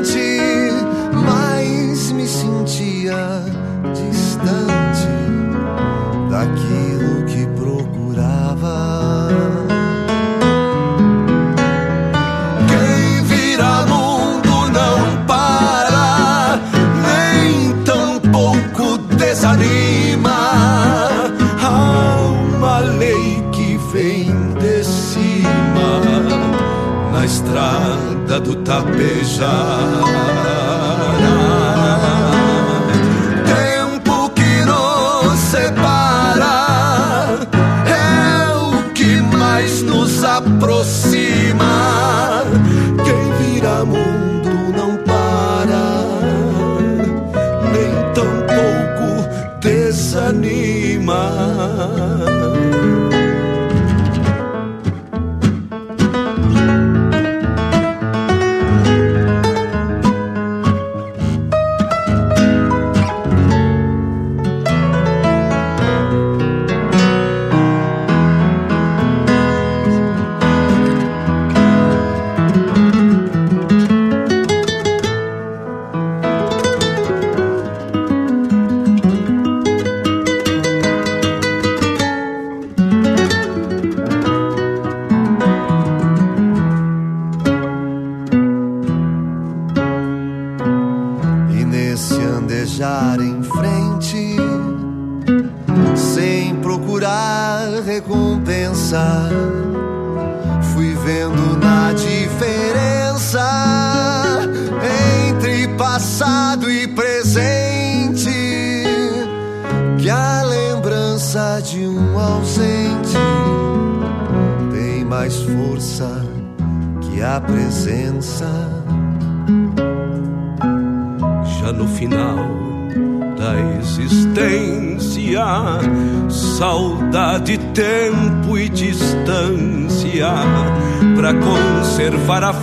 na 27.24 27.26
estrada 27.26 28.40
do 28.40 28.54
Tapejara. 28.56 30.63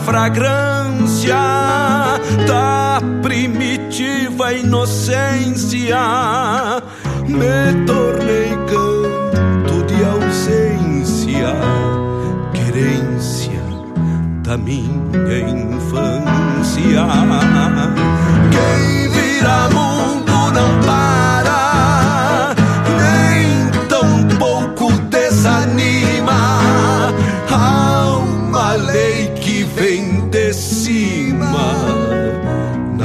fragrantes 0.05 0.50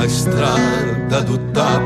estrada 0.06 1.20
do 1.22 1.36
tapa. 1.52 1.85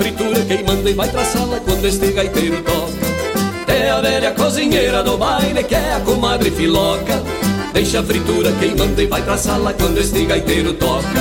Fritura 0.00 0.40
queimando 0.46 0.88
e 0.88 0.94
vai 0.94 1.08
pra 1.10 1.22
sala 1.22 1.60
quando 1.60 1.84
este 1.86 2.10
gaiteiro 2.12 2.62
toca. 2.62 3.70
É 3.70 3.90
a 3.90 4.00
velha 4.00 4.32
cozinheira 4.32 5.02
do 5.02 5.18
baile 5.18 5.62
que 5.62 5.74
é 5.74 5.94
a 5.94 6.00
comadre 6.00 6.50
filoca. 6.50 7.22
Deixa 7.74 8.00
a 8.00 8.02
fritura 8.02 8.50
queimando 8.52 9.00
e 9.00 9.06
vai 9.06 9.20
pra 9.20 9.36
sala 9.36 9.74
quando 9.74 9.98
este 9.98 10.24
gaiteiro 10.24 10.72
toca. 10.72 11.20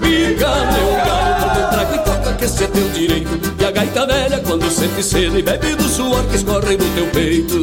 Fica 0.00 0.48
meu 0.72 0.92
galo, 1.04 1.40
toma 1.40 1.66
um 1.66 1.70
trago 1.70 1.94
e 1.94 1.98
toca 1.98 2.32
que 2.34 2.44
esse 2.44 2.62
é 2.62 2.66
teu 2.68 2.88
direito. 2.90 3.54
E 3.60 3.64
a 3.64 3.70
gaita 3.72 4.06
velha 4.06 4.38
quando 4.38 4.70
sente 4.70 5.02
sede 5.02 5.38
e 5.38 5.42
bebe 5.42 5.74
do 5.74 5.88
suor 5.88 6.24
que 6.26 6.36
escorre 6.36 6.76
do 6.76 6.94
teu 6.94 7.06
peito. 7.08 7.58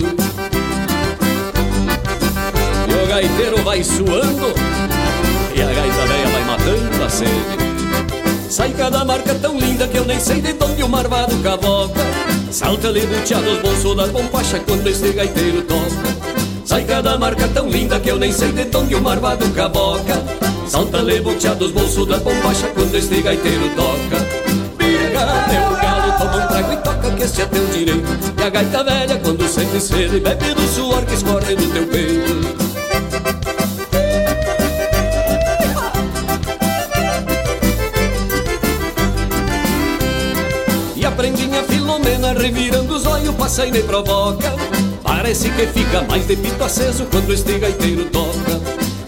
E 2.90 3.04
o 3.04 3.08
gaiteiro 3.08 3.64
vai 3.64 3.84
suando 3.84 4.54
E 5.56 5.62
a 5.62 5.66
gaita 5.66 6.06
velha 6.06 6.28
vai 6.28 6.44
matando 6.44 7.04
a 7.04 7.10
sede 7.10 7.69
Sai 8.60 8.74
cada 8.74 9.06
marca 9.06 9.34
tão 9.36 9.58
linda 9.58 9.88
que 9.88 9.98
eu 9.98 10.04
nem 10.04 10.20
sei 10.20 10.42
de 10.42 10.54
onde 10.62 10.84
o 10.84 10.90
marvado 10.90 11.34
cavoca 11.38 12.02
Salta-lhe 12.52 13.08
buteado 13.08 13.52
os 13.52 13.60
bolsos 13.60 13.96
das 13.96 14.10
bombachas 14.10 14.62
quando 14.68 14.86
este 14.86 15.14
gaiteiro 15.14 15.62
toca. 15.62 16.36
Sai 16.66 16.84
cada 16.84 17.18
marca 17.18 17.48
tão 17.48 17.70
linda 17.70 17.98
que 18.02 18.10
eu 18.10 18.18
nem 18.20 18.34
sei 18.34 18.52
de 18.52 18.76
onde 18.76 18.96
o 18.96 19.02
marvado 19.02 19.50
cavoca 19.52 20.22
Salta-lhe 20.68 21.22
buteado 21.22 21.68
os 21.68 21.72
bolsos 21.72 22.06
das 22.06 22.22
bombachas 22.22 22.70
quando 22.74 22.96
este 22.96 23.22
gaiteiro 23.22 23.70
toca. 23.78 24.26
Pega 24.78 25.26
meu 25.48 25.82
galo, 25.82 26.18
toma 26.20 26.44
um 26.44 26.48
trago 26.50 26.74
e 26.74 26.78
toca 26.84 27.12
que 27.12 27.24
este 27.24 27.42
é 27.42 27.46
teu 27.46 27.66
direito. 27.68 28.34
E 28.38 28.44
a 28.44 28.50
gaita 28.50 28.84
velha 28.84 29.18
quando 29.24 29.48
sente 29.48 29.80
sede 29.80 30.20
bebe 30.20 30.54
do 30.54 30.68
suor 30.68 31.06
que 31.06 31.14
escorre 31.14 31.56
do 31.56 31.66
teu 31.72 31.88
peito 31.88 32.69
passa 43.50 43.66
e 43.66 43.72
me 43.72 43.82
provoca. 43.82 44.54
Parece 45.02 45.50
que 45.50 45.66
fica 45.66 46.04
mais 46.04 46.28
de 46.28 46.36
pito 46.36 46.64
aceso 46.64 47.08
quando 47.10 47.34
este 47.34 47.58
gaiteiro 47.58 48.06
toca. 48.06 48.62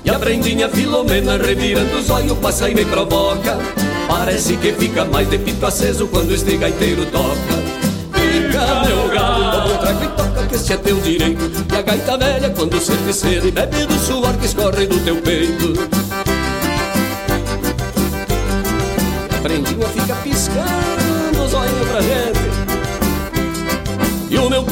E 0.04 0.10
a 0.10 0.18
prendinha 0.18 0.68
Filomena 0.68 1.38
revirando 1.38 1.96
os 2.00 2.10
olhos 2.10 2.36
passa 2.40 2.68
e 2.68 2.74
me 2.74 2.84
provoca. 2.84 3.60
Parece 4.08 4.58
que 4.58 4.74
fica 4.74 5.06
mais 5.06 5.30
de 5.30 5.38
pito 5.38 5.64
aceso 5.64 6.08
quando 6.08 6.34
este 6.34 6.58
gaiteiro 6.58 7.06
toca. 7.06 7.56
Fica 8.16 8.84
meu 8.84 9.10
galo, 9.10 9.78
toca 10.18 10.48
que 10.48 10.56
este 10.56 10.74
é 10.74 10.78
teu 10.78 11.00
direito. 11.00 11.52
E 11.72 11.76
a 11.76 11.82
gaita 11.84 12.18
velha 12.18 12.50
quando 12.50 12.82
sente 12.82 13.14
sede 13.14 13.52
bebe 13.52 13.86
do 13.86 14.00
suor 14.00 14.36
que 14.38 14.48
escorre 14.48 14.88
do 14.88 14.98
teu 15.06 15.18
peito 15.18 15.74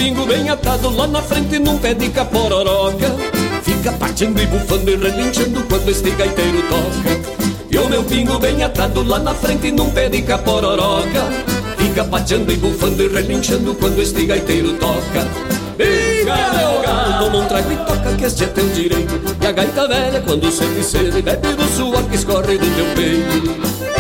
pingo 0.10 0.26
bem 0.26 0.50
atado 0.50 0.90
lá 0.90 1.06
na 1.06 1.22
frente 1.22 1.60
num 1.60 1.78
pé 1.78 1.94
de 1.94 2.10
capororoca 2.10 3.16
Fica 3.62 3.92
partindo 3.94 4.42
e 4.42 4.48
bufando 4.48 4.90
e 4.90 4.96
relinchando 4.96 5.62
quando 5.70 5.90
este 5.90 6.10
gaiteiro 6.12 6.64
toca. 6.64 7.40
E 7.70 7.78
o 7.78 7.88
meu 7.88 8.04
pingo 8.04 8.40
bem 8.40 8.64
atado 8.64 9.04
lá 9.04 9.20
na 9.20 9.36
frente 9.36 9.72
num 9.72 9.92
pé 9.92 10.10
de 10.10 10.24
capororoca 10.24 11.30
Fica 11.78 12.04
pateando 12.04 12.52
e 12.52 12.58
bufando 12.58 13.04
e 13.04 13.08
relinchando 13.08 13.76
quando 13.76 14.02
este 14.02 14.26
gaiteiro 14.26 14.74
toca. 14.74 15.28
Liga, 15.78 16.36
meu 16.58 16.82
galo, 16.82 17.24
toma 17.24 17.44
um 17.44 17.48
trago 17.48 17.72
e 17.72 17.78
toca 17.78 18.16
que 18.18 18.26
este 18.26 18.44
é 18.44 18.48
teu 18.48 18.68
direito. 18.70 19.22
E 19.42 19.46
a 19.46 19.52
gaita 19.52 19.88
velha 19.88 20.22
quando 20.22 20.52
sente 20.52 20.84
sede 20.84 21.22
bebe 21.22 21.54
do 21.54 21.68
suor 21.76 22.04
que 22.04 22.16
escorre 22.16 22.58
do 22.58 22.76
teu 22.76 22.86
peito 22.96 23.99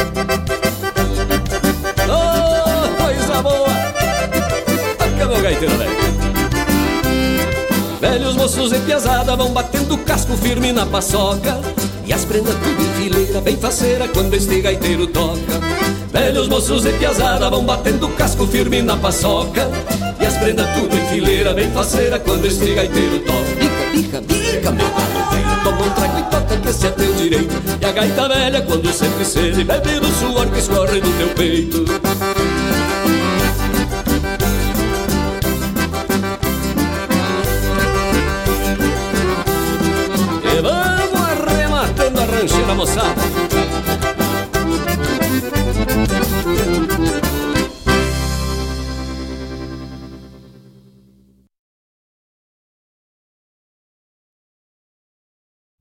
moços 8.49 8.71
e 8.71 8.79
piazada 8.79 9.35
vão 9.35 9.51
batendo 9.51 9.95
casco 9.99 10.35
firme 10.35 10.71
na 10.71 10.83
paçoca. 10.83 11.59
E 12.03 12.11
as 12.11 12.25
prendas 12.25 12.55
tudo 12.55 12.81
em 12.81 12.93
fileira, 13.03 13.41
bem 13.41 13.55
faceira 13.55 14.07
quando 14.07 14.33
este 14.33 14.59
gaiteiro 14.59 15.05
toca. 15.05 15.59
Velhos 16.11 16.47
moços 16.47 16.83
e 16.83 16.91
piazada 16.93 17.47
vão 17.47 17.63
batendo 17.63 18.07
casco 18.09 18.47
firme 18.47 18.81
na 18.81 18.97
paçoca. 18.97 19.69
E 20.19 20.25
as 20.25 20.35
prendas 20.37 20.65
tudo 20.73 20.97
em 20.97 21.05
fileira, 21.07 21.53
bem 21.53 21.69
faceira 21.69 22.17
quando 22.17 22.45
este 22.45 22.73
gaiteiro 22.73 23.19
toca. 23.19 23.39
Pica, 23.91 24.21
pica, 24.21 24.21
pica, 24.21 24.71
meu 24.71 24.87
velho 24.87 25.63
Toma 25.63 25.81
um 25.81 25.89
trago 25.91 26.19
e 26.19 26.23
toca 26.23 26.57
que 26.57 26.69
esse 26.69 26.87
é 26.87 26.91
teu 26.91 27.13
direito. 27.13 27.55
E 27.79 27.85
a 27.85 27.91
gaita 27.91 28.27
velha 28.29 28.61
quando 28.61 28.91
sempre 28.91 29.25
sede 29.25 29.63
Bebe 29.63 29.99
do 29.99 30.07
suor 30.07 30.47
que 30.47 30.59
escorre 30.59 30.99
do 30.99 31.17
teu 31.17 31.29
peito 31.35 32.58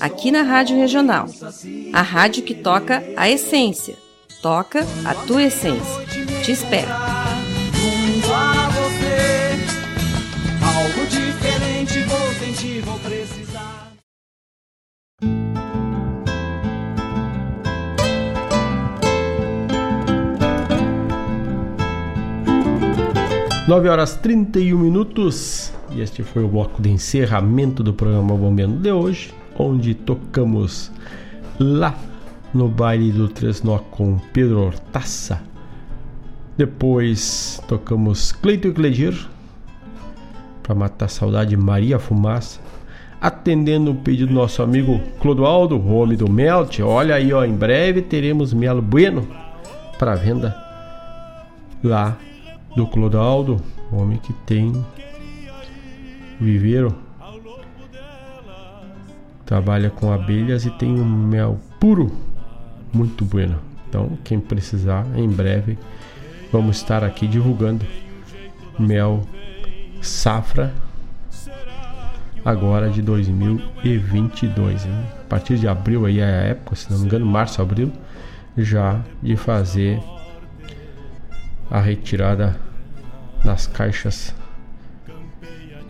aqui 0.00 0.30
na 0.30 0.42
Rádio 0.42 0.76
Regional. 0.76 1.26
A 1.92 2.02
rádio 2.02 2.42
que 2.42 2.54
toca 2.54 3.02
a 3.16 3.28
essência. 3.28 3.96
Toca 4.42 4.86
a 5.04 5.14
tua 5.14 5.44
essência. 5.44 6.06
Te 6.42 6.52
espero. 6.52 6.88
Junto 7.72 8.32
a 8.32 8.68
você, 8.70 9.56
algo 10.62 11.06
diferente 11.08 12.02
vou 12.04 12.32
sentir, 12.34 12.80
vou 12.82 12.98
precisar. 13.00 13.92
9 23.68 23.88
horas 23.88 24.14
31 24.16 24.78
minutos 24.78 25.72
e 25.90 26.00
este 26.00 26.22
foi 26.22 26.44
o 26.44 26.48
bloco 26.48 26.80
de 26.80 26.90
encerramento 26.90 27.82
do 27.82 27.92
programa 27.92 28.36
Bombeando 28.36 28.76
de 28.76 28.92
hoje, 28.92 29.32
onde 29.58 29.94
tocamos 29.94 30.90
lá 31.58 31.94
no 32.52 32.68
baile 32.68 33.12
do 33.12 33.28
Tresnó 33.28 33.78
com 33.78 34.18
Pedro 34.32 34.60
Hortaça. 34.60 35.42
Depois 36.56 37.60
tocamos 37.68 38.32
Cleito 38.32 38.68
e 38.68 38.72
Cledir 38.72 39.28
para 40.62 40.74
matar 40.74 41.04
a 41.04 41.08
saudade 41.08 41.56
Maria 41.56 41.98
Fumaça, 41.98 42.60
atendendo 43.20 43.92
o 43.92 43.94
pedido 43.94 44.28
do 44.28 44.34
nosso 44.34 44.62
amigo 44.62 45.00
Clodoaldo, 45.20 45.80
homem 45.88 46.16
do 46.16 46.30
Melt. 46.30 46.80
Olha 46.80 47.14
aí, 47.14 47.32
ó, 47.32 47.44
em 47.44 47.54
breve 47.54 48.02
teremos 48.02 48.52
Melo 48.52 48.82
Bueno 48.82 49.26
para 49.98 50.14
venda 50.14 50.56
lá 51.84 52.16
do 52.74 52.86
Clodoaldo, 52.86 53.60
homem 53.92 54.18
que 54.18 54.32
tem 54.32 54.72
viveiro, 56.40 56.94
trabalha 59.46 59.88
com 59.88 60.12
abelhas 60.12 60.66
e 60.66 60.70
tem 60.70 61.00
um 61.00 61.04
mel 61.04 61.58
puro 61.80 62.12
muito 62.92 63.24
bueno. 63.24 63.58
Então, 63.88 64.18
quem 64.24 64.40
precisar, 64.40 65.06
em 65.16 65.28
breve 65.28 65.78
vamos 66.52 66.76
estar 66.76 67.04
aqui 67.04 67.26
divulgando 67.26 67.86
mel 68.78 69.26
safra 70.02 70.74
agora 72.44 72.90
de 72.90 73.00
2022. 73.00 74.84
Hein? 74.84 74.92
A 75.20 75.28
partir 75.28 75.58
de 75.58 75.68
abril 75.68 76.06
aí 76.06 76.18
é 76.18 76.24
a 76.24 76.42
época, 76.42 76.76
se 76.76 76.90
não 76.90 76.98
me 76.98 77.06
engano, 77.06 77.26
março, 77.26 77.62
abril, 77.62 77.92
já 78.56 79.00
de 79.22 79.36
fazer 79.36 80.00
a 81.70 81.80
retirada 81.80 82.58
das 83.44 83.66
caixas 83.66 84.34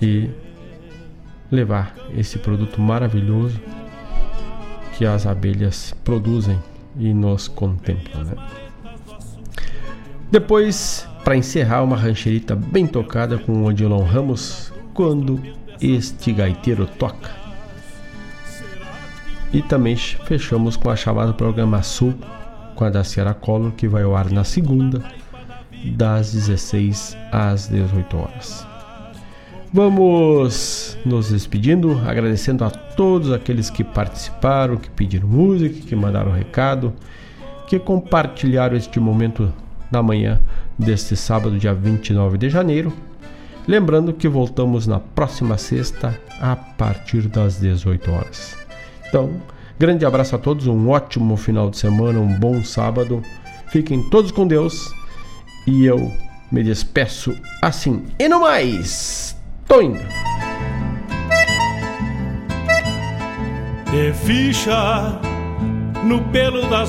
e 0.00 0.30
levar 1.50 1.94
esse 2.16 2.38
produto 2.38 2.80
maravilhoso 2.80 3.60
que 4.96 5.04
as 5.04 5.26
abelhas 5.26 5.94
produzem 6.04 6.58
e 6.98 7.12
nos 7.12 7.48
contemplam. 7.48 8.24
Né? 8.24 8.34
Depois, 10.30 11.06
para 11.24 11.36
encerrar, 11.36 11.82
uma 11.82 11.96
rancherita 11.96 12.56
bem 12.56 12.86
tocada 12.86 13.38
com 13.38 13.52
o 13.52 13.66
Odilon 13.66 14.02
Ramos, 14.02 14.72
quando 14.94 15.40
este 15.80 16.32
gaiteiro 16.32 16.86
toca. 16.86 17.30
E 19.52 19.62
também 19.62 19.96
fechamos 19.96 20.76
com 20.76 20.90
a 20.90 20.96
chamada 20.96 21.32
Programa 21.32 21.82
Sul 21.82 22.14
com 22.74 22.84
a 22.84 22.90
da 22.90 23.02
Sierra 23.02 23.34
Collor, 23.34 23.72
que 23.72 23.88
vai 23.88 24.02
ao 24.02 24.14
ar 24.14 24.30
na 24.30 24.44
segunda, 24.44 25.02
das 25.96 26.32
16 26.32 27.16
às 27.32 27.68
18 27.68 28.16
horas. 28.16 28.65
Vamos 29.72 30.96
nos 31.04 31.30
despedindo, 31.30 32.00
agradecendo 32.06 32.64
a 32.64 32.70
todos 32.70 33.32
aqueles 33.32 33.68
que 33.68 33.82
participaram, 33.82 34.76
que 34.76 34.88
pediram 34.88 35.28
música, 35.28 35.80
que 35.86 35.96
mandaram 35.96 36.32
recado, 36.32 36.94
que 37.66 37.78
compartilharam 37.78 38.76
este 38.76 39.00
momento 39.00 39.52
da 39.90 40.02
manhã 40.02 40.40
deste 40.78 41.16
sábado, 41.16 41.58
dia 41.58 41.74
29 41.74 42.38
de 42.38 42.48
janeiro. 42.48 42.92
Lembrando 43.66 44.12
que 44.12 44.28
voltamos 44.28 44.86
na 44.86 45.00
próxima 45.00 45.58
sexta 45.58 46.18
a 46.40 46.54
partir 46.54 47.22
das 47.22 47.58
18 47.58 48.10
horas. 48.10 48.56
Então, 49.08 49.30
grande 49.78 50.06
abraço 50.06 50.36
a 50.36 50.38
todos, 50.38 50.68
um 50.68 50.88
ótimo 50.88 51.36
final 51.36 51.68
de 51.70 51.76
semana, 51.76 52.20
um 52.20 52.38
bom 52.38 52.62
sábado. 52.62 53.22
Fiquem 53.68 54.08
todos 54.08 54.30
com 54.30 54.46
Deus 54.46 54.94
e 55.66 55.84
eu 55.84 56.12
me 56.50 56.62
despeço 56.62 57.36
assim. 57.60 58.04
E 58.18 58.28
no 58.28 58.40
mais, 58.40 59.35
tô 59.66 59.82
indo. 59.82 60.00
De 63.90 64.12
ficha 64.12 65.18
no 66.04 66.22
pelo 66.30 66.62
das 66.68 66.84